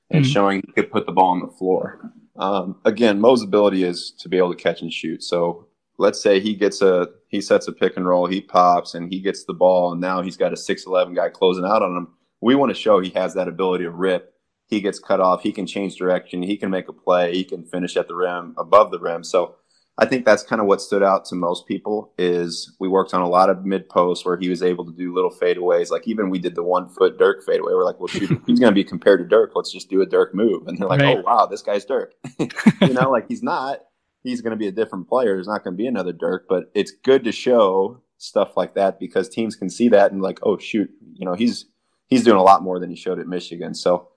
and 0.09 0.23
mm-hmm. 0.23 0.31
showing 0.31 0.63
he 0.65 0.71
could 0.73 0.91
put 0.91 1.05
the 1.05 1.11
ball 1.11 1.29
on 1.29 1.39
the 1.39 1.47
floor. 1.47 2.11
Um, 2.35 2.79
again, 2.85 3.19
Mo's 3.19 3.43
ability 3.43 3.83
is 3.83 4.11
to 4.19 4.29
be 4.29 4.37
able 4.37 4.53
to 4.53 4.61
catch 4.61 4.81
and 4.81 4.91
shoot. 4.91 5.23
So 5.23 5.67
let's 5.97 6.21
say 6.21 6.39
he 6.39 6.55
gets 6.55 6.81
a 6.81 7.09
he 7.27 7.41
sets 7.41 7.67
a 7.67 7.71
pick 7.71 7.97
and 7.97 8.07
roll, 8.07 8.27
he 8.27 8.41
pops 8.41 8.93
and 8.93 9.11
he 9.11 9.19
gets 9.19 9.45
the 9.45 9.53
ball, 9.53 9.91
and 9.91 10.01
now 10.01 10.21
he's 10.21 10.37
got 10.37 10.53
a 10.53 10.57
six 10.57 10.85
eleven 10.85 11.13
guy 11.13 11.29
closing 11.29 11.65
out 11.65 11.81
on 11.81 11.95
him. 11.95 12.07
We 12.39 12.55
want 12.55 12.71
to 12.71 12.79
show 12.79 12.99
he 12.99 13.11
has 13.11 13.33
that 13.35 13.47
ability 13.47 13.83
to 13.83 13.91
rip 13.91 14.30
he 14.71 14.79
gets 14.79 14.99
cut 14.99 15.19
off, 15.19 15.43
he 15.43 15.51
can 15.51 15.67
change 15.67 15.97
direction, 15.97 16.41
he 16.41 16.55
can 16.55 16.71
make 16.71 16.87
a 16.87 16.93
play, 16.93 17.33
he 17.33 17.43
can 17.43 17.65
finish 17.65 17.97
at 17.97 18.07
the 18.07 18.15
rim, 18.15 18.55
above 18.57 18.89
the 18.89 18.99
rim. 18.99 19.21
So 19.21 19.57
I 19.97 20.05
think 20.05 20.23
that's 20.25 20.43
kind 20.43 20.61
of 20.61 20.67
what 20.67 20.81
stood 20.81 21.03
out 21.03 21.25
to 21.25 21.35
most 21.35 21.67
people 21.67 22.13
is 22.17 22.73
we 22.79 22.87
worked 22.87 23.13
on 23.13 23.21
a 23.21 23.27
lot 23.27 23.49
of 23.49 23.65
mid 23.65 23.89
posts 23.89 24.25
where 24.25 24.37
he 24.37 24.47
was 24.47 24.63
able 24.63 24.85
to 24.85 24.93
do 24.93 25.13
little 25.13 25.29
fadeaways. 25.29 25.91
Like 25.91 26.07
even 26.07 26.29
we 26.29 26.39
did 26.39 26.55
the 26.55 26.63
one 26.63 26.87
foot 26.87 27.19
Dirk 27.19 27.43
fadeaway. 27.45 27.73
We're 27.73 27.83
like, 27.83 27.99
well, 27.99 28.07
shoot, 28.07 28.29
he's 28.47 28.59
going 28.59 28.71
to 28.71 28.75
be 28.75 28.85
compared 28.85 29.19
to 29.19 29.27
Dirk. 29.27 29.51
Let's 29.55 29.73
just 29.73 29.89
do 29.89 30.01
a 30.01 30.05
Dirk 30.05 30.33
move. 30.33 30.67
And 30.67 30.77
they're 30.79 30.87
like, 30.87 31.01
right. 31.01 31.17
oh 31.17 31.21
wow, 31.21 31.45
this 31.47 31.61
guy's 31.61 31.83
Dirk. 31.83 32.13
you 32.39 32.93
know, 32.93 33.11
like 33.11 33.27
he's 33.27 33.43
not. 33.43 33.79
He's 34.23 34.41
going 34.41 34.51
to 34.51 34.57
be 34.57 34.67
a 34.67 34.71
different 34.71 35.09
player. 35.09 35.35
There's 35.35 35.47
not 35.47 35.63
going 35.63 35.73
to 35.73 35.77
be 35.77 35.87
another 35.87 36.13
Dirk. 36.13 36.45
But 36.47 36.71
it's 36.73 36.91
good 36.91 37.25
to 37.25 37.33
show 37.33 38.01
stuff 38.17 38.55
like 38.55 38.75
that 38.75 38.99
because 38.99 39.27
teams 39.27 39.57
can 39.57 39.69
see 39.69 39.89
that 39.89 40.13
and 40.13 40.21
like, 40.21 40.39
oh 40.43 40.57
shoot, 40.57 40.89
you 41.13 41.25
know, 41.25 41.33
he's 41.33 41.65
he's 42.07 42.23
doing 42.23 42.37
a 42.37 42.43
lot 42.43 42.63
more 42.63 42.79
than 42.79 42.89
he 42.89 42.95
showed 42.95 43.19
at 43.19 43.27
Michigan. 43.27 43.73
So 43.75 44.10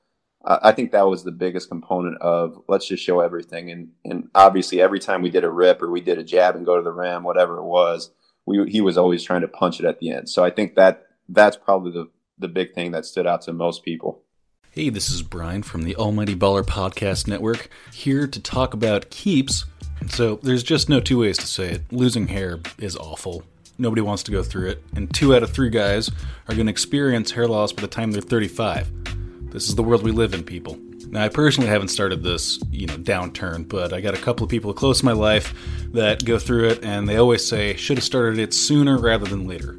I 0.47 0.73
think 0.73 0.93
that 0.93 1.07
was 1.07 1.25
the 1.25 1.33
biggest 1.33 1.69
component 1.69 2.21
of 2.21 2.63
let's 2.69 2.87
just 2.87 3.03
show 3.03 3.21
everything. 3.21 3.71
And 3.71 3.89
and 4.05 4.29
obviously, 4.35 4.81
every 4.81 5.01
time 5.01 5.23
we 5.23 5.31
did 5.31 5.45
a 5.45 5.51
rip 5.51 5.83
or 5.83 5.91
we 5.91 6.01
did 6.01 6.19
a 6.19 6.25
jab 6.25 6.55
and 6.55 6.67
go 6.67 6.77
to 6.77 6.83
the 6.83 6.93
rim, 6.93 7.23
whatever 7.23 7.57
it 7.57 7.65
was, 7.65 8.11
we 8.45 8.69
he 8.71 8.81
was 8.81 8.99
always 8.99 9.23
trying 9.23 9.41
to 9.41 9.49
punch 9.49 9.81
it 9.81 9.87
at 9.87 10.01
the 10.01 10.11
end. 10.11 10.29
So 10.29 10.45
I 10.45 10.51
think 10.51 10.75
that 10.75 11.07
that's 11.29 11.57
probably 11.57 11.93
the 11.93 12.11
the 12.39 12.49
big 12.49 12.75
thing 12.75 12.93
that 12.93 13.07
stood 13.07 13.27
out 13.27 13.43
to 13.43 13.53
most 13.53 13.85
people. 13.85 14.23
Hey, 14.71 14.91
this 14.91 15.09
is 15.09 15.23
Brian 15.23 15.63
from 15.63 15.85
the 15.85 15.95
Almighty 15.97 16.35
Baller 16.35 16.65
Podcast 16.65 17.29
Network, 17.29 17.69
here 17.93 18.27
to 18.27 18.41
talk 18.41 18.75
about 18.75 19.09
keeps. 19.09 19.65
So 20.09 20.41
there's 20.43 20.65
just 20.65 20.89
no 20.89 21.01
two 21.01 21.21
ways 21.21 21.39
to 21.39 21.47
say 21.47 21.71
it. 21.71 21.93
Losing 21.93 22.27
hair 22.27 22.59
is 22.79 22.97
awful. 22.97 23.45
Nobody 23.79 24.03
wants 24.03 24.25
to 24.25 24.33
go 24.33 24.43
through 24.43 24.71
it, 24.71 24.83
and 24.95 25.13
two 25.15 25.35
out 25.35 25.43
of 25.43 25.53
three 25.53 25.71
guys 25.71 26.11
are 26.49 26.55
going 26.55 26.67
to 26.67 26.71
experience 26.71 27.31
hair 27.31 27.49
loss 27.49 27.73
by 27.73 27.83
the 27.83 27.89
time 27.89 28.11
they're 28.11 28.21
35. 28.21 29.24
This 29.55 29.69
is 29.69 29.77
the 29.77 29.85
world 29.85 30.03
we 30.03 30.11
live 30.11 30.35
in, 30.35 30.43
people. 30.43 30.77
Now, 31.11 31.23
I 31.23 31.29
personally 31.29 31.71
haven't 31.71 31.87
started 31.87 32.25
this, 32.25 32.59
you 32.73 32.89
know, 32.89 32.97
downturn, 32.97 33.69
but 33.69 33.93
I 33.93 34.01
got 34.01 34.13
a 34.13 34.21
couple 34.21 34.43
of 34.43 34.51
people 34.51 34.75
close 34.75 34.99
to 34.99 35.05
my 35.05 35.13
life 35.13 35.55
that 35.93 36.25
go 36.25 36.41
through 36.41 36.71
it, 36.71 36.85
and 36.85 37.09
they 37.09 37.19
always 37.19 37.47
say, 37.47 37.77
should 37.77 37.97
have 37.97 38.05
started 38.05 38.41
it 38.41 38.53
sooner 38.53 38.99
rather 38.99 39.27
than 39.27 39.47
later. 39.47 39.79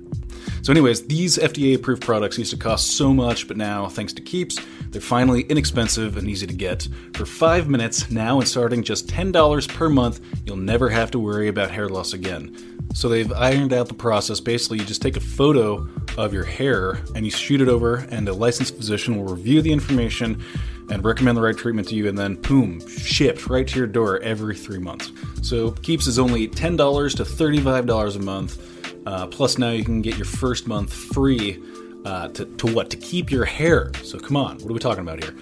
So, 0.62 0.72
anyways, 0.72 1.08
these 1.08 1.38
FDA 1.38 1.76
approved 1.76 2.04
products 2.04 2.38
used 2.38 2.52
to 2.52 2.58
cost 2.58 2.96
so 2.96 3.14
much, 3.14 3.50
but 3.50 3.58
now, 3.58 3.90
thanks 3.90 4.14
to 4.14 4.22
Keeps, 4.22 4.58
they're 4.96 5.02
finally 5.02 5.42
inexpensive 5.42 6.16
and 6.16 6.30
easy 6.30 6.48
to 6.48 6.54
get. 6.54 6.88
For 7.16 7.26
five 7.26 7.68
minutes, 7.68 8.10
now 8.10 8.40
and 8.40 8.48
starting 8.48 8.82
just 8.82 9.10
$10 9.10 9.68
per 9.68 9.90
month, 9.90 10.22
you'll 10.46 10.56
never 10.56 10.88
have 10.88 11.12
to 11.12 11.20
worry 11.20 11.50
about 11.50 11.70
hair 11.70 11.90
loss 11.90 12.14
again. 12.14 12.56
So, 12.94 13.10
they've 13.10 13.30
ironed 13.34 13.74
out 13.74 13.90
the 13.90 13.94
process. 13.94 14.40
Basically, 14.40 14.80
you 14.80 14.86
just 14.86 15.02
take 15.02 15.18
a 15.18 15.20
photo 15.20 15.86
of 16.18 16.34
your 16.34 16.46
hair 16.46 17.02
and 17.14 17.26
you 17.26 17.30
shoot 17.32 17.60
it 17.60 17.68
over, 17.68 18.08
and 18.10 18.30
a 18.30 18.34
licensed 18.34 18.78
physician 18.78 19.18
will 19.18 19.36
review 19.36 19.62
the 19.62 19.74
information 19.74 20.42
and 20.90 21.04
recommend 21.04 21.36
the 21.36 21.42
right 21.42 21.58
treatment 21.58 21.90
to 21.90 21.96
you, 21.96 22.08
and 22.08 22.18
then 22.18 22.36
boom, 22.36 22.80
shipped 22.88 23.48
right 23.48 23.68
to 23.68 23.78
your 23.78 23.88
door 23.88 24.20
every 24.22 24.56
three 24.56 24.80
months. 24.80 25.12
So 25.42 25.72
Keeps 25.72 26.08
is 26.08 26.18
only 26.20 26.48
$10 26.48 27.18
to 27.18 27.24
$35 27.26 28.16
a 28.16 28.20
month. 28.20 29.06
Uh, 29.06 29.28
plus, 29.28 29.58
now 29.58 29.72
you 29.72 29.84
can 29.84 30.02
get 30.02 30.16
your 30.16 30.24
first 30.24 30.68
month 30.68 30.94
free. 30.94 31.62
Uh, 32.06 32.28
to, 32.30 32.46
to 32.46 32.74
what? 32.74 32.90
To 32.92 32.98
keep 32.98 33.32
your 33.32 33.46
hair. 33.46 33.92
So 34.04 34.20
come 34.20 34.38
on, 34.38 34.58
what 34.60 34.70
are 34.70 34.74
we 34.74 34.80
talking 34.80 35.02
about 35.02 35.24
here? 35.24 35.36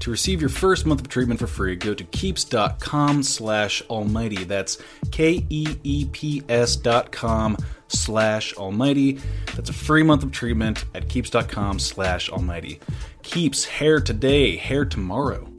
To 0.00 0.10
receive 0.10 0.40
your 0.40 0.50
first 0.50 0.86
month 0.86 1.02
of 1.02 1.08
treatment 1.08 1.40
for 1.40 1.46
free, 1.46 1.76
go 1.76 1.92
to 1.92 2.04
keeps.com 2.04 3.22
slash 3.22 3.82
almighty. 3.90 4.44
That's 4.44 4.78
K-E-E-P-S 5.10 6.76
dot 6.76 7.12
com 7.12 7.56
slash 7.88 8.54
almighty. 8.54 9.18
That's 9.54 9.68
a 9.68 9.74
free 9.74 10.02
month 10.02 10.22
of 10.22 10.32
treatment 10.32 10.86
at 10.94 11.08
keeps.com 11.08 11.78
slash 11.78 12.30
almighty. 12.30 12.80
Keeps 13.22 13.66
hair 13.66 14.00
today, 14.00 14.56
hair 14.56 14.86
tomorrow. 14.86 15.49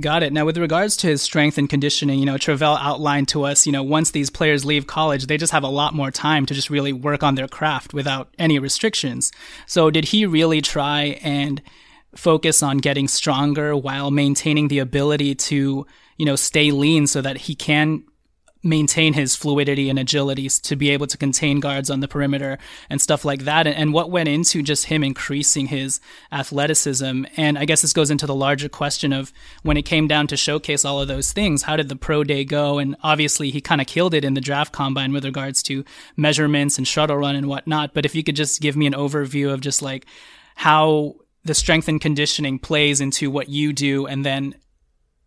Got 0.00 0.24
it. 0.24 0.32
Now, 0.32 0.44
with 0.44 0.58
regards 0.58 0.96
to 0.98 1.06
his 1.06 1.22
strength 1.22 1.56
and 1.56 1.70
conditioning, 1.70 2.18
you 2.18 2.26
know, 2.26 2.34
Travelle 2.34 2.78
outlined 2.80 3.28
to 3.28 3.44
us, 3.44 3.64
you 3.64 3.70
know, 3.70 3.84
once 3.84 4.10
these 4.10 4.28
players 4.28 4.64
leave 4.64 4.88
college, 4.88 5.26
they 5.26 5.36
just 5.36 5.52
have 5.52 5.62
a 5.62 5.68
lot 5.68 5.94
more 5.94 6.10
time 6.10 6.46
to 6.46 6.54
just 6.54 6.68
really 6.68 6.92
work 6.92 7.22
on 7.22 7.36
their 7.36 7.46
craft 7.46 7.94
without 7.94 8.34
any 8.36 8.58
restrictions. 8.58 9.30
So, 9.66 9.90
did 9.90 10.06
he 10.06 10.26
really 10.26 10.60
try 10.60 11.20
and 11.22 11.62
focus 12.16 12.60
on 12.60 12.78
getting 12.78 13.06
stronger 13.06 13.76
while 13.76 14.10
maintaining 14.10 14.66
the 14.66 14.80
ability 14.80 15.36
to, 15.36 15.86
you 16.16 16.26
know, 16.26 16.36
stay 16.36 16.72
lean 16.72 17.06
so 17.06 17.22
that 17.22 17.36
he 17.36 17.54
can 17.54 18.02
maintain 18.64 19.12
his 19.12 19.36
fluidity 19.36 19.90
and 19.90 19.98
agility 19.98 20.48
to 20.48 20.74
be 20.74 20.90
able 20.90 21.06
to 21.06 21.18
contain 21.18 21.60
guards 21.60 21.90
on 21.90 22.00
the 22.00 22.08
perimeter 22.08 22.58
and 22.88 23.00
stuff 23.00 23.24
like 23.24 23.44
that. 23.44 23.66
And, 23.66 23.76
and, 23.76 23.94
what 23.94 24.10
went 24.10 24.28
into 24.28 24.62
just 24.62 24.86
him 24.86 25.04
increasing 25.04 25.66
his 25.66 26.00
athleticism. 26.32 27.26
And 27.36 27.58
I 27.58 27.64
guess 27.64 27.82
this 27.82 27.92
goes 27.92 28.10
into 28.10 28.26
the 28.26 28.34
larger 28.34 28.68
question 28.68 29.12
of 29.12 29.32
when 29.62 29.76
it 29.76 29.82
came 29.82 30.08
down 30.08 30.26
to 30.28 30.36
showcase 30.36 30.84
all 30.84 31.00
of 31.00 31.06
those 31.06 31.32
things, 31.32 31.62
how 31.62 31.76
did 31.76 31.88
the 31.88 31.96
pro 31.96 32.24
day 32.24 32.44
go? 32.44 32.78
And 32.78 32.96
obviously 33.02 33.50
he 33.50 33.60
kind 33.60 33.80
of 33.80 33.86
killed 33.86 34.14
it 34.14 34.24
in 34.24 34.34
the 34.34 34.40
draft 34.40 34.72
combine 34.72 35.12
with 35.12 35.24
regards 35.24 35.62
to 35.64 35.84
measurements 36.16 36.78
and 36.78 36.88
shuttle 36.88 37.18
run 37.18 37.36
and 37.36 37.48
whatnot. 37.48 37.94
But 37.94 38.06
if 38.06 38.14
you 38.14 38.24
could 38.24 38.36
just 38.36 38.60
give 38.60 38.76
me 38.76 38.86
an 38.86 38.94
overview 38.94 39.52
of 39.52 39.60
just 39.60 39.82
like 39.82 40.06
how 40.56 41.16
the 41.44 41.54
strength 41.54 41.88
and 41.88 42.00
conditioning 42.00 42.58
plays 42.58 43.00
into 43.00 43.30
what 43.30 43.48
you 43.48 43.72
do 43.72 44.06
and 44.06 44.24
then 44.24 44.54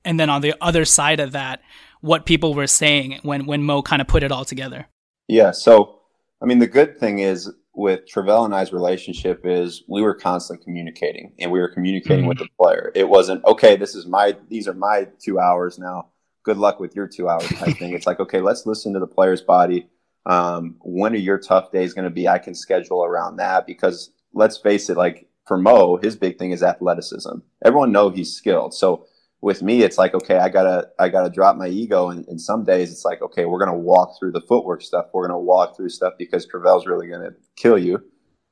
and 0.03 0.19
then 0.19 0.29
on 0.29 0.41
the 0.41 0.55
other 0.61 0.85
side 0.85 1.19
of 1.19 1.33
that 1.33 1.61
what 2.02 2.26
people 2.26 2.54
were 2.54 2.68
saying 2.68 3.20
when 3.24 3.45
when 3.45 3.64
Mo 3.64 3.82
kind 3.82 4.02
of 4.02 4.08
put 4.08 4.24
it 4.24 4.32
all 4.32 4.45
together. 4.45 4.88
Yeah. 5.28 5.52
So, 5.52 6.00
I 6.41 6.45
mean, 6.45 6.60
the 6.60 6.68
good 6.68 6.98
thing 6.98 7.20
is 7.20 7.52
with 7.78 8.02
Travelle 8.12 8.45
and 8.45 8.56
I's 8.56 8.74
relationship 8.74 9.41
is 9.45 9.84
we 9.88 10.02
were 10.02 10.16
constantly 10.16 10.64
communicating 10.64 11.34
and 11.38 11.52
we 11.52 11.60
were 11.60 11.68
communicating 11.68 12.22
mm-hmm. 12.22 12.30
with 12.30 12.39
the 12.39 12.48
player. 12.60 12.91
It 12.95 13.08
wasn't 13.08 13.45
okay. 13.45 13.76
This 13.76 13.95
is 13.95 14.08
my 14.08 14.36
these 14.50 14.68
are 14.68 14.74
my 14.74 15.08
two 15.20 15.39
hours 15.39 15.78
now. 15.78 16.08
Good 16.43 16.58
luck 16.58 16.80
with 16.80 16.95
your 16.95 17.08
two 17.08 17.30
hours 17.30 17.48
type 17.50 17.78
thing. 17.78 17.93
It's 17.93 18.08
like 18.08 18.20
okay, 18.20 18.41
let's 18.41 18.66
listen 18.66 18.93
to 18.93 19.00
the 19.00 19.08
player's 19.08 19.41
body. 19.41 19.88
Um, 20.26 20.76
when 20.82 21.14
are 21.14 21.18
your 21.18 21.38
tough 21.38 21.72
days 21.72 21.93
going 21.93 22.04
to 22.04 22.12
be? 22.12 22.28
I 22.28 22.39
can 22.39 22.54
schedule 22.54 23.04
around 23.04 23.38
that 23.38 23.66
because 23.66 24.12
let's 24.34 24.58
face 24.58 24.89
it, 24.89 24.98
like 24.98 25.30
for 25.45 25.58
Mo, 25.58 25.98
his 25.98 26.16
big 26.18 26.38
thing 26.38 26.52
is 26.52 26.64
athleticism. 26.64 27.38
Everyone 27.64 27.91
know 27.91 28.10
he's 28.10 28.36
skilled, 28.36 28.74
so 28.74 29.06
with 29.41 29.61
me, 29.61 29.83
it's 29.83 29.97
like, 29.97 30.13
okay, 30.13 30.38
I 30.38 30.49
gotta, 30.49 30.89
I 30.99 31.09
gotta 31.09 31.29
drop 31.29 31.57
my 31.57 31.67
ego. 31.67 32.09
And, 32.09 32.27
and 32.27 32.41
some 32.41 32.63
days 32.63 32.91
it's 32.91 33.05
like, 33.05 33.21
okay, 33.21 33.45
we're 33.45 33.59
going 33.59 33.71
to 33.71 33.77
walk 33.77 34.17
through 34.17 34.31
the 34.31 34.41
footwork 34.41 34.81
stuff. 34.81 35.07
We're 35.13 35.27
going 35.27 35.39
to 35.39 35.43
walk 35.43 35.77
through 35.77 35.89
stuff 35.89 36.13
because 36.17 36.45
Travelle's 36.45 36.88
really 36.88 37.07
going 37.07 37.21
to 37.21 37.35
kill 37.55 37.77
you. 37.77 38.03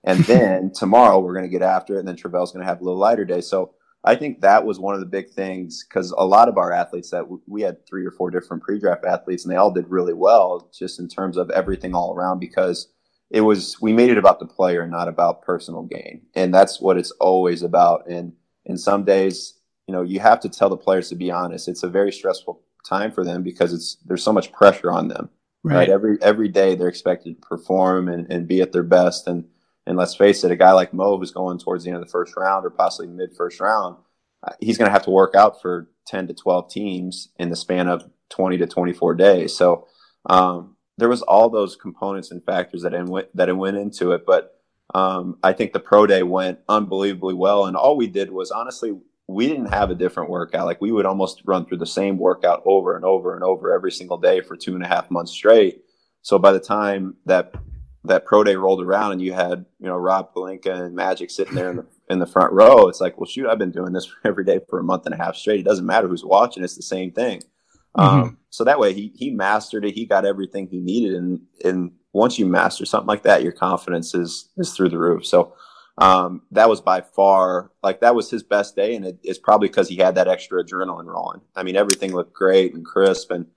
And 0.03 0.19
then 0.25 0.71
tomorrow 0.73 1.19
we're 1.19 1.33
going 1.33 1.45
to 1.45 1.51
get 1.51 1.63
after 1.63 1.95
it. 1.95 1.99
And 1.99 2.07
then 2.07 2.15
Travelle's 2.15 2.51
going 2.51 2.63
to 2.63 2.69
have 2.69 2.81
a 2.81 2.83
little 2.83 2.99
lighter 2.99 3.25
day. 3.25 3.41
So 3.41 3.73
I 4.03 4.15
think 4.15 4.41
that 4.41 4.65
was 4.65 4.79
one 4.79 4.93
of 4.93 4.99
the 4.99 5.07
big 5.07 5.31
things 5.31 5.83
because 5.83 6.11
a 6.11 6.25
lot 6.25 6.47
of 6.47 6.57
our 6.57 6.71
athletes 6.71 7.09
that 7.09 7.21
w- 7.21 7.41
we 7.47 7.63
had 7.63 7.87
three 7.87 8.05
or 8.05 8.11
four 8.11 8.29
different 8.29 8.61
pre-draft 8.61 9.03
athletes 9.03 9.43
and 9.43 9.51
they 9.51 9.57
all 9.57 9.71
did 9.71 9.89
really 9.89 10.13
well 10.13 10.69
just 10.77 10.99
in 10.99 11.07
terms 11.07 11.37
of 11.37 11.49
everything 11.49 11.95
all 11.95 12.13
around 12.13 12.39
because 12.39 12.93
it 13.31 13.41
was, 13.41 13.81
we 13.81 13.91
made 13.91 14.11
it 14.11 14.19
about 14.19 14.39
the 14.39 14.45
player, 14.45 14.83
and 14.83 14.91
not 14.91 15.07
about 15.07 15.41
personal 15.41 15.81
gain. 15.81 16.21
And 16.35 16.53
that's 16.53 16.79
what 16.79 16.95
it's 16.95 17.09
always 17.19 17.63
about. 17.63 18.07
And, 18.07 18.33
and 18.67 18.79
some 18.79 19.03
days 19.03 19.55
you 19.87 19.93
know, 19.93 20.01
you 20.01 20.19
have 20.19 20.39
to 20.41 20.49
tell 20.49 20.69
the 20.69 20.77
players 20.77 21.09
to 21.09 21.15
be 21.15 21.31
honest. 21.31 21.67
It's 21.67 21.83
a 21.83 21.89
very 21.89 22.11
stressful 22.11 22.61
time 22.85 23.11
for 23.11 23.23
them 23.23 23.43
because 23.43 23.73
it's 23.73 23.97
there's 24.05 24.23
so 24.23 24.33
much 24.33 24.51
pressure 24.51 24.91
on 24.91 25.07
them. 25.07 25.29
Right. 25.63 25.75
right? 25.75 25.89
Every 25.89 26.17
every 26.21 26.47
day 26.47 26.75
they're 26.75 26.87
expected 26.87 27.41
to 27.41 27.47
perform 27.47 28.07
and, 28.07 28.31
and 28.31 28.47
be 28.47 28.61
at 28.61 28.71
their 28.71 28.83
best. 28.83 29.27
And 29.27 29.45
and 29.85 29.97
let's 29.97 30.15
face 30.15 30.43
it, 30.43 30.51
a 30.51 30.55
guy 30.55 30.71
like 30.71 30.93
Mo 30.93 31.17
who's 31.17 31.31
going 31.31 31.59
towards 31.59 31.83
the 31.83 31.91
end 31.91 31.97
of 31.97 32.05
the 32.05 32.11
first 32.11 32.35
round 32.35 32.65
or 32.65 32.69
possibly 32.69 33.07
mid 33.07 33.35
first 33.35 33.59
round, 33.59 33.97
uh, 34.43 34.53
he's 34.59 34.77
going 34.77 34.87
to 34.87 34.93
have 34.93 35.03
to 35.03 35.11
work 35.11 35.35
out 35.35 35.61
for 35.61 35.89
10 36.07 36.27
to 36.27 36.33
12 36.33 36.71
teams 36.71 37.29
in 37.37 37.49
the 37.49 37.55
span 37.55 37.87
of 37.87 38.09
20 38.29 38.57
to 38.57 38.67
24 38.67 39.15
days. 39.15 39.55
So 39.55 39.87
um, 40.27 40.75
there 40.97 41.09
was 41.09 41.21
all 41.21 41.49
those 41.49 41.75
components 41.75 42.31
and 42.31 42.43
factors 42.43 42.81
that 42.81 42.93
in, 42.93 43.07
that 43.33 43.55
went 43.55 43.77
into 43.77 44.11
it. 44.11 44.25
But 44.25 44.59
um, 44.93 45.37
I 45.43 45.53
think 45.53 45.73
the 45.73 45.79
pro 45.79 46.07
day 46.07 46.23
went 46.23 46.59
unbelievably 46.67 47.35
well. 47.35 47.65
And 47.65 47.75
all 47.75 47.97
we 47.97 48.07
did 48.07 48.31
was 48.31 48.51
honestly, 48.51 48.97
we 49.27 49.47
didn't 49.47 49.73
have 49.73 49.89
a 49.89 49.95
different 49.95 50.29
workout. 50.29 50.65
Like 50.65 50.81
we 50.81 50.91
would 50.91 51.05
almost 51.05 51.41
run 51.45 51.65
through 51.65 51.79
the 51.79 51.85
same 51.85 52.17
workout 52.17 52.61
over 52.65 52.95
and 52.95 53.03
over 53.03 53.33
and 53.33 53.43
over 53.43 53.73
every 53.73 53.91
single 53.91 54.17
day 54.17 54.41
for 54.41 54.55
two 54.55 54.75
and 54.75 54.83
a 54.83 54.87
half 54.87 55.09
months 55.09 55.31
straight. 55.31 55.81
So 56.21 56.37
by 56.37 56.51
the 56.51 56.59
time 56.59 57.15
that 57.25 57.53
that 58.03 58.25
pro 58.25 58.43
day 58.43 58.55
rolled 58.55 58.83
around 58.83 59.13
and 59.13 59.21
you 59.21 59.33
had 59.33 59.65
you 59.79 59.87
know 59.87 59.95
Rob 59.95 60.33
Pelinka 60.33 60.85
and 60.85 60.95
Magic 60.95 61.31
sitting 61.31 61.55
there 61.55 61.71
in 61.71 61.77
the 61.77 61.85
in 62.09 62.19
the 62.19 62.27
front 62.27 62.53
row, 62.53 62.87
it's 62.87 63.01
like, 63.01 63.17
well, 63.17 63.25
shoot, 63.25 63.47
I've 63.47 63.57
been 63.57 63.71
doing 63.71 63.93
this 63.93 64.07
every 64.23 64.43
day 64.43 64.59
for 64.69 64.79
a 64.79 64.83
month 64.83 65.05
and 65.05 65.15
a 65.15 65.17
half 65.17 65.35
straight. 65.35 65.59
It 65.59 65.65
doesn't 65.65 65.85
matter 65.85 66.07
who's 66.07 66.23
watching; 66.25 66.63
it's 66.63 66.75
the 66.75 66.83
same 66.83 67.11
thing. 67.11 67.41
Mm-hmm. 67.97 68.21
Um, 68.21 68.37
so 68.49 68.63
that 68.63 68.79
way, 68.79 68.93
he 68.93 69.11
he 69.15 69.31
mastered 69.31 69.85
it. 69.85 69.95
He 69.95 70.05
got 70.05 70.25
everything 70.25 70.67
he 70.67 70.79
needed, 70.79 71.15
and 71.15 71.41
and 71.63 71.91
once 72.13 72.37
you 72.37 72.45
master 72.45 72.85
something 72.85 73.07
like 73.07 73.23
that, 73.23 73.43
your 73.43 73.51
confidence 73.51 74.13
is 74.13 74.49
is 74.57 74.73
through 74.73 74.89
the 74.89 74.99
roof. 74.99 75.25
So 75.25 75.55
um, 75.97 76.41
that 76.51 76.69
was 76.69 76.81
by 76.81 77.01
far 77.01 77.71
like 77.81 78.01
that 78.01 78.15
was 78.15 78.29
his 78.29 78.43
best 78.43 78.75
day, 78.75 78.95
and 78.95 79.05
it, 79.05 79.19
it's 79.23 79.39
probably 79.39 79.69
because 79.69 79.89
he 79.89 79.97
had 79.97 80.15
that 80.15 80.27
extra 80.27 80.63
adrenaline 80.63 81.05
rolling. 81.05 81.41
I 81.55 81.63
mean, 81.63 81.75
everything 81.75 82.13
looked 82.13 82.33
great 82.33 82.73
and 82.73 82.85
crisp, 82.85 83.31
and 83.31 83.47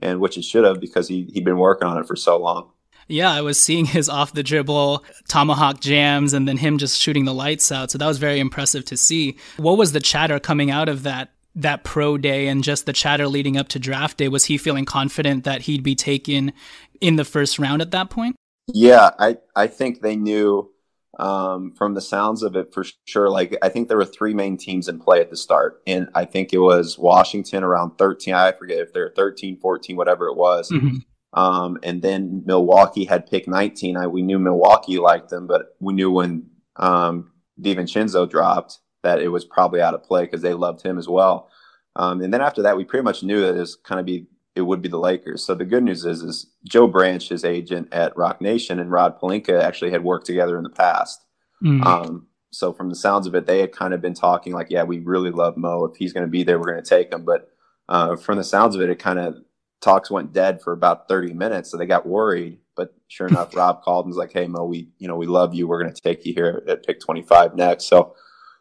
and 0.00 0.20
which 0.20 0.38
it 0.38 0.44
should 0.44 0.64
have 0.64 0.80
because 0.80 1.08
he 1.08 1.28
he'd 1.32 1.44
been 1.44 1.58
working 1.58 1.88
on 1.88 1.98
it 1.98 2.06
for 2.06 2.16
so 2.16 2.38
long. 2.38 2.70
Yeah, 3.08 3.32
I 3.32 3.40
was 3.40 3.60
seeing 3.60 3.86
his 3.86 4.08
off 4.08 4.34
the 4.34 4.42
dribble 4.42 5.02
tomahawk 5.28 5.80
jams 5.80 6.34
and 6.34 6.46
then 6.46 6.58
him 6.58 6.76
just 6.76 7.00
shooting 7.00 7.24
the 7.24 7.32
lights 7.32 7.72
out. 7.72 7.90
So 7.90 7.96
that 7.96 8.06
was 8.06 8.18
very 8.18 8.38
impressive 8.38 8.84
to 8.86 8.98
see. 8.98 9.38
What 9.56 9.78
was 9.78 9.92
the 9.92 10.00
chatter 10.00 10.38
coming 10.38 10.70
out 10.70 10.90
of 10.90 11.04
that 11.04 11.30
that 11.54 11.84
pro 11.84 12.18
day 12.18 12.46
and 12.48 12.62
just 12.62 12.86
the 12.86 12.92
chatter 12.92 13.26
leading 13.26 13.56
up 13.56 13.68
to 13.68 13.78
draft 13.78 14.18
day? 14.18 14.28
Was 14.28 14.44
he 14.44 14.58
feeling 14.58 14.84
confident 14.84 15.44
that 15.44 15.62
he'd 15.62 15.82
be 15.82 15.94
taken 15.94 16.52
in 17.00 17.16
the 17.16 17.24
first 17.24 17.58
round 17.58 17.82
at 17.82 17.90
that 17.92 18.10
point? 18.10 18.36
Yeah, 18.68 19.10
I, 19.18 19.38
I 19.56 19.66
think 19.66 20.02
they 20.02 20.14
knew 20.14 20.70
um, 21.18 21.72
from 21.76 21.94
the 21.94 22.00
sounds 22.00 22.42
of 22.42 22.54
it 22.54 22.72
for 22.72 22.84
sure. 23.06 23.28
Like, 23.28 23.56
I 23.62 23.68
think 23.68 23.88
there 23.88 23.96
were 23.96 24.04
three 24.04 24.34
main 24.34 24.56
teams 24.56 24.88
in 24.88 25.00
play 25.00 25.20
at 25.20 25.30
the 25.30 25.36
start. 25.36 25.82
And 25.86 26.08
I 26.14 26.24
think 26.24 26.52
it 26.52 26.58
was 26.58 26.98
Washington 26.98 27.64
around 27.64 27.96
13. 27.98 28.34
I 28.34 28.52
forget 28.52 28.78
if 28.78 28.92
they're 28.92 29.12
13, 29.14 29.58
14, 29.58 29.96
whatever 29.96 30.28
it 30.28 30.36
was. 30.36 30.70
Mm-hmm. 30.70 30.98
Um, 31.38 31.78
and 31.82 32.02
then 32.02 32.42
Milwaukee 32.46 33.04
had 33.04 33.26
picked 33.26 33.48
19. 33.48 33.96
I, 33.96 34.06
we 34.06 34.22
knew 34.22 34.38
Milwaukee 34.38 34.98
liked 34.98 35.30
them, 35.30 35.46
but 35.46 35.76
we 35.80 35.92
knew 35.92 36.10
when 36.10 36.50
um, 36.76 37.32
DiVincenzo 37.60 38.28
dropped 38.28 38.78
that 39.02 39.20
it 39.20 39.28
was 39.28 39.44
probably 39.44 39.80
out 39.80 39.94
of 39.94 40.02
play 40.02 40.22
because 40.22 40.42
they 40.42 40.54
loved 40.54 40.82
him 40.82 40.98
as 40.98 41.08
well. 41.08 41.50
Um, 41.96 42.22
and 42.22 42.32
then 42.32 42.40
after 42.40 42.62
that, 42.62 42.76
we 42.76 42.84
pretty 42.84 43.04
much 43.04 43.22
knew 43.22 43.40
that 43.40 43.56
it 43.56 43.60
was 43.60 43.76
kind 43.76 43.98
of 43.98 44.06
be 44.06 44.26
it 44.58 44.66
would 44.66 44.82
be 44.82 44.88
the 44.88 44.98
Lakers. 44.98 45.44
So 45.44 45.54
the 45.54 45.64
good 45.64 45.84
news 45.84 46.04
is, 46.04 46.22
is 46.22 46.46
Joe 46.64 46.86
Branch, 46.86 47.26
his 47.26 47.44
agent 47.44 47.88
at 47.92 48.16
Roc 48.16 48.40
Nation, 48.40 48.80
and 48.80 48.90
Rob 48.90 49.20
Pelinka 49.20 49.62
actually 49.62 49.92
had 49.92 50.04
worked 50.04 50.26
together 50.26 50.58
in 50.58 50.64
the 50.64 50.70
past. 50.70 51.24
Mm. 51.62 51.84
Um, 51.86 52.26
so 52.50 52.72
from 52.72 52.88
the 52.88 52.96
sounds 52.96 53.26
of 53.26 53.34
it, 53.34 53.46
they 53.46 53.60
had 53.60 53.72
kind 53.72 53.94
of 53.94 54.00
been 54.00 54.14
talking 54.14 54.52
like, 54.52 54.66
yeah, 54.70 54.82
we 54.82 54.98
really 54.98 55.30
love 55.30 55.56
Mo. 55.56 55.84
If 55.84 55.96
he's 55.96 56.12
going 56.12 56.26
to 56.26 56.30
be 56.30 56.42
there, 56.42 56.58
we're 56.58 56.72
going 56.72 56.82
to 56.82 56.88
take 56.88 57.12
him. 57.12 57.24
But 57.24 57.48
uh, 57.88 58.16
from 58.16 58.36
the 58.36 58.44
sounds 58.44 58.74
of 58.74 58.82
it, 58.82 58.90
it 58.90 58.98
kind 58.98 59.18
of 59.18 59.36
talks 59.80 60.10
went 60.10 60.32
dead 60.32 60.60
for 60.60 60.72
about 60.72 61.08
30 61.08 61.34
minutes. 61.34 61.70
So 61.70 61.76
they 61.76 61.86
got 61.86 62.06
worried. 62.06 62.58
But 62.74 62.94
sure 63.06 63.28
enough, 63.28 63.54
Rob 63.56 63.82
called 63.82 64.06
and 64.06 64.10
was 64.10 64.18
like, 64.18 64.32
hey, 64.32 64.46
Mo, 64.46 64.64
we, 64.64 64.88
you 64.98 65.08
know, 65.08 65.16
we 65.16 65.26
love 65.26 65.54
you. 65.54 65.68
We're 65.68 65.82
going 65.82 65.94
to 65.94 66.00
take 66.00 66.26
you 66.26 66.34
here 66.34 66.62
at 66.66 66.84
pick 66.84 67.00
25 67.00 67.54
next. 67.54 67.84
So, 67.84 68.16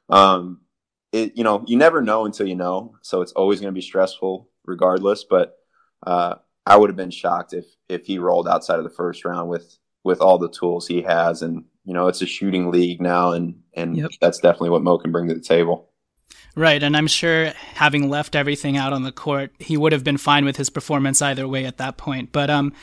um, 0.10 0.62
it, 1.12 1.36
you 1.36 1.44
know, 1.44 1.64
you 1.66 1.78
never 1.78 2.02
know 2.02 2.26
until 2.26 2.48
you 2.48 2.56
know. 2.56 2.96
So 3.02 3.22
it's 3.22 3.32
always 3.32 3.60
going 3.60 3.74
to 3.74 3.78
be 3.78 3.82
stressful 3.82 4.50
regardless. 4.66 5.24
But 5.24 5.58
uh, 6.06 6.36
I 6.66 6.78
would 6.78 6.90
have 6.90 6.98
been 6.98 7.12
shocked 7.12 7.54
if 7.54 7.66
if 7.90 8.06
he 8.06 8.20
rolled 8.20 8.48
outside 8.48 8.78
of 8.78 8.84
the 8.84 8.90
first 8.90 9.26
round 9.26 9.50
with 9.50 9.78
with 10.04 10.22
all 10.22 10.38
the 10.38 10.50
tools 10.50 10.88
he 10.88 11.02
has, 11.02 11.42
and 11.42 11.66
you 11.86 11.94
know 11.94 12.08
it's 12.08 12.22
a 12.22 12.26
shooting 12.26 12.72
league 12.72 13.02
now, 13.02 13.32
and 13.32 13.62
and 13.74 13.98
Yep. 13.98 14.12
that's 14.22 14.40
definitely 14.40 14.70
what 14.70 14.84
Mo 14.84 14.98
can 14.98 15.12
bring 15.12 15.28
to 15.28 15.34
the 15.34 15.42
table. 15.42 15.90
Right, 16.56 16.82
and 16.82 16.98
I'm 16.98 17.08
sure 17.08 17.54
having 17.76 18.10
left 18.10 18.36
everything 18.36 18.78
out 18.78 18.92
on 18.92 19.04
the 19.04 19.12
court, 19.12 19.52
he 19.60 19.78
would 19.78 19.92
have 19.92 20.04
been 20.04 20.18
fine 20.18 20.44
with 20.44 20.58
his 20.58 20.72
performance 20.72 21.22
either 21.22 21.48
way 21.48 21.66
at 21.66 21.78
that 21.78 21.98
point. 21.98 22.32
But 22.32 22.50
um 22.50 22.74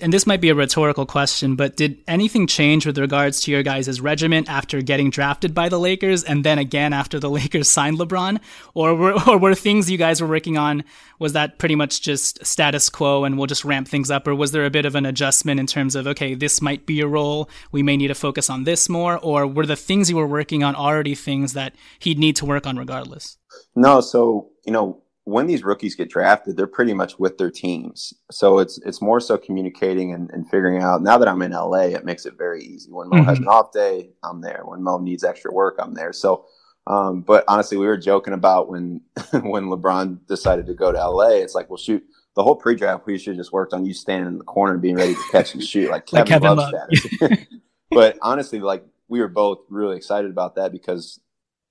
and 0.00 0.12
this 0.12 0.26
might 0.26 0.40
be 0.40 0.48
a 0.48 0.54
rhetorical 0.54 1.06
question, 1.06 1.56
but 1.56 1.76
did 1.76 1.98
anything 2.06 2.46
change 2.46 2.86
with 2.86 2.98
regards 2.98 3.40
to 3.42 3.50
your 3.50 3.62
guys' 3.62 4.00
regiment 4.00 4.48
after 4.48 4.80
getting 4.80 5.10
drafted 5.10 5.54
by 5.54 5.68
the 5.68 5.78
Lakers 5.78 6.24
and 6.24 6.44
then 6.44 6.58
again 6.58 6.92
after 6.92 7.18
the 7.18 7.30
Lakers 7.38 7.68
signed 7.68 7.98
LeBron? 7.98 8.40
Or 8.74 8.94
were 8.94 9.12
or 9.28 9.38
were 9.38 9.54
things 9.54 9.90
you 9.90 9.98
guys 9.98 10.20
were 10.20 10.28
working 10.28 10.56
on 10.56 10.84
was 11.18 11.32
that 11.34 11.58
pretty 11.58 11.74
much 11.74 12.00
just 12.00 12.44
status 12.44 12.88
quo 12.88 13.24
and 13.24 13.36
we'll 13.36 13.46
just 13.46 13.64
ramp 13.64 13.88
things 13.88 14.10
up 14.10 14.26
or 14.26 14.34
was 14.34 14.52
there 14.52 14.64
a 14.64 14.70
bit 14.70 14.86
of 14.86 14.94
an 14.94 15.06
adjustment 15.06 15.60
in 15.60 15.66
terms 15.66 15.94
of 15.94 16.06
okay, 16.06 16.34
this 16.34 16.62
might 16.62 16.86
be 16.86 16.94
your 16.94 17.08
role, 17.08 17.48
we 17.70 17.82
may 17.82 17.96
need 17.96 18.08
to 18.08 18.14
focus 18.14 18.48
on 18.48 18.64
this 18.64 18.88
more 18.88 19.18
or 19.18 19.46
were 19.46 19.66
the 19.66 19.76
things 19.76 20.08
you 20.08 20.16
were 20.16 20.26
working 20.26 20.62
on 20.64 20.74
already 20.74 21.14
things 21.14 21.52
that 21.52 21.74
he'd 21.98 22.18
need 22.18 22.36
to 22.36 22.46
work 22.46 22.66
on 22.66 22.76
regardless? 22.76 23.36
No, 23.74 24.00
so 24.00 24.50
you 24.64 24.72
know 24.72 25.01
when 25.24 25.46
these 25.46 25.62
rookies 25.62 25.94
get 25.94 26.10
drafted, 26.10 26.56
they're 26.56 26.66
pretty 26.66 26.94
much 26.94 27.18
with 27.18 27.38
their 27.38 27.50
teams. 27.50 28.12
So 28.30 28.58
it's 28.58 28.78
it's 28.84 29.00
more 29.00 29.20
so 29.20 29.38
communicating 29.38 30.12
and, 30.12 30.28
and 30.30 30.48
figuring 30.50 30.82
out. 30.82 31.02
Now 31.02 31.16
that 31.18 31.28
I'm 31.28 31.42
in 31.42 31.52
LA, 31.52 31.90
it 31.94 32.04
makes 32.04 32.26
it 32.26 32.34
very 32.36 32.62
easy. 32.64 32.90
When 32.90 33.08
Mo 33.08 33.22
has 33.22 33.38
Mhm. 33.38 33.42
an 33.42 33.48
off 33.48 33.72
day, 33.72 34.10
I'm 34.24 34.40
there. 34.40 34.62
When 34.64 34.82
Mo 34.82 34.98
needs 34.98 35.22
extra 35.24 35.52
work, 35.52 35.76
I'm 35.78 35.94
there. 35.94 36.12
So, 36.12 36.46
um, 36.88 37.20
but 37.20 37.44
honestly, 37.46 37.76
we 37.76 37.86
were 37.86 37.96
joking 37.96 38.34
about 38.34 38.68
when 38.68 39.00
when 39.42 39.66
LeBron 39.66 40.26
decided 40.26 40.66
to 40.66 40.74
go 40.74 40.90
to 40.90 40.98
LA. 40.98 41.28
It's 41.42 41.54
like, 41.54 41.70
well, 41.70 41.76
shoot, 41.76 42.02
the 42.34 42.42
whole 42.42 42.56
pre-draft 42.56 43.06
we 43.06 43.16
should 43.18 43.36
just 43.36 43.52
worked 43.52 43.72
on 43.74 43.84
you 43.86 43.94
standing 43.94 44.26
in 44.26 44.38
the 44.38 44.44
corner 44.44 44.72
and 44.72 44.82
being 44.82 44.96
ready 44.96 45.14
to 45.14 45.20
catch 45.30 45.54
and 45.54 45.62
shoot 45.62 45.88
like 45.90 46.02
Like 46.12 46.26
Kevin, 46.26 46.42
Kevin 46.42 46.56
Love 46.58 46.72
Love. 47.20 47.38
but 47.90 48.18
honestly, 48.22 48.58
like 48.58 48.84
we 49.08 49.20
were 49.20 49.28
both 49.28 49.60
really 49.68 49.96
excited 49.96 50.30
about 50.32 50.56
that 50.56 50.72
because 50.72 51.20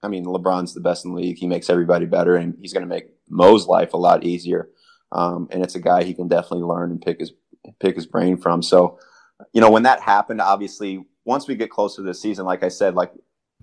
I 0.04 0.08
mean, 0.08 0.26
LeBron's 0.26 0.74
the 0.74 0.80
best 0.80 1.06
in 1.06 1.12
the 1.12 1.18
league. 1.18 1.38
He 1.38 1.46
makes 1.48 1.70
everybody 1.70 2.06
better, 2.08 2.36
and 2.36 2.58
he's 2.60 2.74
going 2.74 2.82
to 2.82 2.90
make 2.90 3.10
Mo's 3.32 3.66
life 3.66 3.94
a 3.94 3.98
lot 3.98 4.24
easier. 4.24 4.70
Um, 5.12 5.48
and 5.52 5.64
it's 5.64 5.76
a 5.76 5.80
guy 5.80 6.04
he 6.04 6.14
can 6.14 6.28
definitely 6.28 6.66
learn 6.66 6.92
and 6.92 7.02
pick 7.02 7.20
his 7.20 7.34
pick 7.80 7.96
his 7.96 8.06
brain 8.06 8.38
from. 8.38 8.62
So, 8.62 9.00
you 9.54 9.62
know, 9.62 9.70
when 9.70 9.84
that 9.84 10.02
happened, 10.02 10.42
obviously, 10.42 11.06
once 11.26 11.48
we 11.48 11.56
get 11.56 11.70
closer 11.70 11.98
to 11.98 12.08
the 12.08 12.14
season, 12.14 12.46
like 12.46 12.64
I 12.64 12.70
said, 12.70 12.96
like 12.96 13.12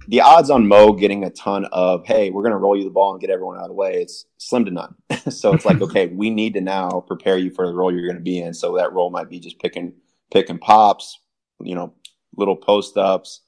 the 0.06 0.20
odds 0.20 0.50
on 0.50 0.68
Mo 0.68 0.92
getting 0.92 1.24
a 1.24 1.30
ton 1.30 1.64
of, 1.72 2.06
hey, 2.06 2.30
we're 2.30 2.42
going 2.42 2.52
to 2.52 2.58
roll 2.58 2.76
you 2.76 2.84
the 2.84 2.90
ball 2.90 3.12
and 3.12 3.20
get 3.20 3.30
everyone 3.30 3.56
out 3.56 3.62
of 3.62 3.68
the 3.68 3.74
way, 3.74 3.94
it's 4.02 4.26
slim 4.36 4.64
to 4.66 4.70
none. 4.70 4.94
so 5.30 5.52
it's 5.52 5.64
like, 5.64 5.80
okay, 5.80 6.06
we 6.06 6.30
need 6.30 6.54
to 6.54 6.60
now 6.60 7.02
prepare 7.06 7.36
you 7.36 7.50
for 7.50 7.66
the 7.66 7.74
role 7.74 7.92
you're 7.92 8.06
going 8.06 8.16
to 8.16 8.22
be 8.22 8.38
in. 8.38 8.54
So 8.54 8.76
that 8.76 8.92
role 8.92 9.10
might 9.10 9.28
be 9.28 9.40
just 9.40 9.58
picking 9.58 9.94
picking 10.30 10.58
pops, 10.58 11.18
you 11.60 11.74
know, 11.74 11.94
little 12.36 12.56
post 12.56 12.96
ups, 12.96 13.40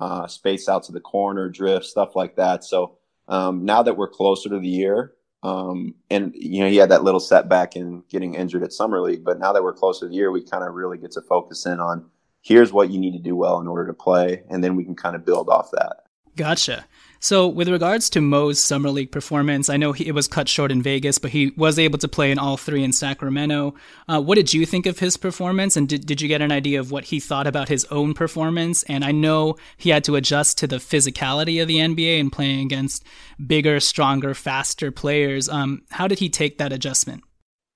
uh, 0.00 0.26
space 0.28 0.68
out 0.68 0.84
to 0.84 0.92
the 0.92 1.00
corner, 1.00 1.48
drift, 1.48 1.84
stuff 1.84 2.14
like 2.14 2.36
that. 2.36 2.64
So 2.64 2.98
um, 3.26 3.64
now 3.64 3.82
that 3.82 3.96
we're 3.96 4.08
closer 4.08 4.48
to 4.48 4.58
the 4.58 4.68
year, 4.68 5.12
um, 5.42 5.94
and 6.10 6.32
you 6.34 6.60
know 6.60 6.68
he 6.68 6.76
had 6.76 6.90
that 6.90 7.04
little 7.04 7.20
setback 7.20 7.76
in 7.76 8.02
getting 8.08 8.34
injured 8.34 8.62
at 8.62 8.72
summer 8.72 9.00
league, 9.00 9.24
but 9.24 9.38
now 9.38 9.52
that 9.52 9.62
we're 9.62 9.72
closer 9.72 10.06
to 10.06 10.08
the 10.08 10.14
year, 10.14 10.30
we 10.30 10.42
kind 10.42 10.64
of 10.64 10.74
really 10.74 10.98
get 10.98 11.12
to 11.12 11.22
focus 11.22 11.66
in 11.66 11.80
on 11.80 12.10
here's 12.42 12.72
what 12.72 12.90
you 12.90 12.98
need 12.98 13.12
to 13.12 13.18
do 13.18 13.36
well 13.36 13.60
in 13.60 13.68
order 13.68 13.86
to 13.86 13.94
play, 13.94 14.42
and 14.48 14.62
then 14.62 14.76
we 14.76 14.84
can 14.84 14.96
kind 14.96 15.14
of 15.14 15.24
build 15.24 15.48
off 15.48 15.70
that. 15.72 16.04
Gotcha. 16.36 16.86
So, 17.20 17.48
with 17.48 17.68
regards 17.68 18.08
to 18.10 18.20
Mo's 18.20 18.60
summer 18.60 18.90
league 18.90 19.10
performance, 19.10 19.68
I 19.68 19.76
know 19.76 19.92
he, 19.92 20.06
it 20.06 20.12
was 20.12 20.28
cut 20.28 20.48
short 20.48 20.70
in 20.70 20.82
Vegas, 20.82 21.18
but 21.18 21.32
he 21.32 21.52
was 21.56 21.78
able 21.78 21.98
to 21.98 22.06
play 22.06 22.30
in 22.30 22.38
all 22.38 22.56
three 22.56 22.84
in 22.84 22.92
Sacramento. 22.92 23.74
Uh, 24.08 24.20
what 24.20 24.36
did 24.36 24.54
you 24.54 24.64
think 24.64 24.86
of 24.86 25.00
his 25.00 25.16
performance, 25.16 25.76
and 25.76 25.88
did 25.88 26.06
did 26.06 26.20
you 26.20 26.28
get 26.28 26.42
an 26.42 26.52
idea 26.52 26.78
of 26.78 26.92
what 26.92 27.06
he 27.06 27.18
thought 27.18 27.46
about 27.46 27.68
his 27.68 27.84
own 27.86 28.14
performance? 28.14 28.84
And 28.84 29.04
I 29.04 29.10
know 29.10 29.56
he 29.76 29.90
had 29.90 30.04
to 30.04 30.14
adjust 30.14 30.58
to 30.58 30.68
the 30.68 30.76
physicality 30.76 31.60
of 31.60 31.66
the 31.66 31.78
NBA 31.78 32.20
and 32.20 32.30
playing 32.30 32.60
against 32.60 33.04
bigger, 33.44 33.80
stronger, 33.80 34.32
faster 34.32 34.92
players. 34.92 35.48
Um, 35.48 35.82
how 35.90 36.06
did 36.06 36.20
he 36.20 36.28
take 36.28 36.58
that 36.58 36.72
adjustment? 36.72 37.24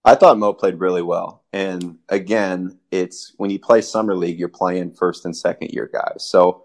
I 0.05 0.15
thought 0.15 0.39
Mo 0.39 0.53
played 0.53 0.81
really 0.81 1.03
well. 1.03 1.45
And 1.53 1.99
again, 2.09 2.79
it's 2.91 3.35
when 3.37 3.51
you 3.51 3.59
play 3.59 3.83
summer 3.83 4.17
league, 4.17 4.39
you're 4.39 4.49
playing 4.49 4.93
first 4.93 5.25
and 5.25 5.37
second 5.37 5.71
year 5.71 5.89
guys. 5.93 6.25
So 6.25 6.65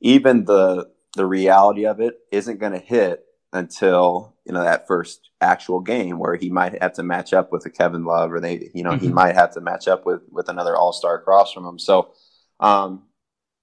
even 0.00 0.44
the 0.44 0.90
the 1.16 1.26
reality 1.26 1.84
of 1.86 2.00
it 2.00 2.18
isn't 2.30 2.58
going 2.60 2.72
to 2.72 2.78
hit 2.78 3.24
until 3.52 4.34
you 4.46 4.52
know 4.52 4.64
that 4.64 4.86
first 4.86 5.28
actual 5.40 5.80
game 5.80 6.18
where 6.18 6.36
he 6.36 6.48
might 6.48 6.80
have 6.80 6.94
to 6.94 7.02
match 7.02 7.32
up 7.34 7.52
with 7.52 7.66
a 7.66 7.70
Kevin 7.70 8.04
Love 8.04 8.32
or 8.32 8.40
they 8.40 8.70
you 8.74 8.82
know 8.82 8.94
he 8.96 9.08
Mhm. 9.08 9.12
might 9.14 9.34
have 9.34 9.52
to 9.54 9.60
match 9.60 9.88
up 9.88 10.06
with 10.06 10.22
with 10.30 10.48
another 10.48 10.76
All 10.76 10.92
Star 10.92 11.16
across 11.16 11.52
from 11.52 11.66
him. 11.66 11.78
So 11.78 12.12
um, 12.60 13.02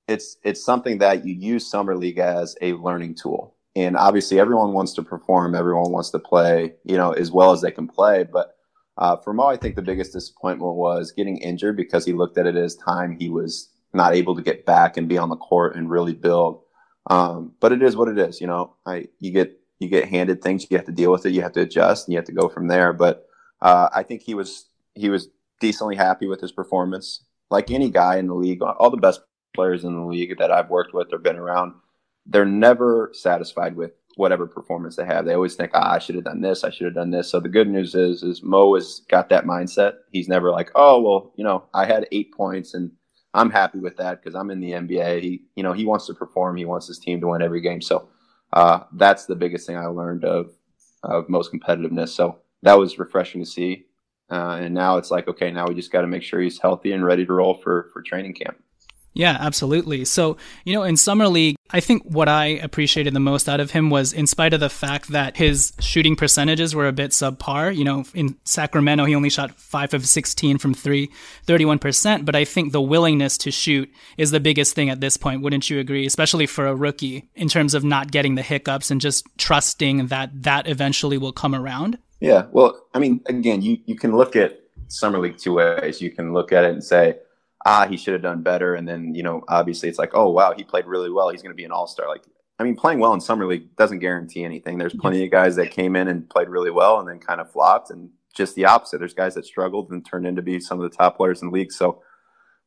it's 0.07 0.37
it's 0.43 0.63
something 0.63 0.99
that 0.99 1.25
you 1.25 1.33
use 1.33 1.69
summer 1.69 1.95
league 1.95 2.19
as 2.19 2.55
a 2.61 2.73
learning 2.73 3.15
tool. 3.15 3.55
And 3.75 3.95
obviously, 3.95 4.39
everyone 4.39 4.73
wants 4.73 4.93
to 4.93 5.03
perform, 5.03 5.55
everyone 5.55 5.91
wants 5.91 6.09
to 6.11 6.19
play, 6.19 6.73
you 6.83 6.97
know, 6.97 7.11
as 7.11 7.31
well 7.31 7.51
as 7.51 7.61
they 7.61 7.71
can 7.71 7.87
play. 7.87 8.23
But 8.23 8.55
uh, 8.97 9.15
for 9.17 9.31
Mo, 9.33 9.45
I 9.45 9.55
think 9.57 9.75
the 9.75 9.81
biggest 9.81 10.11
disappointment 10.11 10.73
was 10.75 11.11
getting 11.13 11.37
injured 11.37 11.77
because 11.77 12.03
he 12.05 12.11
looked 12.13 12.37
at 12.37 12.47
it 12.47 12.55
as 12.57 12.75
time 12.75 13.15
he 13.17 13.29
was 13.29 13.69
not 13.93 14.13
able 14.15 14.35
to 14.35 14.41
get 14.41 14.65
back 14.65 14.97
and 14.97 15.07
be 15.07 15.17
on 15.17 15.29
the 15.29 15.37
court 15.37 15.75
and 15.75 15.89
really 15.89 16.13
build. 16.13 16.61
Um, 17.09 17.53
but 17.59 17.71
it 17.71 17.81
is 17.81 17.95
what 17.95 18.07
it 18.07 18.17
is, 18.17 18.39
you 18.39 18.47
know. 18.47 18.75
I 18.85 19.07
you 19.19 19.31
get 19.31 19.59
you 19.79 19.87
get 19.87 20.07
handed 20.07 20.41
things, 20.41 20.67
you 20.69 20.77
have 20.77 20.85
to 20.85 20.91
deal 20.91 21.11
with 21.11 21.25
it, 21.25 21.31
you 21.31 21.41
have 21.41 21.53
to 21.53 21.61
adjust, 21.61 22.07
and 22.07 22.13
you 22.13 22.17
have 22.17 22.25
to 22.25 22.31
go 22.31 22.49
from 22.49 22.67
there. 22.67 22.93
But 22.93 23.27
uh, 23.61 23.89
I 23.93 24.03
think 24.03 24.21
he 24.21 24.33
was 24.35 24.67
he 24.95 25.09
was 25.09 25.29
decently 25.59 25.95
happy 25.95 26.27
with 26.27 26.41
his 26.41 26.51
performance. 26.51 27.23
Like 27.49 27.71
any 27.71 27.89
guy 27.89 28.17
in 28.17 28.27
the 28.27 28.35
league, 28.35 28.61
all 28.61 28.91
the 28.91 28.97
best 28.97 29.21
players 29.55 29.83
in 29.83 29.95
the 29.95 30.05
league 30.05 30.37
that 30.37 30.51
I've 30.51 30.69
worked 30.69 30.93
with 30.93 31.11
or 31.11 31.17
been 31.17 31.35
around, 31.35 31.73
they're 32.25 32.45
never 32.45 33.09
satisfied 33.13 33.75
with 33.75 33.91
whatever 34.15 34.45
performance 34.45 34.95
they 34.97 35.05
have. 35.05 35.25
They 35.25 35.33
always 35.33 35.55
think, 35.55 35.71
ah, 35.73 35.93
I 35.93 35.99
should 35.99 36.15
have 36.15 36.25
done 36.25 36.41
this, 36.41 36.63
I 36.63 36.69
should 36.69 36.85
have 36.85 36.95
done 36.95 37.11
this. 37.11 37.29
So 37.29 37.39
the 37.39 37.49
good 37.49 37.69
news 37.69 37.95
is, 37.95 38.21
is 38.21 38.43
Mo 38.43 38.75
has 38.75 39.01
got 39.09 39.29
that 39.29 39.45
mindset. 39.45 39.93
He's 40.11 40.27
never 40.27 40.51
like, 40.51 40.71
oh, 40.75 41.01
well, 41.01 41.33
you 41.37 41.43
know, 41.43 41.63
I 41.73 41.85
had 41.85 42.07
eight 42.11 42.33
points 42.33 42.73
and 42.73 42.91
I'm 43.33 43.51
happy 43.51 43.79
with 43.79 43.97
that 43.97 44.21
because 44.21 44.35
I'm 44.35 44.49
in 44.49 44.59
the 44.59 44.71
NBA. 44.71 45.21
He, 45.21 45.43
you 45.55 45.63
know, 45.63 45.73
he 45.73 45.85
wants 45.85 46.07
to 46.07 46.13
perform. 46.13 46.57
He 46.57 46.65
wants 46.65 46.87
his 46.87 46.99
team 46.99 47.21
to 47.21 47.27
win 47.27 47.41
every 47.41 47.61
game. 47.61 47.81
So 47.81 48.09
uh, 48.53 48.81
that's 48.93 49.25
the 49.25 49.35
biggest 49.35 49.67
thing 49.67 49.77
I 49.77 49.85
learned 49.85 50.25
of 50.25 50.51
of 51.03 51.29
most 51.29 51.53
competitiveness. 51.53 52.09
So 52.09 52.39
that 52.63 52.77
was 52.77 52.99
refreshing 52.99 53.41
to 53.41 53.49
see. 53.49 53.85
Uh, 54.29 54.59
and 54.61 54.73
now 54.73 54.97
it's 54.97 55.11
like, 55.11 55.27
okay, 55.27 55.49
now 55.51 55.65
we 55.67 55.75
just 55.75 55.91
got 55.91 56.01
to 56.01 56.07
make 56.07 56.23
sure 56.23 56.39
he's 56.39 56.59
healthy 56.59 56.91
and 56.91 57.05
ready 57.05 57.25
to 57.25 57.33
roll 57.33 57.55
for 57.55 57.89
for 57.93 58.01
training 58.01 58.33
camp. 58.33 58.57
Yeah, 59.13 59.37
absolutely. 59.39 60.05
So, 60.05 60.37
you 60.65 60.73
know, 60.73 60.83
in 60.83 60.95
Summer 60.95 61.27
League, 61.27 61.55
I 61.71 61.79
think 61.79 62.03
what 62.03 62.29
I 62.29 62.45
appreciated 62.45 63.13
the 63.13 63.19
most 63.19 63.49
out 63.49 63.59
of 63.59 63.71
him 63.71 63.89
was 63.89 64.13
in 64.13 64.27
spite 64.27 64.53
of 64.53 64.59
the 64.59 64.69
fact 64.69 65.09
that 65.09 65.37
his 65.37 65.73
shooting 65.79 66.15
percentages 66.15 66.75
were 66.75 66.87
a 66.87 66.93
bit 66.93 67.11
subpar, 67.11 67.75
you 67.75 67.83
know, 67.83 68.05
in 68.13 68.37
Sacramento, 68.45 69.05
he 69.05 69.15
only 69.15 69.29
shot 69.29 69.59
5 69.59 69.93
of 69.93 70.07
16 70.07 70.57
from 70.57 70.73
3, 70.73 71.09
31%, 71.47 72.25
but 72.25 72.35
I 72.35 72.45
think 72.45 72.71
the 72.71 72.81
willingness 72.81 73.37
to 73.39 73.51
shoot 73.51 73.91
is 74.17 74.31
the 74.31 74.39
biggest 74.39 74.73
thing 74.73 74.89
at 74.89 75.01
this 75.01 75.17
point, 75.17 75.41
wouldn't 75.41 75.69
you 75.69 75.79
agree? 75.79 76.05
Especially 76.05 76.45
for 76.45 76.67
a 76.67 76.75
rookie 76.75 77.29
in 77.35 77.49
terms 77.49 77.73
of 77.73 77.83
not 77.83 78.11
getting 78.11 78.35
the 78.35 78.41
hiccups 78.41 78.91
and 78.91 79.01
just 79.01 79.27
trusting 79.37 80.07
that 80.07 80.43
that 80.43 80.67
eventually 80.67 81.17
will 81.17 81.33
come 81.33 81.55
around. 81.55 81.97
Yeah, 82.19 82.45
well, 82.51 82.87
I 82.93 82.99
mean, 82.99 83.21
again, 83.27 83.61
you 83.61 83.77
you 83.85 83.95
can 83.95 84.15
look 84.15 84.35
at 84.35 84.59
Summer 84.87 85.19
League 85.19 85.37
two 85.37 85.53
ways. 85.53 86.01
You 86.01 86.11
can 86.11 86.33
look 86.33 86.51
at 86.51 86.65
it 86.65 86.71
and 86.71 86.83
say, 86.83 87.15
ah, 87.69 87.87
he 87.87 87.97
should 87.97 88.13
have 88.13 88.21
done 88.23 88.41
better. 88.41 88.75
And 88.75 88.87
then, 88.87 89.13
you 89.13 89.23
know, 89.23 89.43
obviously 89.47 89.89
it's 89.89 89.99
like, 89.99 90.11
oh, 90.13 90.29
wow, 90.29 90.53
he 90.55 90.63
played 90.63 90.85
really 90.85 91.11
well. 91.11 91.29
He's 91.29 91.41
going 91.41 91.51
to 91.53 91.57
be 91.57 91.65
an 91.65 91.71
all 91.71 91.87
star. 91.87 92.07
Like, 92.07 92.23
I 92.57 92.63
mean, 92.63 92.75
playing 92.75 92.99
well 92.99 93.13
in 93.13 93.21
Summer 93.21 93.45
League 93.45 93.75
doesn't 93.75 93.99
guarantee 93.99 94.43
anything. 94.43 94.77
There's 94.77 94.93
plenty 94.93 95.23
of 95.23 95.31
guys 95.31 95.55
that 95.55 95.71
came 95.71 95.95
in 95.95 96.07
and 96.07 96.29
played 96.29 96.49
really 96.49 96.71
well 96.71 96.99
and 96.99 97.07
then 97.07 97.19
kind 97.19 97.39
of 97.39 97.51
flopped. 97.51 97.91
And 97.91 98.09
just 98.33 98.55
the 98.55 98.65
opposite. 98.65 98.99
There's 98.99 99.13
guys 99.13 99.35
that 99.35 99.45
struggled 99.45 99.91
and 99.91 100.05
turned 100.05 100.25
into 100.25 100.41
be 100.41 100.59
some 100.59 100.79
of 100.79 100.89
the 100.89 100.95
top 100.95 101.17
players 101.17 101.41
in 101.41 101.49
the 101.49 101.53
league. 101.53 101.71
So 101.71 102.01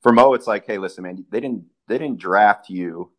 for 0.03 0.13
Mo, 0.13 0.35
it's 0.35 0.47
like, 0.47 0.67
hey, 0.67 0.79
listen, 0.79 1.05
man, 1.05 1.25
they 1.31 1.41
didn't 1.41 1.65
they 1.89 1.99
didn't 1.99 2.19
draft 2.19 2.69
you 2.69 3.11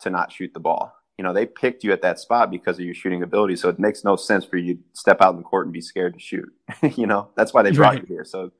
to 0.00 0.10
not 0.10 0.32
shoot 0.32 0.52
the 0.54 0.60
ball. 0.60 0.94
You 1.18 1.24
know, 1.24 1.32
they 1.32 1.46
picked 1.46 1.84
you 1.84 1.92
at 1.92 2.02
that 2.02 2.18
spot 2.18 2.50
because 2.50 2.78
of 2.78 2.84
your 2.84 2.94
shooting 2.94 3.22
ability. 3.22 3.56
So 3.56 3.68
it 3.68 3.78
makes 3.78 4.02
no 4.04 4.16
sense 4.16 4.44
for 4.44 4.56
you 4.56 4.74
to 4.74 4.80
step 4.92 5.20
out 5.20 5.32
in 5.32 5.36
the 5.36 5.42
court 5.42 5.66
and 5.66 5.72
be 5.72 5.80
scared 5.80 6.14
to 6.14 6.20
shoot. 6.20 6.52
you 6.96 7.06
know, 7.06 7.30
that's 7.36 7.52
why 7.52 7.62
they 7.62 7.70
brought 7.70 7.94
right. 7.94 8.00
you 8.00 8.06
here. 8.06 8.24
So 8.24 8.50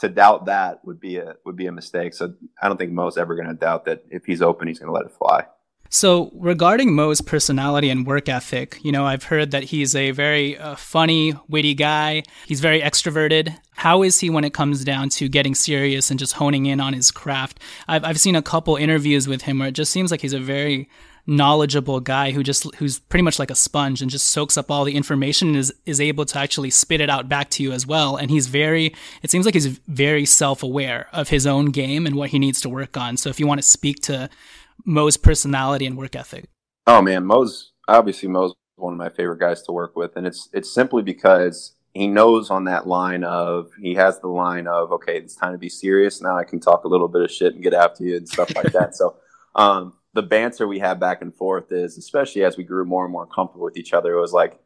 to 0.00 0.08
doubt 0.08 0.46
that 0.46 0.84
would 0.84 1.00
be 1.00 1.16
a 1.16 1.34
would 1.44 1.56
be 1.56 1.66
a 1.66 1.72
mistake. 1.72 2.14
So 2.14 2.34
I 2.60 2.68
don't 2.68 2.76
think 2.76 2.92
Mo's 2.92 3.16
ever 3.16 3.34
going 3.34 3.48
to 3.48 3.54
doubt 3.54 3.84
that 3.86 4.04
if 4.10 4.24
he's 4.24 4.42
open, 4.42 4.68
he's 4.68 4.78
going 4.78 4.88
to 4.88 4.92
let 4.92 5.06
it 5.06 5.12
fly. 5.12 5.46
So 5.90 6.32
regarding 6.34 6.94
Mo's 6.94 7.20
personality 7.20 7.88
and 7.88 8.04
work 8.04 8.28
ethic, 8.28 8.80
you 8.82 8.90
know, 8.90 9.06
I've 9.06 9.22
heard 9.22 9.52
that 9.52 9.62
he's 9.62 9.94
a 9.94 10.10
very 10.10 10.58
uh, 10.58 10.74
funny, 10.74 11.34
witty 11.48 11.74
guy. 11.74 12.24
He's 12.46 12.58
very 12.58 12.80
extroverted. 12.80 13.56
How 13.76 14.02
is 14.02 14.18
he 14.18 14.28
when 14.28 14.42
it 14.42 14.52
comes 14.52 14.82
down 14.82 15.10
to 15.10 15.28
getting 15.28 15.54
serious 15.54 16.10
and 16.10 16.18
just 16.18 16.32
honing 16.32 16.66
in 16.66 16.80
on 16.80 16.94
his 16.94 17.12
craft? 17.12 17.60
I've 17.86 18.02
I've 18.02 18.18
seen 18.18 18.34
a 18.34 18.42
couple 18.42 18.74
interviews 18.74 19.28
with 19.28 19.42
him 19.42 19.60
where 19.60 19.68
it 19.68 19.74
just 19.74 19.92
seems 19.92 20.10
like 20.10 20.22
he's 20.22 20.32
a 20.32 20.40
very 20.40 20.88
knowledgeable 21.26 22.00
guy 22.00 22.32
who 22.32 22.42
just 22.42 22.72
who's 22.76 22.98
pretty 22.98 23.22
much 23.22 23.38
like 23.38 23.50
a 23.50 23.54
sponge 23.54 24.02
and 24.02 24.10
just 24.10 24.26
soaks 24.26 24.58
up 24.58 24.70
all 24.70 24.84
the 24.84 24.94
information 24.94 25.48
and 25.48 25.56
is 25.56 25.72
is 25.86 26.00
able 26.00 26.24
to 26.26 26.38
actually 26.38 26.70
spit 26.70 27.00
it 27.00 27.08
out 27.08 27.28
back 27.28 27.50
to 27.50 27.62
you 27.62 27.72
as 27.72 27.86
well. 27.86 28.16
And 28.16 28.30
he's 28.30 28.46
very 28.46 28.94
it 29.22 29.30
seems 29.30 29.46
like 29.46 29.54
he's 29.54 29.66
very 29.88 30.26
self-aware 30.26 31.08
of 31.12 31.30
his 31.30 31.46
own 31.46 31.66
game 31.66 32.06
and 32.06 32.16
what 32.16 32.30
he 32.30 32.38
needs 32.38 32.60
to 32.62 32.68
work 32.68 32.96
on. 32.96 33.16
So 33.16 33.30
if 33.30 33.40
you 33.40 33.46
want 33.46 33.58
to 33.58 33.66
speak 33.66 34.00
to 34.02 34.28
Mo's 34.84 35.16
personality 35.16 35.86
and 35.86 35.96
work 35.96 36.14
ethic. 36.14 36.44
Oh 36.86 37.00
man. 37.00 37.24
Mo's 37.24 37.72
obviously 37.88 38.28
Mo's 38.28 38.54
one 38.76 38.92
of 38.92 38.98
my 38.98 39.08
favorite 39.08 39.40
guys 39.40 39.62
to 39.62 39.72
work 39.72 39.96
with. 39.96 40.16
And 40.16 40.26
it's 40.26 40.48
it's 40.52 40.72
simply 40.72 41.02
because 41.02 41.74
he 41.94 42.06
knows 42.06 42.50
on 42.50 42.64
that 42.64 42.86
line 42.86 43.24
of 43.24 43.70
he 43.80 43.94
has 43.94 44.18
the 44.20 44.28
line 44.28 44.66
of 44.66 44.92
okay 44.92 45.16
it's 45.16 45.36
time 45.36 45.52
to 45.52 45.58
be 45.58 45.70
serious. 45.70 46.20
Now 46.20 46.36
I 46.36 46.44
can 46.44 46.60
talk 46.60 46.84
a 46.84 46.88
little 46.88 47.08
bit 47.08 47.22
of 47.22 47.30
shit 47.30 47.54
and 47.54 47.62
get 47.62 47.72
after 47.72 48.04
you 48.04 48.16
and 48.16 48.28
stuff 48.28 48.54
like 48.54 48.72
that. 48.72 48.94
So 48.94 49.16
um 49.54 49.94
the 50.14 50.22
banter 50.22 50.66
we 50.66 50.78
had 50.78 50.98
back 50.98 51.20
and 51.22 51.34
forth 51.34 51.70
is, 51.72 51.98
especially 51.98 52.44
as 52.44 52.56
we 52.56 52.64
grew 52.64 52.84
more 52.84 53.04
and 53.04 53.12
more 53.12 53.26
comfortable 53.26 53.64
with 53.64 53.76
each 53.76 53.92
other, 53.92 54.14
it 54.14 54.20
was 54.20 54.32
like, 54.32 54.58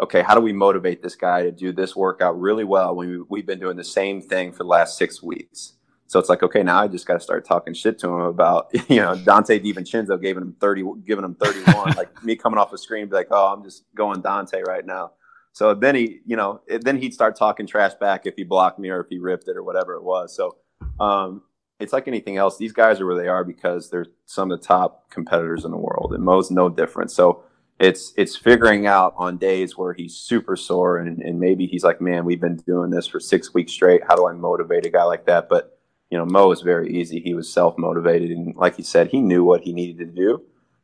okay, 0.00 0.22
how 0.22 0.34
do 0.34 0.40
we 0.40 0.52
motivate 0.52 1.02
this 1.02 1.16
guy 1.16 1.42
to 1.42 1.52
do 1.52 1.72
this 1.72 1.94
workout 1.94 2.40
really 2.40 2.64
well 2.64 2.94
when 2.94 3.26
we, 3.28 3.40
have 3.40 3.46
been 3.46 3.60
doing 3.60 3.76
the 3.76 3.84
same 3.84 4.22
thing 4.22 4.52
for 4.52 4.58
the 4.58 4.68
last 4.68 4.96
six 4.96 5.22
weeks? 5.22 5.74
So 6.06 6.20
it's 6.20 6.28
like, 6.28 6.42
okay, 6.42 6.62
now 6.62 6.80
I 6.80 6.88
just 6.88 7.06
got 7.06 7.14
to 7.14 7.20
start 7.20 7.44
talking 7.44 7.74
shit 7.74 7.98
to 8.00 8.08
him 8.08 8.20
about, 8.20 8.68
you 8.88 9.00
know, 9.00 9.14
Donte 9.14 9.64
DiVincenzo 9.64 10.20
giving 10.20 10.42
him 10.42 10.56
30, 10.60 10.84
giving 11.06 11.24
him 11.24 11.34
31, 11.34 11.92
like 11.96 12.24
me 12.24 12.36
coming 12.36 12.58
off 12.58 12.70
the 12.70 12.78
screen, 12.78 13.08
be 13.08 13.16
like, 13.16 13.28
oh, 13.30 13.52
I'm 13.52 13.64
just 13.64 13.84
going 13.94 14.22
Donte 14.22 14.64
right 14.66 14.86
now. 14.86 15.12
So 15.52 15.74
then 15.74 15.94
he, 15.94 16.20
you 16.26 16.36
know, 16.36 16.60
then 16.68 16.98
he'd 16.98 17.14
start 17.14 17.36
talking 17.36 17.66
trash 17.66 17.94
back 17.94 18.26
if 18.26 18.34
he 18.36 18.42
blocked 18.42 18.78
me 18.78 18.90
or 18.90 19.00
if 19.00 19.06
he 19.08 19.18
ripped 19.18 19.48
it 19.48 19.56
or 19.56 19.62
whatever 19.62 19.94
it 19.94 20.02
was. 20.02 20.34
So, 20.34 20.56
um, 20.98 21.42
it's 21.84 21.92
like 21.92 22.08
anything 22.08 22.36
else. 22.36 22.58
These 22.58 22.72
guys 22.72 23.00
are 23.00 23.06
where 23.06 23.16
they 23.16 23.28
are 23.28 23.44
because 23.44 23.90
they're 23.90 24.06
some 24.24 24.50
of 24.50 24.60
the 24.60 24.66
top 24.66 25.10
competitors 25.10 25.64
in 25.64 25.70
the 25.70 25.76
world, 25.76 26.12
and 26.12 26.24
Mo's 26.24 26.50
no 26.50 26.68
different. 26.68 27.12
So 27.12 27.44
it's 27.78 28.12
it's 28.16 28.36
figuring 28.36 28.86
out 28.86 29.14
on 29.16 29.36
days 29.36 29.76
where 29.76 29.92
he's 29.92 30.16
super 30.16 30.56
sore 30.56 30.98
and, 30.98 31.20
and 31.20 31.40
maybe 31.40 31.66
he's 31.66 31.84
like, 31.84 32.00
man, 32.00 32.24
we've 32.24 32.40
been 32.40 32.56
doing 32.56 32.90
this 32.90 33.06
for 33.06 33.20
six 33.20 33.52
weeks 33.52 33.72
straight. 33.72 34.02
How 34.06 34.16
do 34.16 34.26
I 34.26 34.32
motivate 34.32 34.86
a 34.86 34.90
guy 34.90 35.04
like 35.04 35.26
that? 35.26 35.48
But 35.48 35.78
you 36.10 36.18
know, 36.18 36.24
Mo 36.24 36.52
is 36.52 36.60
very 36.60 36.92
easy. 36.96 37.20
He 37.20 37.34
was 37.34 37.52
self 37.52 37.76
motivated, 37.76 38.30
and 38.30 38.54
like 38.56 38.76
he 38.76 38.82
said, 38.82 39.08
he 39.08 39.20
knew 39.20 39.44
what 39.44 39.62
he 39.62 39.72
needed 39.72 39.98
to 39.98 40.06
do. 40.06 40.42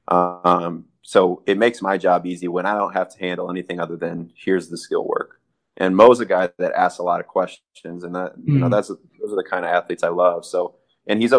Um, 0.08 0.86
so 1.02 1.42
it 1.46 1.56
makes 1.56 1.80
my 1.80 1.96
job 1.96 2.26
easy 2.26 2.48
when 2.48 2.66
I 2.66 2.74
don't 2.74 2.92
have 2.92 3.14
to 3.14 3.18
handle 3.18 3.50
anything 3.50 3.80
other 3.80 3.96
than 3.96 4.32
here's 4.36 4.68
the 4.68 4.76
skill 4.76 5.06
work. 5.06 5.40
And 5.76 5.96
Mo's 5.96 6.20
a 6.20 6.26
guy 6.26 6.50
that 6.58 6.72
asks 6.72 6.98
a 6.98 7.02
lot 7.02 7.20
of 7.20 7.26
questions, 7.26 8.04
and 8.04 8.14
that 8.14 8.36
mm. 8.36 8.48
you 8.48 8.58
know 8.58 8.66
mm. 8.66 8.70
that's 8.70 8.88
those 8.88 9.32
are 9.32 9.36
the 9.36 9.48
kind 9.48 9.64
of 9.64 9.70
athletes 9.70 10.02
I 10.02 10.08
love. 10.08 10.44
So 10.44 10.74
and 11.06 11.20
he's 11.20 11.32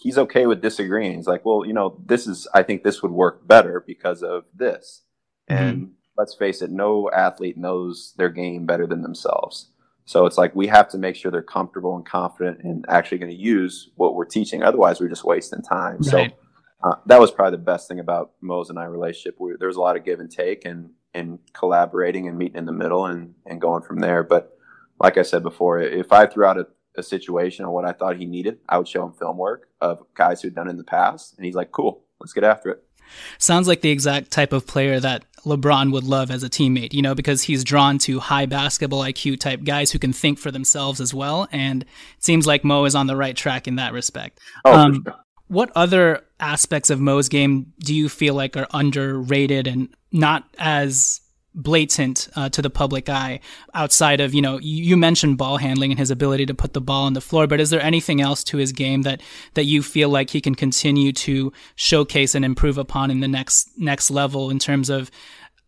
he's 0.00 0.18
okay 0.18 0.46
with 0.46 0.62
disagreeing. 0.62 1.16
He's 1.16 1.26
like, 1.26 1.44
well, 1.44 1.64
you 1.66 1.72
know, 1.72 2.00
this 2.04 2.26
is 2.26 2.46
I 2.54 2.62
think 2.62 2.82
this 2.82 3.02
would 3.02 3.12
work 3.12 3.46
better 3.46 3.82
because 3.86 4.22
of 4.22 4.44
this. 4.54 5.02
Mm-hmm. 5.50 5.62
And 5.62 5.90
let's 6.16 6.34
face 6.34 6.62
it, 6.62 6.70
no 6.70 7.10
athlete 7.10 7.56
knows 7.56 8.14
their 8.16 8.28
game 8.28 8.66
better 8.66 8.86
than 8.86 9.02
themselves. 9.02 9.70
So 10.04 10.24
it's 10.24 10.38
like 10.38 10.54
we 10.54 10.68
have 10.68 10.88
to 10.90 10.98
make 10.98 11.16
sure 11.16 11.30
they're 11.30 11.42
comfortable 11.42 11.96
and 11.96 12.06
confident 12.06 12.60
and 12.62 12.84
actually 12.88 13.18
going 13.18 13.32
to 13.32 13.38
use 13.38 13.90
what 13.96 14.14
we're 14.14 14.24
teaching. 14.24 14.62
Otherwise, 14.62 15.00
we're 15.00 15.08
just 15.08 15.24
wasting 15.24 15.62
time. 15.62 15.98
Right. 15.98 16.04
So 16.10 16.26
uh, 16.84 16.94
that 17.06 17.20
was 17.20 17.32
probably 17.32 17.58
the 17.58 17.64
best 17.64 17.88
thing 17.88 17.98
about 17.98 18.32
Mo's 18.40 18.70
and 18.70 18.78
I 18.78 18.84
relationship. 18.84 19.36
We, 19.40 19.54
there 19.58 19.68
was 19.68 19.76
a 19.76 19.80
lot 19.80 19.96
of 19.96 20.04
give 20.04 20.20
and 20.20 20.30
take 20.30 20.64
and 20.64 20.90
and 21.12 21.38
collaborating 21.54 22.28
and 22.28 22.38
meeting 22.38 22.56
in 22.56 22.66
the 22.66 22.72
middle 22.72 23.06
and 23.06 23.34
and 23.44 23.60
going 23.60 23.82
from 23.82 23.98
there. 23.98 24.22
But 24.22 24.56
like 25.00 25.18
I 25.18 25.22
said 25.22 25.42
before, 25.42 25.80
if 25.80 26.12
I 26.12 26.26
threw 26.26 26.44
out 26.44 26.58
a 26.58 26.68
a 26.96 27.02
situation 27.02 27.64
or 27.64 27.72
what 27.72 27.84
I 27.84 27.92
thought 27.92 28.16
he 28.16 28.26
needed, 28.26 28.58
I 28.68 28.78
would 28.78 28.88
show 28.88 29.04
him 29.04 29.12
film 29.12 29.36
work 29.36 29.68
of 29.80 30.02
guys 30.14 30.42
who'd 30.42 30.54
done 30.54 30.68
it 30.68 30.70
in 30.70 30.76
the 30.76 30.84
past, 30.84 31.34
and 31.36 31.44
he's 31.44 31.54
like, 31.54 31.72
"Cool, 31.72 32.02
let's 32.20 32.32
get 32.32 32.44
after 32.44 32.70
it." 32.70 32.82
Sounds 33.38 33.68
like 33.68 33.80
the 33.80 33.90
exact 33.90 34.30
type 34.30 34.52
of 34.52 34.66
player 34.66 35.00
that 35.00 35.24
LeBron 35.44 35.92
would 35.92 36.04
love 36.04 36.30
as 36.30 36.42
a 36.42 36.50
teammate, 36.50 36.92
you 36.92 37.02
know, 37.02 37.14
because 37.14 37.42
he's 37.42 37.62
drawn 37.62 37.98
to 37.98 38.18
high 38.18 38.46
basketball 38.46 39.00
IQ 39.02 39.38
type 39.38 39.62
guys 39.62 39.92
who 39.92 39.98
can 39.98 40.12
think 40.12 40.38
for 40.38 40.50
themselves 40.50 41.00
as 41.00 41.14
well. 41.14 41.46
And 41.52 41.82
it 41.82 41.88
seems 42.18 42.46
like 42.46 42.64
Mo 42.64 42.84
is 42.84 42.94
on 42.94 43.06
the 43.06 43.16
right 43.16 43.36
track 43.36 43.68
in 43.68 43.76
that 43.76 43.92
respect. 43.92 44.40
Oh, 44.64 44.74
um, 44.74 45.04
sure. 45.04 45.14
What 45.48 45.70
other 45.76 46.24
aspects 46.40 46.90
of 46.90 47.00
Mo's 47.00 47.28
game 47.28 47.72
do 47.78 47.94
you 47.94 48.08
feel 48.08 48.34
like 48.34 48.56
are 48.56 48.66
underrated 48.72 49.68
and 49.68 49.88
not 50.10 50.44
as 50.58 51.20
blatant 51.56 52.28
uh, 52.36 52.50
to 52.50 52.60
the 52.60 52.68
public 52.68 53.08
eye 53.08 53.40
outside 53.72 54.20
of 54.20 54.34
you 54.34 54.42
know 54.42 54.58
you 54.60 54.96
mentioned 54.96 55.38
ball 55.38 55.56
handling 55.56 55.90
and 55.90 55.98
his 55.98 56.10
ability 56.10 56.44
to 56.44 56.54
put 56.54 56.74
the 56.74 56.80
ball 56.80 57.04
on 57.04 57.14
the 57.14 57.20
floor 57.20 57.46
but 57.46 57.60
is 57.60 57.70
there 57.70 57.80
anything 57.80 58.20
else 58.20 58.44
to 58.44 58.58
his 58.58 58.72
game 58.72 59.02
that 59.02 59.22
that 59.54 59.64
you 59.64 59.82
feel 59.82 60.10
like 60.10 60.30
he 60.30 60.40
can 60.40 60.54
continue 60.54 61.12
to 61.12 61.50
showcase 61.74 62.34
and 62.34 62.44
improve 62.44 62.76
upon 62.76 63.10
in 63.10 63.20
the 63.20 63.28
next 63.28 63.70
next 63.78 64.10
level 64.10 64.50
in 64.50 64.58
terms 64.58 64.90
of 64.90 65.10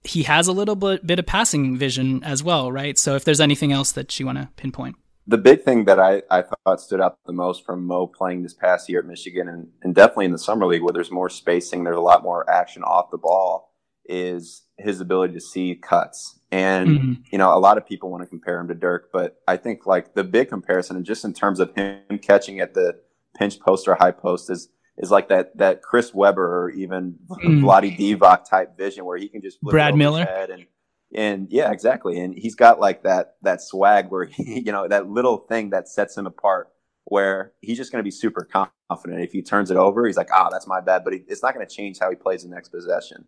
he 0.05 0.23
has 0.23 0.47
a 0.47 0.53
little 0.53 0.77
bit, 0.77 1.05
bit 1.07 1.19
of 1.19 1.27
passing 1.27 1.77
vision 1.77 2.23
as 2.23 2.43
well 2.43 2.71
right? 2.71 2.99
So 2.99 3.17
if 3.17 3.25
there's 3.25 3.41
anything 3.41 3.73
else 3.73 3.93
that 3.93 4.21
you 4.21 4.27
want 4.27 4.39
to 4.39 4.49
pinpoint. 4.57 4.97
The 5.27 5.39
big 5.39 5.63
thing 5.63 5.85
that 5.85 6.01
I, 6.01 6.23
I 6.31 6.43
thought 6.43 6.81
stood 6.81 7.03
out 7.03 7.19
the 7.27 7.35
most 7.35 7.67
from 7.67 7.85
Mo 7.85 8.07
playing 8.07 8.43
this 8.43 8.55
past 8.55 8.89
year 8.89 9.01
at 9.01 9.07
Michigan 9.07 9.47
and, 9.47 9.69
and 9.83 9.95
definitely 9.95 10.25
in 10.25 10.33
the 10.33 10.39
summer 10.39 10.67
league 10.67 10.83
where 10.83 10.93
there's 10.93 11.11
more 11.11 11.29
spacing, 11.29 11.85
there's 11.85 11.99
a 11.99 12.01
lot 12.01 12.23
more 12.23 12.49
action 12.49 12.83
off 12.83 13.11
the 13.11 13.19
ball 13.19 13.68
is 14.09 14.63
his 14.79 15.01
ability 15.01 15.35
to 15.35 15.41
see 15.41 15.75
cuts. 15.75 16.39
And, 16.51 16.89
mm-hmm. 16.89 17.13
you 17.31 17.39
know, 17.39 17.57
a 17.57 17.61
lot 17.61 17.77
of 17.77 17.87
people 17.87 18.11
want 18.11 18.23
to 18.23 18.27
compare 18.27 18.59
him 18.59 18.69
to 18.69 18.75
Dirk, 18.75 19.11
but 19.13 19.41
I 19.47 19.57
think 19.57 19.87
like 19.87 20.15
the 20.15 20.25
big 20.25 20.49
comparison, 20.49 20.97
and 20.97 21.05
just 21.05 21.25
in 21.25 21.35
terms 21.35 21.61
of 21.61 21.75
him 21.75 22.19
catching 22.23 22.61
at 22.61 22.75
the 22.75 22.99
pinch 23.37 23.61
post 23.61 23.87
or 23.87 23.95
high 23.95 24.13
post, 24.13 24.51
is 24.51 24.69
is 24.97 25.11
like 25.11 25.29
that 25.29 25.57
that 25.59 25.83
Chris 25.83 26.13
Webber 26.13 26.63
or 26.63 26.71
even 26.71 27.19
mm. 27.29 27.61
Vlade 27.61 27.97
Divac 27.97 28.49
type 28.49 28.77
vision 28.77 29.05
where 29.05 29.19
he 29.19 29.29
can 29.29 29.43
just 29.43 29.61
Brad 29.61 29.95
Miller 29.95 30.25
and 30.25 30.67
and 31.15 31.49
yeah, 31.51 31.71
exactly. 31.71 32.19
And 32.19 32.35
he's 32.35 32.55
got 32.55 32.81
like 32.81 33.03
that 33.03 33.37
that 33.43 33.63
swag 33.63 34.11
where 34.11 34.25
he, 34.25 34.61
you 34.67 34.73
know, 34.73 34.89
that 34.89 35.09
little 35.09 35.39
thing 35.39 35.71
that 35.71 35.89
sets 35.89 36.17
him 36.17 36.27
apart 36.27 36.69
where 37.05 37.53
he's 37.61 37.79
just 37.79 37.91
going 37.91 38.01
to 38.01 38.05
be 38.05 38.11
super 38.11 38.47
confident. 38.91 39.23
If 39.23 39.33
he 39.33 39.43
turns 39.43 39.71
it 39.71 39.77
over, 39.79 40.07
he's 40.07 40.19
like, 40.19 40.29
ah, 40.33 40.47
oh, 40.47 40.49
that's 40.53 40.67
my 40.67 40.81
bad. 40.81 41.05
But 41.05 41.15
he, 41.15 41.21
it's 41.27 41.43
not 41.43 41.55
going 41.55 41.67
to 41.67 41.75
change 41.75 41.99
how 41.99 42.11
he 42.11 42.17
plays 42.17 42.43
the 42.43 42.51
next 42.51 42.69
possession. 42.69 43.25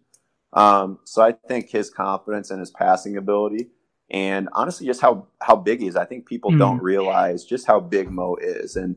Um, 0.52 0.98
so 1.04 1.22
I 1.22 1.32
think 1.32 1.70
his 1.70 1.90
confidence 1.90 2.50
and 2.50 2.58
his 2.58 2.70
passing 2.70 3.16
ability, 3.16 3.68
and 4.10 4.48
honestly, 4.52 4.86
just 4.86 5.00
how 5.00 5.28
how 5.40 5.56
big 5.56 5.80
he 5.80 5.86
is. 5.86 5.96
I 5.96 6.04
think 6.04 6.26
people 6.26 6.50
mm. 6.50 6.58
don't 6.58 6.82
realize 6.82 7.44
just 7.44 7.66
how 7.66 7.80
big 7.80 8.10
Mo 8.10 8.36
is, 8.40 8.76
and 8.76 8.96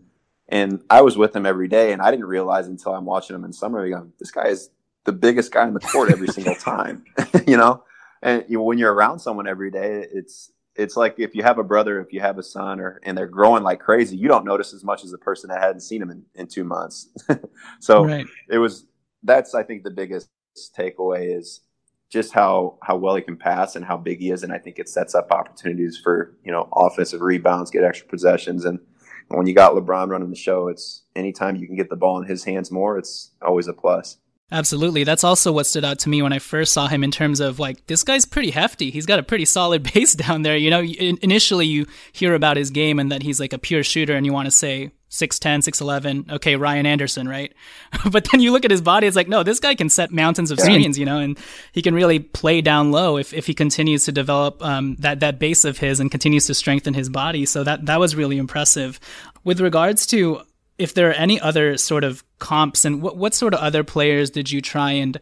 and 0.49 0.83
I 0.89 1.01
was 1.01 1.17
with 1.17 1.35
him 1.35 1.45
every 1.45 1.67
day, 1.67 1.93
and 1.93 2.01
I 2.01 2.11
didn't 2.11 2.25
realize 2.25 2.67
until 2.67 2.93
I'm 2.93 3.05
watching 3.05 3.35
him 3.35 3.45
in 3.45 3.53
summer. 3.53 3.83
League, 3.83 3.95
this 4.19 4.31
guy 4.31 4.47
is 4.47 4.71
the 5.05 5.11
biggest 5.11 5.51
guy 5.51 5.67
in 5.67 5.73
the 5.73 5.79
court 5.79 6.11
every 6.11 6.27
single 6.27 6.55
time, 6.59 7.05
you 7.47 7.57
know. 7.57 7.83
And 8.21 8.45
you 8.47 8.57
know, 8.57 8.63
when 8.63 8.77
you're 8.77 8.93
around 8.93 9.19
someone 9.19 9.47
every 9.47 9.69
day, 9.69 10.07
it's 10.11 10.51
it's 10.75 10.97
like 10.97 11.15
if 11.19 11.35
you 11.35 11.43
have 11.43 11.59
a 11.59 11.63
brother, 11.63 12.01
if 12.01 12.11
you 12.11 12.19
have 12.21 12.37
a 12.37 12.43
son, 12.43 12.79
or 12.79 12.99
and 13.03 13.17
they're 13.17 13.27
growing 13.27 13.63
like 13.63 13.79
crazy, 13.79 14.17
you 14.17 14.27
don't 14.27 14.45
notice 14.45 14.73
as 14.73 14.83
much 14.83 15.03
as 15.03 15.11
the 15.11 15.17
person 15.17 15.49
that 15.49 15.61
hadn't 15.61 15.81
seen 15.81 16.01
him 16.01 16.09
in, 16.09 16.23
in 16.35 16.47
two 16.47 16.63
months. 16.63 17.09
so 17.79 18.05
right. 18.05 18.25
it 18.49 18.57
was 18.57 18.85
that's 19.23 19.53
I 19.53 19.63
think 19.63 19.83
the 19.83 19.91
biggest 19.91 20.29
takeaway 20.77 21.37
is 21.37 21.61
just 22.09 22.33
how 22.33 22.77
how 22.83 22.95
well 22.95 23.15
he 23.15 23.21
can 23.21 23.37
pass 23.37 23.75
and 23.75 23.83
how 23.83 23.97
big 23.97 24.19
he 24.19 24.31
is, 24.31 24.43
and 24.43 24.53
I 24.53 24.59
think 24.59 24.79
it 24.79 24.89
sets 24.89 25.15
up 25.15 25.31
opportunities 25.31 25.97
for 25.97 26.35
you 26.43 26.51
know 26.51 26.69
offensive 26.75 27.21
rebounds, 27.21 27.71
get 27.71 27.83
extra 27.83 28.07
possessions, 28.07 28.65
and 28.65 28.79
when 29.29 29.47
you 29.47 29.55
got 29.55 29.73
LeBron 29.73 30.09
running 30.09 30.29
the 30.29 30.35
show, 30.35 30.67
it's 30.67 31.03
anytime 31.15 31.55
you 31.55 31.67
can 31.67 31.75
get 31.75 31.89
the 31.89 31.95
ball 31.95 32.21
in 32.21 32.27
his 32.27 32.43
hands 32.43 32.71
more, 32.71 32.97
it's 32.97 33.31
always 33.41 33.67
a 33.67 33.73
plus. 33.73 34.17
Absolutely. 34.51 35.03
That's 35.03 35.23
also 35.23 35.51
what 35.51 35.65
stood 35.65 35.83
out 35.83 35.97
to 35.99 36.09
me 36.09 36.21
when 36.21 36.33
I 36.33 36.37
first 36.37 36.73
saw 36.73 36.87
him 36.87 37.03
in 37.03 37.09
terms 37.09 37.39
of 37.39 37.57
like, 37.57 37.87
this 37.87 38.03
guy's 38.03 38.25
pretty 38.25 38.51
hefty. 38.51 38.91
He's 38.91 39.07
got 39.07 39.17
a 39.17 39.23
pretty 39.23 39.45
solid 39.45 39.81
base 39.93 40.13
down 40.13 40.43
there. 40.43 40.55
You 40.55 40.69
know, 40.69 40.81
initially 40.81 41.65
you 41.65 41.87
hear 42.11 42.35
about 42.35 42.57
his 42.57 42.69
game 42.69 42.99
and 42.99 43.11
that 43.11 43.23
he's 43.23 43.39
like 43.39 43.53
a 43.53 43.57
pure 43.57 43.83
shooter 43.83 44.13
and 44.13 44.25
you 44.25 44.33
want 44.33 44.45
to 44.45 44.51
say 44.51 44.91
6'10, 45.13 45.59
6'11, 45.59 46.31
okay, 46.31 46.55
Ryan 46.55 46.87
Anderson, 46.87 47.27
right? 47.27 47.53
but 48.11 48.27
then 48.31 48.41
you 48.41 48.51
look 48.51 48.65
at 48.65 48.71
his 48.71 48.81
body, 48.81 49.05
it's 49.05 49.15
like, 49.15 49.27
no, 49.27 49.43
this 49.43 49.59
guy 49.59 49.75
can 49.75 49.87
set 49.87 50.11
mountains 50.11 50.49
of 50.49 50.59
screens, 50.59 50.97
you 50.97 51.05
know, 51.05 51.19
and 51.19 51.37
he 51.71 51.83
can 51.83 51.93
really 51.93 52.17
play 52.17 52.61
down 52.61 52.91
low 52.91 53.17
if, 53.17 53.31
if 53.31 53.45
he 53.45 53.53
continues 53.53 54.05
to 54.05 54.11
develop 54.11 54.59
um, 54.63 54.95
that, 54.97 55.19
that 55.19 55.37
base 55.37 55.65
of 55.65 55.77
his 55.77 55.99
and 55.99 56.09
continues 56.09 56.47
to 56.47 56.55
strengthen 56.55 56.95
his 56.95 57.09
body. 57.09 57.45
So 57.45 57.63
that, 57.63 57.85
that 57.85 57.99
was 57.99 58.15
really 58.15 58.39
impressive. 58.39 58.99
With 59.43 59.61
regards 59.61 60.07
to 60.07 60.41
if 60.79 60.95
there 60.95 61.09
are 61.09 61.13
any 61.13 61.39
other 61.39 61.77
sort 61.77 62.03
of 62.03 62.23
comps 62.39 62.83
and 62.83 62.99
what, 62.99 63.15
what 63.15 63.35
sort 63.35 63.53
of 63.53 63.59
other 63.59 63.83
players 63.83 64.31
did 64.31 64.49
you 64.49 64.61
try 64.61 64.93
and 64.93 65.19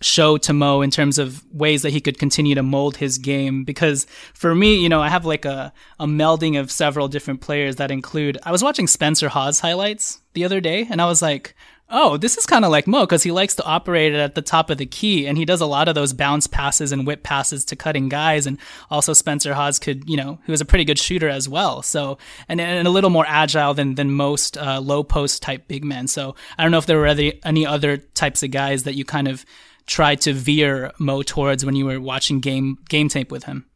show 0.00 0.36
to 0.38 0.52
Mo 0.52 0.82
in 0.82 0.90
terms 0.90 1.18
of 1.18 1.44
ways 1.52 1.82
that 1.82 1.90
he 1.90 2.00
could 2.00 2.18
continue 2.18 2.54
to 2.54 2.62
mold 2.62 2.96
his 2.96 3.18
game. 3.18 3.64
Because 3.64 4.06
for 4.34 4.54
me, 4.54 4.76
you 4.82 4.88
know, 4.88 5.00
I 5.00 5.08
have 5.08 5.24
like 5.24 5.44
a, 5.44 5.72
a 5.98 6.06
melding 6.06 6.58
of 6.60 6.70
several 6.70 7.08
different 7.08 7.40
players 7.40 7.76
that 7.76 7.90
include, 7.90 8.38
I 8.42 8.52
was 8.52 8.62
watching 8.62 8.86
Spencer 8.86 9.28
Hawes 9.28 9.60
highlights 9.60 10.20
the 10.34 10.44
other 10.44 10.60
day 10.60 10.86
and 10.90 11.00
I 11.00 11.06
was 11.06 11.22
like, 11.22 11.54
oh, 11.88 12.16
this 12.16 12.36
is 12.36 12.46
kind 12.46 12.64
of 12.64 12.72
like 12.72 12.86
Mo 12.86 13.02
because 13.02 13.22
he 13.22 13.30
likes 13.30 13.54
to 13.54 13.64
operate 13.64 14.12
at 14.12 14.34
the 14.34 14.42
top 14.42 14.70
of 14.70 14.78
the 14.78 14.86
key, 14.86 15.26
and 15.26 15.38
he 15.38 15.44
does 15.44 15.60
a 15.60 15.66
lot 15.66 15.86
of 15.86 15.94
those 15.94 16.12
bounce 16.12 16.48
passes 16.48 16.90
and 16.90 17.06
whip 17.06 17.22
passes 17.22 17.64
to 17.64 17.76
cutting 17.76 18.08
guys. 18.08 18.46
And 18.46 18.58
also 18.90 19.12
Spencer 19.12 19.54
Hawes 19.54 19.78
could, 19.78 20.08
you 20.08 20.16
know, 20.16 20.40
he 20.44 20.50
was 20.50 20.60
a 20.60 20.64
pretty 20.64 20.84
good 20.84 20.98
shooter 20.98 21.28
as 21.28 21.48
well. 21.48 21.82
So 21.82 22.18
and, 22.48 22.60
and 22.60 22.88
a 22.88 22.90
little 22.90 23.10
more 23.10 23.24
agile 23.28 23.72
than 23.72 23.94
than 23.94 24.10
most 24.10 24.58
uh, 24.58 24.80
low 24.80 25.04
post 25.04 25.42
type 25.42 25.68
big 25.68 25.84
men. 25.84 26.08
So 26.08 26.34
I 26.58 26.64
don't 26.64 26.72
know 26.72 26.78
if 26.78 26.86
there 26.86 26.98
were 26.98 27.06
any 27.06 27.66
other 27.66 27.98
types 27.98 28.42
of 28.42 28.50
guys 28.50 28.82
that 28.82 28.94
you 28.94 29.04
kind 29.04 29.28
of 29.28 29.46
tried 29.86 30.20
to 30.22 30.32
veer 30.32 30.92
Mo 30.98 31.22
towards 31.22 31.64
when 31.64 31.76
you 31.76 31.86
were 31.86 32.00
watching 32.00 32.40
game 32.40 32.78
game 32.88 33.08
tape 33.08 33.30
with 33.30 33.44
him. 33.44 33.66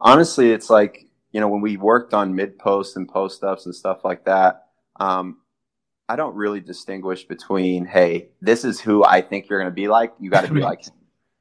Honestly, 0.00 0.52
it's 0.52 0.70
like 0.70 1.06
you 1.32 1.40
know 1.40 1.48
when 1.48 1.60
we 1.60 1.76
worked 1.76 2.14
on 2.14 2.34
mid 2.34 2.58
post 2.58 2.96
and 2.96 3.08
post 3.08 3.42
ups 3.44 3.66
and 3.66 3.74
stuff 3.74 4.04
like 4.04 4.24
that. 4.24 4.66
Um, 5.00 5.38
I 6.08 6.16
don't 6.16 6.34
really 6.34 6.60
distinguish 6.60 7.24
between, 7.24 7.84
hey, 7.84 8.30
this 8.40 8.64
is 8.64 8.80
who 8.80 9.04
I 9.04 9.20
think 9.20 9.48
you're 9.48 9.60
going 9.60 9.70
to 9.70 9.74
be 9.74 9.88
like. 9.88 10.14
You 10.18 10.30
got 10.30 10.46
to 10.46 10.52
be 10.54 10.60
like. 10.60 10.84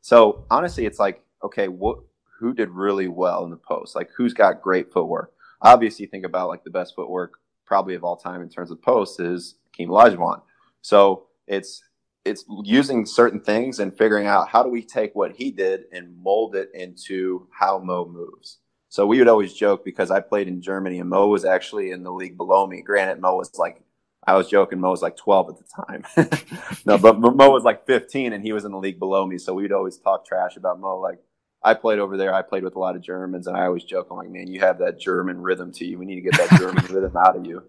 So 0.02 0.46
honestly, 0.50 0.86
it's 0.86 1.00
like, 1.00 1.24
okay, 1.44 1.70
what, 1.70 2.00
who 2.40 2.54
did 2.54 2.70
really 2.70 3.08
well 3.08 3.46
in 3.46 3.50
the 3.50 3.58
post? 3.58 3.96
Like, 3.96 4.10
who's 4.16 4.34
got 4.34 4.62
great 4.62 4.92
footwork? 4.92 5.32
Obviously, 5.62 6.06
think 6.06 6.26
about 6.26 6.50
like 6.50 6.64
the 6.64 6.70
best 6.70 6.96
footwork 6.96 7.40
probably 7.66 7.96
of 7.96 8.04
all 8.04 8.18
time 8.18 8.42
in 8.42 8.50
terms 8.50 8.72
of 8.72 8.82
posts 8.82 9.20
is 9.20 9.56
Hakeem 9.72 9.90
Olajuwon. 9.90 10.42
So 10.82 11.28
it's 11.48 11.84
it's 12.28 12.46
using 12.64 13.06
certain 13.06 13.40
things 13.40 13.80
and 13.80 13.98
figuring 13.98 14.28
out 14.28 14.50
how 14.50 14.64
do 14.64 14.70
we 14.70 14.84
take 14.84 15.16
what 15.16 15.36
he 15.36 15.52
did 15.52 15.86
and 15.92 16.22
mold 16.22 16.56
it 16.56 16.70
into 16.74 17.48
how 17.52 17.80
Mo 17.80 18.08
moves. 18.08 18.60
So 18.90 19.06
we 19.06 19.20
would 19.20 19.28
always 19.28 19.54
joke 19.54 19.84
because 19.84 20.12
I 20.12 20.20
played 20.20 20.48
in 20.48 20.62
Germany 20.62 21.00
and 21.00 21.10
Mo 21.10 21.28
was 21.28 21.46
actually 21.46 21.92
in 21.92 22.04
the 22.04 22.12
league 22.12 22.38
below 22.38 22.66
me. 22.68 22.82
Granted, 22.82 23.20
Mo 23.20 23.36
was 23.36 23.58
like 23.58 23.82
I 24.26 24.36
was 24.36 24.50
joking. 24.50 24.80
Mo 24.82 24.92
was 24.92 25.02
like 25.02 25.16
12 25.16 25.50
at 25.50 25.56
the 25.58 25.84
time. 25.86 26.80
no, 26.86 26.98
but 26.98 27.20
Mo 27.20 27.50
was 27.50 27.64
like 27.64 27.86
15 27.86 28.34
and 28.34 28.44
he 28.44 28.52
was 28.52 28.66
in 28.66 28.72
the 28.72 28.78
league 28.78 29.00
below 29.00 29.26
me. 29.26 29.38
So 29.38 29.54
we'd 29.54 29.72
always 29.72 29.98
talk 29.98 30.26
trash 30.26 30.58
about 30.58 30.82
Mo. 30.82 31.00
Like 31.00 31.20
I 31.64 31.74
played 31.74 32.00
over 32.00 32.18
there. 32.18 32.34
I 32.34 32.42
played 32.42 32.64
with 32.64 32.76
a 32.76 32.80
lot 32.80 32.96
of 32.96 33.02
Germans 33.02 33.48
and 33.48 33.56
I 33.56 33.66
always 33.66 33.86
joke. 33.86 34.08
I'm 34.12 34.18
like, 34.18 34.30
man, 34.30 34.48
you 34.48 34.60
have 34.60 34.80
that 34.80 35.00
German 35.00 35.42
rhythm 35.42 35.72
to 35.74 35.86
you. 35.86 35.98
We 35.98 36.06
need 36.06 36.16
to 36.16 36.30
get 36.30 36.38
that 36.38 36.60
German 36.60 36.86
rhythm 36.90 37.16
out 37.16 37.38
of 37.38 37.46
you. 37.46 37.64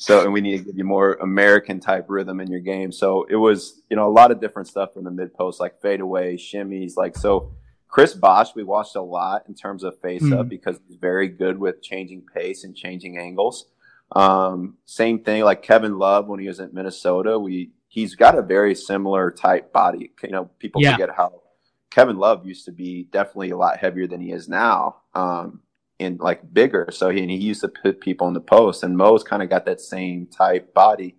So, 0.00 0.24
and 0.24 0.32
we 0.32 0.40
need 0.40 0.56
to 0.56 0.64
give 0.64 0.78
you 0.78 0.84
more 0.84 1.18
American 1.20 1.78
type 1.78 2.06
rhythm 2.08 2.40
in 2.40 2.50
your 2.50 2.60
game. 2.60 2.90
So 2.90 3.26
it 3.28 3.36
was, 3.36 3.82
you 3.90 3.96
know, 3.96 4.08
a 4.08 4.10
lot 4.10 4.30
of 4.30 4.40
different 4.40 4.66
stuff 4.66 4.94
from 4.94 5.04
the 5.04 5.10
mid 5.10 5.34
post, 5.34 5.60
like 5.60 5.78
fadeaway, 5.82 6.38
shimmies, 6.38 6.96
like, 6.96 7.14
so 7.14 7.52
Chris 7.86 8.14
Bosh, 8.14 8.54
we 8.54 8.64
watched 8.64 8.96
a 8.96 9.02
lot 9.02 9.42
in 9.46 9.54
terms 9.54 9.84
of 9.84 10.00
face 10.00 10.22
up 10.32 10.46
mm. 10.46 10.48
because 10.48 10.80
he's 10.88 10.96
very 10.96 11.28
good 11.28 11.58
with 11.58 11.82
changing 11.82 12.22
pace 12.34 12.64
and 12.64 12.74
changing 12.74 13.18
angles. 13.18 13.66
Um, 14.16 14.78
same 14.86 15.22
thing 15.22 15.44
like 15.44 15.62
Kevin 15.62 15.98
Love 15.98 16.28
when 16.28 16.40
he 16.40 16.48
was 16.48 16.60
at 16.60 16.72
Minnesota. 16.72 17.38
We 17.38 17.72
he's 17.88 18.14
got 18.14 18.38
a 18.38 18.42
very 18.42 18.74
similar 18.74 19.30
type 19.30 19.70
body. 19.70 20.12
You 20.22 20.30
know, 20.30 20.44
people 20.58 20.80
yeah. 20.80 20.92
forget 20.92 21.10
how 21.14 21.42
Kevin 21.90 22.16
Love 22.16 22.46
used 22.46 22.64
to 22.64 22.72
be 22.72 23.06
definitely 23.12 23.50
a 23.50 23.58
lot 23.58 23.76
heavier 23.76 24.06
than 24.06 24.22
he 24.22 24.32
is 24.32 24.48
now. 24.48 25.02
Um, 25.14 25.60
and 26.00 26.18
like 26.18 26.52
bigger. 26.52 26.88
So 26.90 27.10
he, 27.10 27.20
and 27.20 27.30
he 27.30 27.36
used 27.36 27.60
to 27.60 27.68
put 27.68 28.00
people 28.00 28.26
in 28.28 28.34
the 28.34 28.40
post, 28.40 28.82
and 28.82 28.96
Mo's 28.96 29.22
kind 29.22 29.42
of 29.42 29.50
got 29.50 29.66
that 29.66 29.80
same 29.80 30.26
type 30.26 30.74
body. 30.74 31.16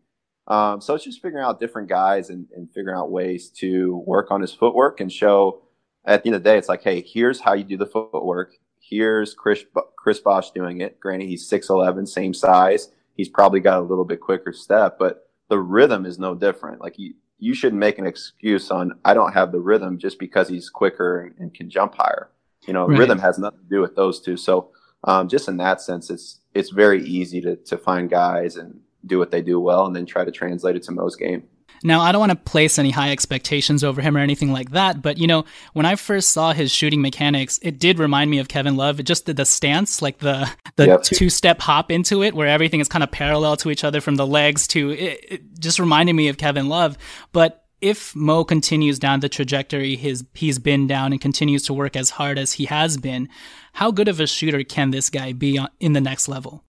Um, 0.48 0.82
so 0.82 0.96
it's 0.96 1.06
just 1.06 1.22
figuring 1.22 1.46
out 1.46 1.60
different 1.60 1.88
guys 1.88 2.30
and, 2.30 2.48
and 2.56 2.68
figuring 2.74 2.98
out 2.98 3.12
ways 3.12 3.50
to 3.60 4.04
work 4.06 4.32
on 4.32 4.42
his 4.42 4.54
footwork 4.54 5.00
and 5.00 5.12
show. 5.12 5.62
At 6.04 6.24
the 6.24 6.30
end 6.30 6.36
of 6.36 6.44
the 6.44 6.50
day, 6.50 6.58
it's 6.58 6.68
like, 6.68 6.84
hey, 6.84 7.02
here's 7.08 7.40
how 7.40 7.54
you 7.54 7.64
do 7.64 7.78
the 7.78 7.86
footwork. 7.86 8.56
Here's 8.80 9.34
Chris 9.36 9.64
Chris 9.96 10.20
Bosh 10.20 10.52
doing 10.52 10.82
it. 10.82 11.00
Granted, 11.00 11.28
he's 11.28 11.48
six 11.48 11.70
eleven, 11.70 12.06
same 12.08 12.34
size. 12.34 12.90
He's 13.16 13.30
probably 13.30 13.60
got 13.60 13.80
a 13.80 13.86
little 13.86 14.04
bit 14.04 14.20
quicker 14.20 14.52
step, 14.52 14.98
but 14.98 15.30
the 15.50 15.60
rhythm 15.60 16.06
is 16.06 16.18
no 16.18 16.34
different. 16.34 16.82
Like 16.82 16.98
you, 16.98 17.14
you 17.38 17.54
shouldn't 17.54 17.80
make 17.80 18.00
an 18.00 18.08
excuse 18.08 18.72
on 18.72 18.94
I 19.06 19.14
don't 19.14 19.34
have 19.34 19.52
the 19.52 19.60
rhythm 19.60 20.00
just 20.00 20.18
because 20.18 20.50
he's 20.50 20.70
quicker 20.70 21.32
and 21.38 21.54
can 21.54 21.70
jump 21.70 21.96
higher. 21.96 22.32
You 22.68 22.74
know, 22.74 22.88
right. 22.88 22.98
rhythm 22.98 23.20
has 23.20 23.40
nothing 23.40 23.60
to 23.60 23.70
do 23.70 23.82
with 23.82 23.96
those 23.96 24.20
two. 24.20 24.38
So 24.38 24.72
um, 25.04 25.28
just 25.28 25.48
in 25.48 25.58
that 25.58 25.82
sense, 25.82 26.10
it's 26.10 26.40
it's 26.54 26.70
very 26.70 27.04
easy 27.04 27.42
to 27.42 27.56
to 27.56 27.78
find 27.78 28.10
guys 28.10 28.56
and 28.56 28.80
do 29.06 29.18
what 29.18 29.32
they 29.32 29.42
do 29.42 29.60
well, 29.60 29.86
and 29.86 29.96
then 29.96 30.06
try 30.06 30.24
to 30.24 30.32
translate 30.32 30.76
it 30.76 30.84
to 30.84 30.92
Mo's 30.92 31.16
game. 31.16 31.44
Now, 31.84 32.02
I 32.02 32.12
don't 32.12 32.20
want 32.20 32.32
to 32.32 32.36
place 32.36 32.78
any 32.78 32.92
high 32.92 33.12
expectations 33.12 33.84
over 33.84 34.02
him 34.02 34.16
or 34.16 34.20
anything 34.20 34.52
like 34.52 34.72
that, 34.72 35.02
but 35.02 35.18
you 35.18 35.26
know, 35.26 35.46
when 35.74 35.86
I 35.86 35.96
first 35.96 36.30
saw 36.30 36.54
his 36.54 36.72
shooting 36.72 37.02
mechanics, 37.02 37.60
it 37.64 37.80
did 37.80 37.98
remind 37.98 38.30
me 38.30 38.38
of 38.38 38.48
Kevin 38.48 38.76
Love. 38.76 39.00
It 39.00 39.04
just 39.04 39.26
the, 39.26 39.34
the 39.34 39.46
stance, 39.46 40.02
like 40.02 40.20
the 40.20 40.50
the 40.76 40.88
yep. 40.88 41.04
two 41.04 41.30
step 41.30 41.60
hop 41.60 41.92
into 41.92 42.22
it, 42.24 42.36
where 42.36 42.48
everything 42.48 42.80
is 42.80 42.88
kind 42.88 43.04
of 43.04 43.12
parallel 43.12 43.58
to 43.58 43.72
each 43.72 43.84
other 43.84 44.02
from 44.02 44.16
the 44.16 44.28
legs 44.28 44.68
to 44.68 44.92
it, 44.92 45.26
it 45.28 45.60
just 45.60 45.80
reminded 45.80 46.14
me 46.14 46.28
of 46.28 46.38
Kevin 46.38 46.70
Love. 46.70 46.98
But 47.32 47.61
if 47.82 48.16
Mo 48.16 48.44
continues 48.44 49.00
down 49.00 49.20
the 49.20 49.30
trajectory 49.30 49.96
his 49.96 50.24
he's 50.34 50.60
been 50.60 50.88
down 50.88 51.12
and 51.12 51.22
continues 51.22 51.64
to 51.64 51.74
work 51.74 51.96
as 51.96 52.12
hard 52.12 52.38
as 52.38 52.54
he 52.54 52.66
has 52.66 52.98
been, 52.98 53.30
how 53.74 53.92
good 53.92 54.08
of 54.08 54.20
a 54.20 54.28
shooter 54.28 54.64
can 54.64 54.92
this 54.92 55.10
guy 55.10 55.34
be 55.34 55.60
in 55.80 55.94
the 55.94 56.02
next 56.02 56.28
level? 56.28 56.64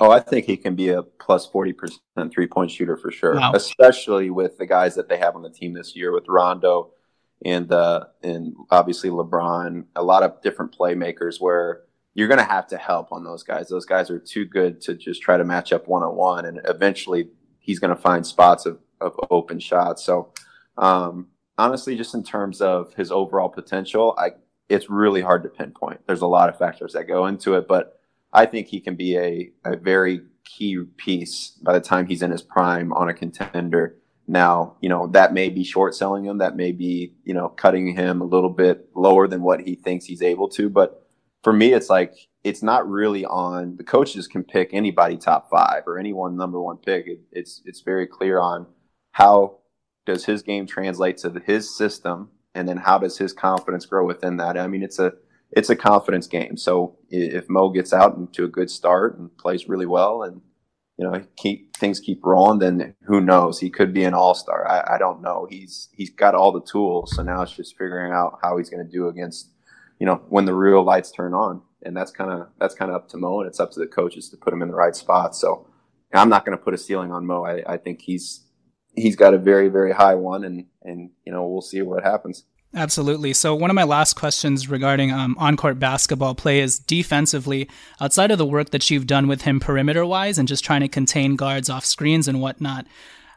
Oh, 0.00 0.10
I 0.10 0.20
think 0.20 0.46
he 0.46 0.56
can 0.56 0.76
be 0.76 0.90
a 0.90 1.02
plus 1.02 1.48
40% 1.48 1.98
three 2.30 2.46
point 2.46 2.70
shooter 2.70 2.96
for 2.96 3.10
sure, 3.10 3.34
wow. 3.34 3.52
especially 3.52 4.30
with 4.30 4.58
the 4.58 4.66
guys 4.66 4.94
that 4.94 5.08
they 5.08 5.18
have 5.18 5.34
on 5.34 5.42
the 5.42 5.50
team 5.50 5.74
this 5.74 5.96
year 5.96 6.12
with 6.12 6.24
Rondo 6.28 6.92
and, 7.44 7.70
uh, 7.72 8.04
and 8.22 8.54
obviously 8.70 9.10
LeBron, 9.10 9.86
a 9.96 10.02
lot 10.02 10.22
of 10.22 10.40
different 10.42 10.76
playmakers 10.76 11.40
where 11.40 11.82
you're 12.14 12.28
going 12.28 12.38
to 12.38 12.44
have 12.44 12.66
to 12.68 12.76
help 12.76 13.12
on 13.12 13.24
those 13.24 13.42
guys. 13.42 13.68
Those 13.68 13.86
guys 13.86 14.10
are 14.10 14.18
too 14.18 14.44
good 14.44 14.80
to 14.82 14.94
just 14.94 15.22
try 15.22 15.36
to 15.36 15.44
match 15.44 15.72
up 15.72 15.86
one 15.86 16.02
on 16.02 16.16
one. 16.16 16.44
And 16.46 16.60
eventually 16.64 17.30
he's 17.58 17.78
going 17.78 17.94
to 17.94 18.00
find 18.00 18.26
spots 18.26 18.66
of, 18.66 18.78
of 19.00 19.18
open 19.30 19.58
shots. 19.60 20.04
So, 20.04 20.32
um, 20.76 21.28
honestly, 21.56 21.96
just 21.96 22.14
in 22.14 22.22
terms 22.22 22.60
of 22.60 22.94
his 22.94 23.10
overall 23.10 23.48
potential, 23.48 24.14
I, 24.18 24.30
it's 24.68 24.90
really 24.90 25.20
hard 25.20 25.42
to 25.44 25.48
pinpoint. 25.48 26.00
There's 26.06 26.22
a 26.22 26.26
lot 26.26 26.48
of 26.48 26.58
factors 26.58 26.92
that 26.92 27.04
go 27.04 27.26
into 27.26 27.54
it, 27.54 27.66
but 27.66 28.00
I 28.32 28.46
think 28.46 28.68
he 28.68 28.80
can 28.80 28.94
be 28.96 29.16
a, 29.16 29.50
a 29.64 29.76
very 29.76 30.22
key 30.44 30.78
piece 30.96 31.58
by 31.62 31.72
the 31.72 31.80
time 31.80 32.06
he's 32.06 32.22
in 32.22 32.30
his 32.30 32.42
prime 32.42 32.92
on 32.92 33.08
a 33.08 33.14
contender. 33.14 33.96
Now, 34.26 34.76
you 34.82 34.90
know, 34.90 35.06
that 35.08 35.32
may 35.32 35.48
be 35.48 35.64
short 35.64 35.94
selling 35.94 36.24
him. 36.24 36.38
That 36.38 36.54
may 36.54 36.72
be, 36.72 37.14
you 37.24 37.32
know, 37.32 37.48
cutting 37.48 37.96
him 37.96 38.20
a 38.20 38.26
little 38.26 38.50
bit 38.50 38.88
lower 38.94 39.26
than 39.26 39.42
what 39.42 39.62
he 39.62 39.74
thinks 39.74 40.04
he's 40.04 40.22
able 40.22 40.48
to. 40.50 40.68
But 40.68 41.06
for 41.42 41.52
me, 41.52 41.72
it's 41.72 41.88
like, 41.88 42.14
it's 42.44 42.62
not 42.62 42.88
really 42.88 43.24
on 43.24 43.76
the 43.76 43.84
coaches 43.84 44.26
can 44.26 44.44
pick 44.44 44.70
anybody 44.72 45.16
top 45.16 45.48
five 45.50 45.84
or 45.86 45.98
anyone 45.98 46.36
number 46.36 46.60
one 46.60 46.76
pick. 46.76 47.06
It, 47.06 47.20
it's, 47.32 47.62
it's 47.64 47.80
very 47.80 48.06
clear 48.06 48.38
on 48.38 48.66
how 49.12 49.58
does 50.06 50.24
his 50.24 50.42
game 50.42 50.66
translate 50.66 51.18
to 51.18 51.42
his 51.46 51.76
system 51.76 52.30
and 52.54 52.68
then 52.68 52.78
how 52.78 52.98
does 52.98 53.18
his 53.18 53.32
confidence 53.32 53.86
grow 53.86 54.06
within 54.06 54.36
that? 54.38 54.56
I 54.56 54.66
mean, 54.66 54.82
it's 54.82 54.98
a, 54.98 55.12
it's 55.50 55.70
a 55.70 55.76
confidence 55.76 56.26
game. 56.26 56.56
So 56.56 56.96
if 57.08 57.48
Mo 57.48 57.70
gets 57.70 57.92
out 57.92 58.16
into 58.16 58.44
a 58.44 58.48
good 58.48 58.70
start 58.70 59.18
and 59.18 59.36
plays 59.38 59.68
really 59.68 59.86
well, 59.86 60.22
and 60.22 60.40
you 60.96 61.08
know 61.08 61.22
keep 61.36 61.76
things 61.76 62.00
keep 62.00 62.24
rolling, 62.24 62.58
then 62.58 62.94
who 63.06 63.20
knows? 63.20 63.60
He 63.60 63.70
could 63.70 63.94
be 63.94 64.04
an 64.04 64.14
all 64.14 64.34
star. 64.34 64.68
I, 64.68 64.96
I, 64.96 64.98
don't 64.98 65.22
know. 65.22 65.46
He's 65.48 65.88
he's 65.92 66.10
got 66.10 66.34
all 66.34 66.52
the 66.52 66.60
tools. 66.60 67.14
So 67.14 67.22
now 67.22 67.42
it's 67.42 67.52
just 67.52 67.78
figuring 67.78 68.12
out 68.12 68.40
how 68.42 68.58
he's 68.58 68.68
going 68.68 68.84
to 68.84 68.90
do 68.90 69.08
against 69.08 69.50
you 69.98 70.06
know 70.06 70.22
when 70.28 70.44
the 70.44 70.54
real 70.54 70.82
lights 70.82 71.10
turn 71.10 71.34
on. 71.34 71.62
and 71.82 71.96
that's 71.96 72.10
kind 72.10 72.30
of 72.30 72.48
that's 72.58 72.74
kind 72.74 72.90
of 72.90 72.96
up 72.96 73.08
to 73.10 73.16
Mo, 73.16 73.40
and 73.40 73.48
it's 73.48 73.60
up 73.60 73.70
to 73.72 73.80
the 73.80 73.86
coaches 73.86 74.28
to 74.30 74.36
put 74.36 74.52
him 74.52 74.62
in 74.62 74.68
the 74.68 74.74
right 74.74 74.96
spot. 74.96 75.34
So 75.34 75.66
I'm 76.12 76.28
not 76.28 76.44
going 76.44 76.56
to 76.56 76.62
put 76.62 76.74
a 76.74 76.78
ceiling 76.78 77.12
on 77.12 77.26
Mo. 77.26 77.44
I, 77.44 77.62
I 77.66 77.76
think 77.76 78.02
he's 78.02 78.44
he's 79.00 79.16
got 79.16 79.34
a 79.34 79.38
very 79.38 79.68
very 79.68 79.92
high 79.92 80.14
one, 80.14 80.44
and 80.44 80.66
and 80.82 81.10
you 81.24 81.32
know 81.32 81.46
we'll 81.46 81.62
see 81.62 81.82
what 81.82 82.04
happens. 82.04 82.44
Absolutely. 82.74 83.32
So 83.32 83.54
one 83.54 83.70
of 83.70 83.74
my 83.74 83.84
last 83.84 84.14
questions 84.14 84.68
regarding 84.68 85.10
um, 85.10 85.36
on-court 85.38 85.78
basketball 85.78 86.34
play 86.34 86.60
is 86.60 86.78
defensively. 86.78 87.66
Outside 87.98 88.30
of 88.30 88.36
the 88.36 88.44
work 88.44 88.70
that 88.70 88.90
you've 88.90 89.06
done 89.06 89.26
with 89.26 89.42
him 89.42 89.58
perimeter-wise 89.58 90.36
and 90.36 90.46
just 90.46 90.64
trying 90.64 90.82
to 90.82 90.88
contain 90.88 91.34
guards 91.34 91.70
off 91.70 91.86
screens 91.86 92.28
and 92.28 92.42
whatnot, 92.42 92.86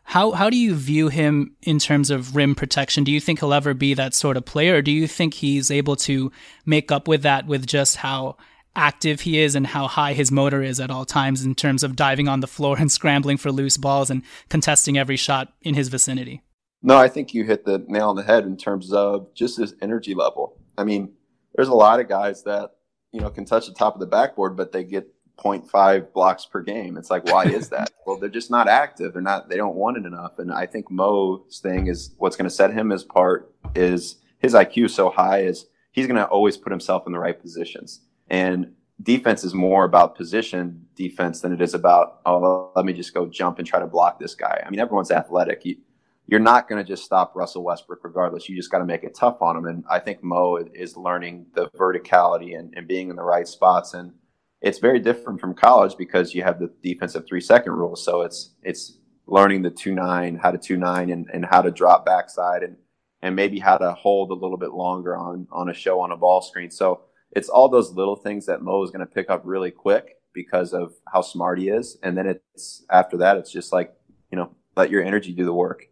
how 0.03 0.31
how 0.31 0.49
do 0.49 0.57
you 0.57 0.75
view 0.75 1.07
him 1.07 1.55
in 1.61 1.79
terms 1.79 2.09
of 2.09 2.35
rim 2.35 2.55
protection? 2.55 3.05
Do 3.05 3.11
you 3.11 3.21
think 3.21 3.39
he'll 3.39 3.53
ever 3.53 3.73
be 3.73 3.93
that 3.93 4.13
sort 4.13 4.35
of 4.35 4.45
player, 4.45 4.75
or 4.75 4.81
do 4.81 4.91
you 4.91 5.07
think 5.07 5.35
he's 5.35 5.71
able 5.71 5.95
to 5.97 6.31
make 6.65 6.91
up 6.91 7.07
with 7.07 7.21
that 7.21 7.47
with 7.47 7.65
just 7.65 7.97
how 7.97 8.35
active 8.75 9.21
he 9.21 9.39
is 9.39 9.55
and 9.55 9.67
how 9.67 9.87
high 9.87 10.13
his 10.13 10.31
motor 10.31 10.61
is 10.63 10.79
at 10.79 10.91
all 10.91 11.05
times 11.05 11.43
in 11.43 11.55
terms 11.55 11.83
of 11.83 11.95
diving 11.95 12.27
on 12.27 12.39
the 12.39 12.47
floor 12.47 12.77
and 12.77 12.91
scrambling 12.91 13.37
for 13.37 13.51
loose 13.51 13.77
balls 13.77 14.09
and 14.09 14.23
contesting 14.49 14.97
every 14.97 15.17
shot 15.17 15.53
in 15.61 15.75
his 15.75 15.89
vicinity? 15.89 16.41
No, 16.81 16.97
I 16.97 17.07
think 17.07 17.33
you 17.33 17.43
hit 17.43 17.65
the 17.65 17.83
nail 17.87 18.09
on 18.09 18.15
the 18.15 18.23
head 18.23 18.45
in 18.45 18.57
terms 18.57 18.91
of 18.91 19.33
just 19.35 19.57
his 19.57 19.75
energy 19.81 20.15
level. 20.15 20.57
I 20.77 20.83
mean, 20.83 21.13
there's 21.55 21.67
a 21.67 21.73
lot 21.73 21.99
of 21.99 22.07
guys 22.07 22.43
that 22.43 22.71
you 23.11 23.19
know 23.19 23.29
can 23.29 23.45
touch 23.45 23.67
the 23.67 23.73
top 23.73 23.93
of 23.93 23.99
the 23.99 24.07
backboard, 24.07 24.55
but 24.55 24.71
they 24.71 24.83
get 24.83 25.13
0.5 25.37 26.13
blocks 26.13 26.45
per 26.45 26.61
game. 26.61 26.97
It's 26.97 27.09
like, 27.09 27.25
why 27.25 27.45
is 27.45 27.69
that? 27.69 27.91
well, 28.05 28.17
they're 28.17 28.29
just 28.29 28.51
not 28.51 28.67
active. 28.67 29.13
They're 29.13 29.21
not. 29.21 29.49
They 29.49 29.57
don't 29.57 29.75
want 29.75 29.97
it 29.97 30.05
enough. 30.05 30.39
And 30.39 30.51
I 30.51 30.65
think 30.65 30.89
Mo's 30.89 31.59
thing 31.61 31.87
is 31.87 32.15
what's 32.17 32.35
going 32.35 32.49
to 32.49 32.55
set 32.55 32.73
him 32.73 32.91
apart 32.91 33.53
is 33.75 34.17
his 34.39 34.53
IQ 34.53 34.89
so 34.89 35.09
high 35.09 35.41
is 35.41 35.67
he's 35.91 36.07
going 36.07 36.17
to 36.17 36.25
always 36.25 36.57
put 36.57 36.71
himself 36.71 37.03
in 37.05 37.13
the 37.13 37.19
right 37.19 37.39
positions. 37.39 38.01
And 38.31 38.73
defense 39.03 39.43
is 39.43 39.53
more 39.53 39.83
about 39.83 40.15
position 40.15 40.87
defense 40.95 41.41
than 41.41 41.51
it 41.53 41.61
is 41.61 41.73
about 41.73 42.21
oh 42.25 42.71
let 42.75 42.85
me 42.85 42.93
just 42.93 43.13
go 43.13 43.25
jump 43.25 43.57
and 43.59 43.67
try 43.67 43.79
to 43.79 43.87
block 43.87 44.19
this 44.19 44.33
guy. 44.33 44.63
I 44.65 44.69
mean, 44.69 44.79
everyone's 44.79 45.11
athletic. 45.11 45.63
You, 45.65 45.77
you're 46.25 46.39
not 46.39 46.67
going 46.67 46.83
to 46.83 46.87
just 46.87 47.03
stop 47.03 47.35
Russell 47.35 47.63
Westbrook 47.63 48.03
regardless. 48.03 48.47
You 48.47 48.55
just 48.55 48.71
got 48.71 48.79
to 48.79 48.85
make 48.85 49.03
it 49.03 49.13
tough 49.13 49.41
on 49.41 49.57
him. 49.57 49.65
And 49.65 49.83
I 49.89 49.99
think 49.99 50.23
Mo 50.23 50.57
is 50.73 50.97
learning 50.97 51.47
the 51.53 51.69
verticality 51.71 52.57
and, 52.57 52.73
and 52.75 52.87
being 52.87 53.09
in 53.09 53.15
the 53.15 53.23
right 53.23 53.47
spots 53.47 53.93
and 53.93 54.13
it's 54.61 54.77
very 54.77 54.99
different 54.99 55.41
from 55.41 55.53
college 55.53 55.97
because 55.97 56.33
you 56.33 56.43
have 56.43 56.59
the 56.59 56.71
defensive 56.83 57.25
three 57.27 57.41
second 57.41 57.73
rule. 57.73 57.95
So 57.95 58.21
it's 58.21 58.51
it's 58.63 58.97
learning 59.25 59.63
the 59.63 59.71
two 59.71 59.93
nine, 59.93 60.35
how 60.35 60.51
to 60.51 60.57
two 60.57 60.77
nine, 60.77 61.09
and, 61.09 61.27
and 61.33 61.45
how 61.45 61.61
to 61.61 61.71
drop 61.71 62.05
backside, 62.05 62.63
and 62.63 62.77
and 63.23 63.35
maybe 63.35 63.59
how 63.59 63.77
to 63.77 63.91
hold 63.93 64.29
a 64.31 64.35
little 64.35 64.57
bit 64.57 64.71
longer 64.71 65.17
on 65.17 65.47
on 65.51 65.69
a 65.69 65.73
show 65.73 65.99
on 65.99 66.11
a 66.11 66.17
ball 66.17 66.41
screen. 66.41 66.69
So 66.69 67.01
it's 67.31 67.49
all 67.49 67.69
those 67.69 67.91
little 67.91 68.15
things 68.15 68.45
that 68.45 68.61
Mo 68.61 68.83
is 68.83 68.91
going 68.91 69.05
to 69.05 69.11
pick 69.11 69.29
up 69.29 69.41
really 69.45 69.71
quick 69.71 70.17
because 70.33 70.73
of 70.73 70.93
how 71.11 71.21
smart 71.21 71.59
he 71.59 71.69
is, 71.69 71.97
and 72.03 72.17
then 72.17 72.27
it's 72.27 72.83
after 72.89 73.17
that 73.17 73.37
it's 73.37 73.51
just 73.51 73.73
like 73.73 73.93
you 74.31 74.37
know 74.37 74.55
let 74.75 74.89
your 74.89 75.03
energy 75.03 75.33
do 75.33 75.45
the 75.45 75.53
work. 75.53 75.87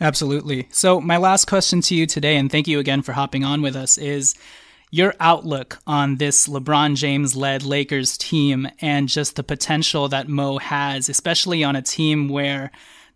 Absolutely. 0.00 0.68
So 0.70 1.00
my 1.00 1.16
last 1.16 1.46
question 1.46 1.80
to 1.82 1.94
you 1.94 2.06
today, 2.06 2.36
and 2.36 2.50
thank 2.50 2.68
you 2.68 2.78
again 2.78 3.02
for 3.02 3.12
hopping 3.12 3.42
on 3.44 3.62
with 3.62 3.74
us, 3.74 3.98
is 3.98 4.36
your 4.90 5.14
outlook 5.20 5.78
on 5.86 6.16
this 6.16 6.46
LeBron 6.46 6.94
James 6.94 7.36
led 7.36 7.62
Lakers 7.64 8.16
team 8.16 8.68
and 8.80 9.08
just 9.08 9.36
the 9.36 9.42
potential 9.42 10.08
that 10.08 10.28
Mo 10.28 10.58
has, 10.58 11.08
especially 11.08 11.64
on 11.64 11.76
a 11.76 11.82
team 11.82 12.28
where 12.28 12.70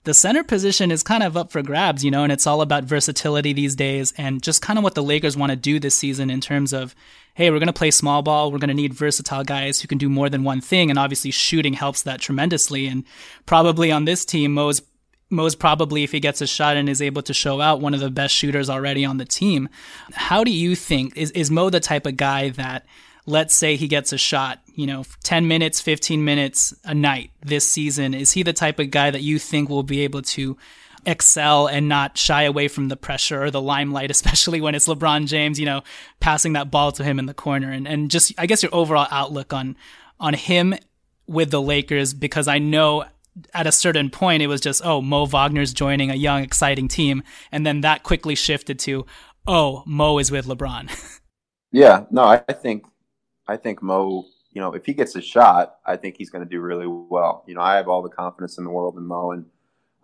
the 0.05 0.15
center 0.15 0.43
position 0.43 0.91
is 0.91 1.03
kind 1.03 1.23
of 1.23 1.37
up 1.37 1.53
for 1.53 1.63
grabs, 1.63 2.05
you 2.05 2.11
know, 2.11 2.25
and 2.25 2.33
it's 2.33 2.47
all 2.47 2.61
about 2.61 2.85
versatility 2.85 3.53
these 3.53 3.77
days 3.77 4.13
and 4.17 4.43
just 4.43 4.61
kind 4.61 4.79
of 4.79 4.83
what 4.83 4.95
the 4.95 5.03
Lakers 5.03 5.37
want 5.37 5.51
to 5.51 5.57
do 5.57 5.79
this 5.79 5.95
season 5.95 6.29
in 6.29 6.41
terms 6.41 6.73
of, 6.73 6.95
hey, 7.35 7.51
we're 7.51 7.61
going 7.61 7.69
to 7.69 7.73
play 7.73 7.91
small 7.91 8.21
ball. 8.21 8.51
We're 8.51 8.59
going 8.59 8.69
to 8.69 8.75
need 8.75 8.95
versatile 8.95 9.45
guys 9.45 9.81
who 9.81 9.89
can 9.89 9.99
do 9.99 10.09
more 10.09 10.29
than 10.29 10.43
one 10.43 10.61
thing. 10.61 10.91
And 10.91 10.99
obviously, 10.99 11.31
shooting 11.31 11.75
helps 11.75 12.03
that 12.03 12.21
tremendously. 12.21 12.89
And 12.89 13.05
probably 13.47 13.93
on 13.93 14.05
this 14.05 14.25
team, 14.25 14.55
Mo's 14.55 14.83
Mo's 15.31 15.55
probably, 15.55 16.03
if 16.03 16.13
he 16.13 16.21
gets 16.21 16.43
a 16.43 16.47
shot 16.47 16.77
and 16.77 16.91
is 16.91 17.01
able 17.01 17.23
to 17.23 17.33
show 17.33 17.61
out, 17.61 17.81
one 17.81 17.95
of 17.95 18.01
the 18.01 18.11
best 18.11 18.35
shooters 18.35 18.69
already 18.69 19.03
on 19.05 19.17
the 19.17 19.25
team. 19.25 19.69
How 20.13 20.45
do 20.45 20.51
you 20.51 20.75
think 20.77 21.17
is 21.17 21.31
is 21.31 21.51
Mo 21.51 21.71
the 21.71 21.81
type 21.81 22.07
of 22.07 22.17
guy 22.17 22.51
that, 22.51 22.85
let's 23.27 23.55
say 23.55 23.77
he 23.77 23.89
gets 23.89 24.13
a 24.13 24.19
shot, 24.19 24.61
you 24.75 24.87
know, 24.87 25.05
ten 25.23 25.49
minutes, 25.49 25.81
fifteen 25.81 26.25
minutes 26.25 26.75
a 26.85 26.95
night 26.95 27.31
this 27.45 27.71
season? 27.71 28.15
Is 28.15 28.33
he 28.33 28.43
the 28.43 28.53
type 28.53 28.79
of 28.79 28.91
guy 28.91 29.11
that 29.11 29.23
you 29.23 29.39
think 29.39 29.69
will 29.69 29.83
be 29.83 30.01
able 30.01 30.23
to 30.23 30.57
excel 31.05 31.67
and 31.67 31.89
not 31.89 32.17
shy 32.17 32.43
away 32.45 32.69
from 32.69 32.89
the 32.89 32.97
pressure 32.97 33.43
or 33.43 33.51
the 33.51 33.61
limelight, 33.61 34.11
especially 34.13 34.61
when 34.61 34.75
it's 34.75 34.89
LeBron 34.89 35.27
James, 35.27 35.59
you 35.59 35.67
know, 35.67 35.83
passing 36.21 36.53
that 36.55 36.71
ball 36.71 36.93
to 36.93 37.05
him 37.05 37.19
in 37.19 37.27
the 37.27 37.35
corner 37.35 37.71
and, 37.71 37.89
and 37.89 38.11
just 38.11 38.33
I 38.39 38.47
guess 38.47 38.63
your 38.63 38.75
overall 38.75 39.09
outlook 39.11 39.53
on 39.53 39.77
on 40.21 40.35
him 40.35 40.75
with 41.27 41.51
the 41.51 41.61
Lakers 41.61 42.15
because 42.15 42.47
I 42.49 42.59
know 42.59 43.05
at 43.55 43.67
a 43.67 43.73
certain 43.73 44.11
point, 44.11 44.43
it 44.43 44.47
was 44.47 44.61
just, 44.61 44.85
oh, 44.85 45.01
Mo 45.01 45.27
Wagner's 45.27 45.73
joining 45.73 46.11
a 46.11 46.15
young, 46.15 46.43
exciting 46.43 46.89
team. 46.89 47.23
And 47.51 47.65
then 47.65 47.81
that 47.81 48.03
quickly 48.03 48.35
shifted 48.35 48.79
to, 48.81 49.07
oh, 49.47 49.83
Mo 49.87 50.19
is 50.19 50.31
with 50.31 50.47
LeBron. 50.47 51.21
yeah, 51.73 52.05
no, 52.11 52.25
I 52.25 52.53
think, 52.53 52.85
I 53.53 53.59
think 53.59 53.83
Mo, 53.83 54.25
you 54.53 54.63
know, 54.63 54.73
if 54.73 54.87
he 54.87 54.95
gets 54.95 55.15
a 55.15 55.21
shot, 55.21 55.77
I 55.85 55.97
think 55.97 56.17
he's 56.17 56.31
going 56.31 56.43
to 56.43 56.49
do 56.49 56.61
really 56.61 56.87
well. 56.87 57.45
You 57.47 57.55
know, 57.55 57.61
I 57.61 57.77
have 57.77 57.87
all 57.87 58.01
the 58.01 58.09
confidence 58.09 58.57
in 58.57 58.65
the 58.65 58.71
world 58.71 58.97
in 58.97 59.07
Mo. 59.07 59.33
And 59.33 59.45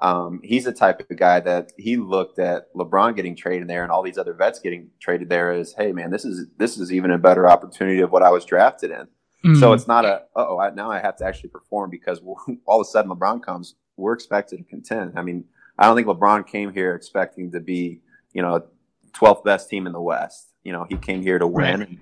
um, 0.01 0.41
he's 0.45 0.65
the 0.65 0.73
type 0.73 1.01
of 1.01 1.17
guy 1.17 1.41
that 1.41 1.73
he 1.79 1.97
looked 1.97 2.39
at 2.39 2.73
LeBron 2.75 3.17
getting 3.17 3.35
traded 3.35 3.67
there 3.67 3.83
and 3.83 3.91
all 3.91 4.03
these 4.03 4.19
other 4.19 4.35
vets 4.35 4.61
getting 4.61 4.91
traded 5.01 5.31
there 5.31 5.51
as, 5.51 5.73
hey, 5.73 5.93
man, 5.93 6.11
this 6.11 6.27
is, 6.27 6.47
this 6.59 6.77
is 6.77 6.93
even 6.93 7.11
a 7.11 7.17
better 7.17 7.49
opportunity 7.49 8.01
of 8.01 8.13
what 8.13 8.23
I 8.23 8.31
was 8.31 8.45
drafted 8.45 8.91
in. 8.91 9.09
Mm. 9.47 9.59
So 9.59 9.73
it's 9.73 9.87
not 9.87 10.05
a 10.05 10.25
oh 10.35 10.71
now 10.75 10.91
I 10.91 10.99
have 10.99 11.17
to 11.19 11.25
actually 11.25 11.51
perform 11.51 11.91
because 11.91 12.21
all 12.67 12.81
of 12.81 12.87
a 12.87 12.91
sudden 12.91 13.11
LeBron 13.11 13.43
comes. 13.43 13.77
We're 13.97 14.13
expected 14.13 14.59
to 14.59 14.65
contend. 14.65 15.13
I 15.17 15.23
mean, 15.23 15.45
I 15.79 15.87
don't 15.87 15.97
think 15.97 16.09
LeBron 16.09 16.47
came 16.47 16.73
here 16.73 16.95
expecting 16.95 17.53
to 17.53 17.61
be 17.61 18.01
you 18.33 18.43
know 18.43 18.65
12th 19.13 19.45
best 19.45 19.71
team 19.71 19.87
in 19.87 19.93
the 19.93 20.01
West. 20.01 20.49
You 20.65 20.73
know, 20.73 20.87
he 20.89 20.97
came 20.97 21.23
here 21.23 21.39
to 21.39 21.47
win. 21.47 21.81
Right. 21.81 21.99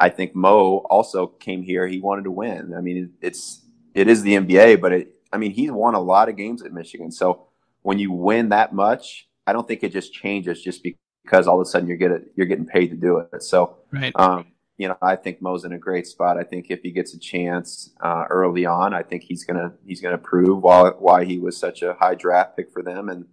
I 0.00 0.08
think 0.08 0.34
Mo 0.34 0.78
also 0.88 1.26
came 1.26 1.62
here. 1.62 1.86
He 1.86 2.00
wanted 2.00 2.24
to 2.24 2.30
win. 2.30 2.74
I 2.76 2.80
mean, 2.80 3.12
it's 3.20 3.62
it 3.94 4.08
is 4.08 4.22
the 4.22 4.34
NBA, 4.34 4.80
but 4.80 4.92
it. 4.92 5.14
I 5.32 5.36
mean, 5.36 5.52
he's 5.52 5.70
won 5.70 5.94
a 5.94 6.00
lot 6.00 6.28
of 6.28 6.36
games 6.36 6.62
at 6.62 6.72
Michigan. 6.72 7.12
So 7.12 7.46
when 7.82 7.98
you 7.98 8.10
win 8.10 8.48
that 8.48 8.74
much, 8.74 9.28
I 9.46 9.52
don't 9.52 9.68
think 9.68 9.84
it 9.84 9.92
just 9.92 10.12
changes 10.12 10.60
just 10.62 10.82
because 10.82 11.46
all 11.46 11.60
of 11.60 11.66
a 11.66 11.70
sudden 11.70 11.86
you're 11.86 11.98
getting 11.98 12.24
you're 12.34 12.46
getting 12.46 12.66
paid 12.66 12.88
to 12.88 12.96
do 12.96 13.18
it. 13.18 13.42
So 13.42 13.76
right. 13.92 14.12
Um, 14.16 14.46
you 14.78 14.88
know, 14.88 14.96
I 15.02 15.14
think 15.16 15.42
Mo's 15.42 15.66
in 15.66 15.74
a 15.74 15.78
great 15.78 16.06
spot. 16.06 16.38
I 16.38 16.42
think 16.42 16.70
if 16.70 16.80
he 16.80 16.90
gets 16.90 17.12
a 17.12 17.18
chance 17.18 17.90
uh, 18.00 18.24
early 18.30 18.64
on, 18.64 18.94
I 18.94 19.02
think 19.02 19.24
he's 19.24 19.44
gonna 19.44 19.74
he's 19.84 20.00
gonna 20.00 20.16
prove 20.16 20.62
why 20.62 20.92
why 20.98 21.26
he 21.26 21.38
was 21.38 21.58
such 21.58 21.82
a 21.82 21.92
high 22.00 22.14
draft 22.14 22.56
pick 22.56 22.72
for 22.72 22.82
them. 22.82 23.10
And 23.10 23.26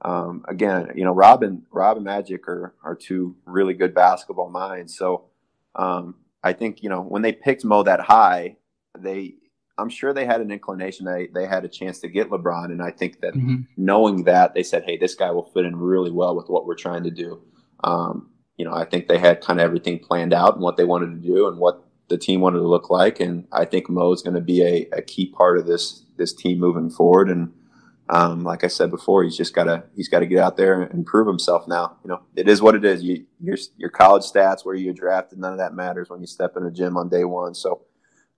um, 0.00 0.46
again, 0.48 0.92
you 0.94 1.04
know, 1.04 1.12
Rob 1.12 1.42
and 1.42 1.62
Rob 1.70 1.98
and 1.98 2.06
Magic 2.06 2.48
are 2.48 2.74
are 2.82 2.94
two 2.94 3.36
really 3.44 3.74
good 3.74 3.94
basketball 3.94 4.48
minds. 4.48 4.96
So 4.96 5.26
um, 5.74 6.16
I 6.42 6.52
think 6.52 6.82
you 6.82 6.88
know 6.88 7.02
when 7.02 7.22
they 7.22 7.32
picked 7.32 7.64
Mo 7.64 7.82
that 7.82 8.00
high, 8.00 8.56
they 8.98 9.34
I'm 9.78 9.88
sure 9.88 10.12
they 10.12 10.26
had 10.26 10.40
an 10.40 10.50
inclination 10.50 11.06
they 11.06 11.28
they 11.32 11.46
had 11.46 11.64
a 11.64 11.68
chance 11.68 12.00
to 12.00 12.08
get 12.08 12.30
LeBron, 12.30 12.66
and 12.66 12.82
I 12.82 12.90
think 12.90 13.20
that 13.20 13.34
mm-hmm. 13.34 13.62
knowing 13.76 14.24
that 14.24 14.54
they 14.54 14.62
said, 14.62 14.84
hey, 14.84 14.96
this 14.96 15.14
guy 15.14 15.30
will 15.30 15.50
fit 15.54 15.64
in 15.64 15.76
really 15.76 16.10
well 16.10 16.36
with 16.36 16.48
what 16.48 16.66
we're 16.66 16.74
trying 16.74 17.04
to 17.04 17.10
do. 17.10 17.42
Um, 17.84 18.30
you 18.56 18.64
know, 18.64 18.74
I 18.74 18.84
think 18.84 19.06
they 19.06 19.18
had 19.18 19.40
kind 19.40 19.60
of 19.60 19.64
everything 19.64 20.00
planned 20.00 20.34
out 20.34 20.54
and 20.54 20.62
what 20.62 20.76
they 20.76 20.84
wanted 20.84 21.22
to 21.22 21.28
do 21.28 21.46
and 21.46 21.58
what 21.58 21.84
the 22.08 22.18
team 22.18 22.40
wanted 22.40 22.58
to 22.58 22.66
look 22.68 22.90
like. 22.90 23.20
And 23.20 23.46
I 23.52 23.64
think 23.64 23.88
Mo 23.88 24.12
is 24.12 24.22
going 24.22 24.34
to 24.34 24.40
be 24.40 24.62
a, 24.62 24.88
a, 24.92 25.02
key 25.02 25.26
part 25.26 25.58
of 25.58 25.66
this 25.66 26.02
this 26.16 26.32
team 26.32 26.58
moving 26.58 26.90
forward. 26.90 27.30
And 27.30 27.52
um, 28.10 28.42
like 28.42 28.64
I 28.64 28.68
said 28.68 28.90
before, 28.90 29.22
he's 29.22 29.36
just 29.36 29.54
got 29.54 29.64
to 29.64 29.84
he's 29.94 30.08
got 30.08 30.20
to 30.20 30.26
get 30.26 30.38
out 30.38 30.56
there 30.56 30.82
and 30.82 31.04
prove 31.04 31.26
himself. 31.26 31.68
Now, 31.68 31.98
you 32.02 32.08
know, 32.08 32.22
it 32.36 32.48
is 32.48 32.62
what 32.62 32.74
it 32.74 32.84
is. 32.84 33.02
You, 33.02 33.26
your 33.40 33.56
your 33.76 33.90
college 33.90 34.24
stats, 34.24 34.64
where 34.64 34.74
you're 34.74 34.94
drafted, 34.94 35.38
none 35.38 35.52
of 35.52 35.58
that 35.58 35.74
matters 35.74 36.08
when 36.08 36.20
you 36.20 36.26
step 36.26 36.56
in 36.56 36.64
a 36.64 36.70
gym 36.70 36.96
on 36.96 37.08
day 37.08 37.24
one. 37.24 37.54
So 37.54 37.82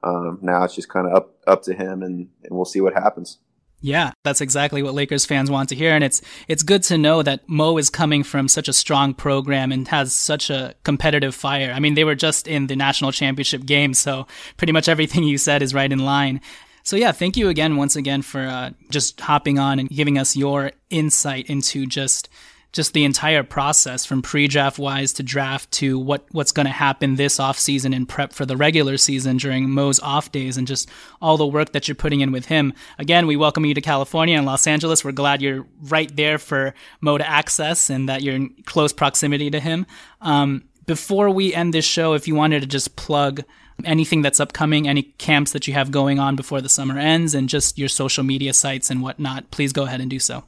um, 0.03 0.39
now 0.43 0.65
it's 0.65 0.75
just 0.75 0.89
kind 0.89 1.07
of 1.07 1.15
up 1.15 1.37
up 1.47 1.63
to 1.65 1.75
him, 1.75 2.03
and, 2.03 2.29
and 2.43 2.51
we'll 2.51 2.65
see 2.65 2.81
what 2.81 2.95
happens. 2.95 3.39
Yeah, 3.83 4.13
that's 4.25 4.43
exactly 4.43 4.83
what 4.83 4.93
Lakers 4.95 5.25
fans 5.25 5.51
want 5.51 5.71
to 5.71 5.75
hear. 5.75 5.93
And 5.93 6.05
it's, 6.05 6.21
it's 6.49 6.63
good 6.63 6.83
to 6.85 6.99
know 6.99 7.23
that 7.23 7.49
Mo 7.49 7.79
is 7.79 7.89
coming 7.89 8.23
from 8.23 8.47
such 8.47 8.69
a 8.69 8.75
strong 8.75 9.15
program 9.15 9.73
and 9.73 9.89
has 9.89 10.13
such 10.13 10.51
a 10.51 10.75
competitive 10.85 11.35
fire. 11.35 11.73
I 11.75 11.81
mean, 11.81 11.95
they 11.95 12.05
were 12.05 12.15
just 12.15 12.47
in 12.47 12.67
the 12.67 12.77
national 12.77 13.11
championship 13.11 13.65
game. 13.65 13.95
So 13.95 14.27
pretty 14.59 14.75
much 14.75 14.89
everything 14.89 15.25
you 15.25 15.39
said 15.39 15.63
is 15.63 15.73
right 15.73 15.91
in 15.91 15.99
line. 15.99 16.43
So 16.91 16.97
yeah, 16.97 17.13
thank 17.13 17.37
you 17.37 17.49
again, 17.51 17.77
once 17.77 17.95
again, 17.95 18.21
for 18.21 18.41
uh, 18.41 18.71
just 18.91 19.21
hopping 19.21 19.61
on 19.61 19.79
and 19.79 19.89
giving 19.89 20.19
us 20.19 20.35
your 20.35 20.73
insight 20.91 21.49
into 21.49 21.87
just 21.87 22.29
just 22.73 22.95
the 22.95 23.05
entire 23.05 23.45
process 23.45 24.05
from 24.05 24.23
pre-draft 24.23 24.77
wise 24.77 25.13
to 25.13 25.23
draft 25.23 25.71
to 25.71 26.01
what 26.01 26.27
what's 26.33 26.51
going 26.51 26.67
to 26.67 26.73
happen 26.73 27.15
this 27.15 27.39
off 27.39 27.61
season 27.61 27.95
in 27.95 28.07
prep 28.07 28.33
for 28.33 28.45
the 28.45 28.57
regular 28.57 28.97
season 28.97 29.37
during 29.37 29.71
Mo's 29.71 30.01
off 30.01 30.33
days 30.33 30.57
and 30.57 30.67
just 30.67 30.89
all 31.23 31.37
the 31.37 31.47
work 31.47 31.71
that 31.73 31.87
you're 31.87 31.95
putting 31.95 32.23
in 32.23 32.33
with 32.33 32.47
him. 32.47 32.73
Again, 32.99 33.29
we 33.29 33.37
welcome 33.37 33.65
you 33.65 33.75
to 33.75 33.81
California 33.81 34.37
and 34.37 34.45
Los 34.45 34.67
Angeles. 34.67 35.05
We're 35.05 35.13
glad 35.13 35.43
you're 35.43 35.67
right 35.83 36.15
there 36.17 36.39
for 36.39 36.75
Mo 37.01 37.19
to 37.19 37.29
access 37.29 37.89
and 37.89 38.09
that 38.09 38.23
you're 38.23 38.35
in 38.35 38.49
close 38.67 38.93
proximity 38.93 39.49
to 39.53 39.61
him. 39.61 39.87
Um, 40.21 40.65
before 40.91 41.31
we 41.31 41.55
end 41.55 41.73
this 41.73 41.85
show, 41.85 42.15
if 42.15 42.27
you 42.27 42.35
wanted 42.35 42.63
to 42.63 42.67
just 42.67 42.97
plug 42.97 43.45
anything 43.85 44.23
that's 44.23 44.41
upcoming, 44.41 44.89
any 44.89 45.03
camps 45.03 45.53
that 45.53 45.69
you 45.69 45.73
have 45.73 45.93
going 45.93 46.19
on 46.19 46.35
before 46.35 46.61
the 46.61 46.69
summer 46.69 46.99
ends, 46.99 47.33
and 47.33 47.49
just 47.49 47.79
your 47.79 47.89
social 47.89 48.25
media 48.25 48.53
sites 48.53 48.91
and 48.91 49.01
whatnot, 49.01 49.53
please 49.53 49.73
go 49.73 49.85
ahead 49.85 50.01
and 50.01 50.11
do 50.11 50.19
so. 50.19 50.43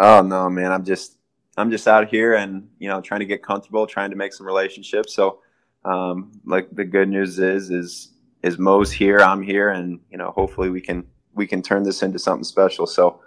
Oh 0.00 0.22
no, 0.22 0.50
man! 0.50 0.72
I'm 0.72 0.84
just 0.84 1.18
I'm 1.56 1.70
just 1.70 1.86
out 1.86 2.08
here 2.08 2.34
and 2.34 2.68
you 2.80 2.88
know 2.88 3.00
trying 3.00 3.20
to 3.20 3.26
get 3.26 3.44
comfortable, 3.44 3.86
trying 3.86 4.10
to 4.10 4.16
make 4.16 4.32
some 4.32 4.44
relationships. 4.44 5.14
So, 5.14 5.38
um, 5.84 6.32
like 6.44 6.68
the 6.72 6.84
good 6.84 7.08
news 7.08 7.38
is 7.38 7.70
is 7.70 8.12
is 8.42 8.58
Mo's 8.58 8.90
here, 8.90 9.20
I'm 9.20 9.40
here, 9.40 9.70
and 9.70 10.00
you 10.10 10.18
know 10.18 10.32
hopefully 10.32 10.70
we 10.70 10.80
can 10.80 11.06
we 11.32 11.46
can 11.46 11.62
turn 11.62 11.84
this 11.84 12.02
into 12.02 12.18
something 12.18 12.42
special. 12.42 12.88
So, 12.88 13.20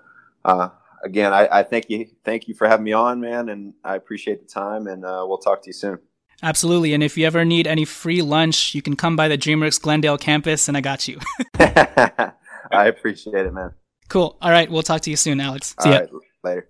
uh, 0.44 0.72
again, 1.06 1.32
I, 1.32 1.60
I 1.60 1.64
thank 1.64 1.90
you 1.90 2.06
thank 2.26 2.50
you 2.50 2.54
for 2.54 2.68
having 2.68 2.84
me 2.84 2.92
on, 2.92 3.22
man, 3.22 3.48
and 3.48 3.76
I 3.82 3.96
appreciate 3.96 4.46
the 4.46 4.54
time, 4.54 4.88
and 4.88 5.06
uh, 5.06 5.24
we'll 5.26 5.38
talk 5.38 5.62
to 5.62 5.70
you 5.70 5.74
soon. 5.74 6.00
Absolutely. 6.44 6.94
And 6.94 7.02
if 7.02 7.18
you 7.18 7.26
ever 7.26 7.46
need 7.46 7.66
any 7.66 7.86
free 7.86 8.22
lunch, 8.22 8.76
you 8.76 8.82
can 8.82 8.98
come 8.98 9.16
by 9.16 9.30
the 9.30 9.38
DreamWorks 9.38 9.82
Glendale 9.82 10.18
campus 10.18 10.68
and 10.68 10.76
I 10.76 10.82
got 10.82 11.08
you. 11.08 11.20
I 11.60 12.34
appreciate 12.88 13.46
it, 13.46 13.54
man. 13.54 13.72
Cool. 14.10 14.38
All 14.42 14.52
right. 14.52 14.70
We'll 14.70 14.84
talk 14.84 15.02
to 15.02 15.10
you 15.10 15.16
soon, 15.16 15.40
Alex. 15.40 15.74
See 15.82 15.90
All 15.90 15.96
ya. 15.96 16.00
right, 16.00 16.10
later. 16.44 16.70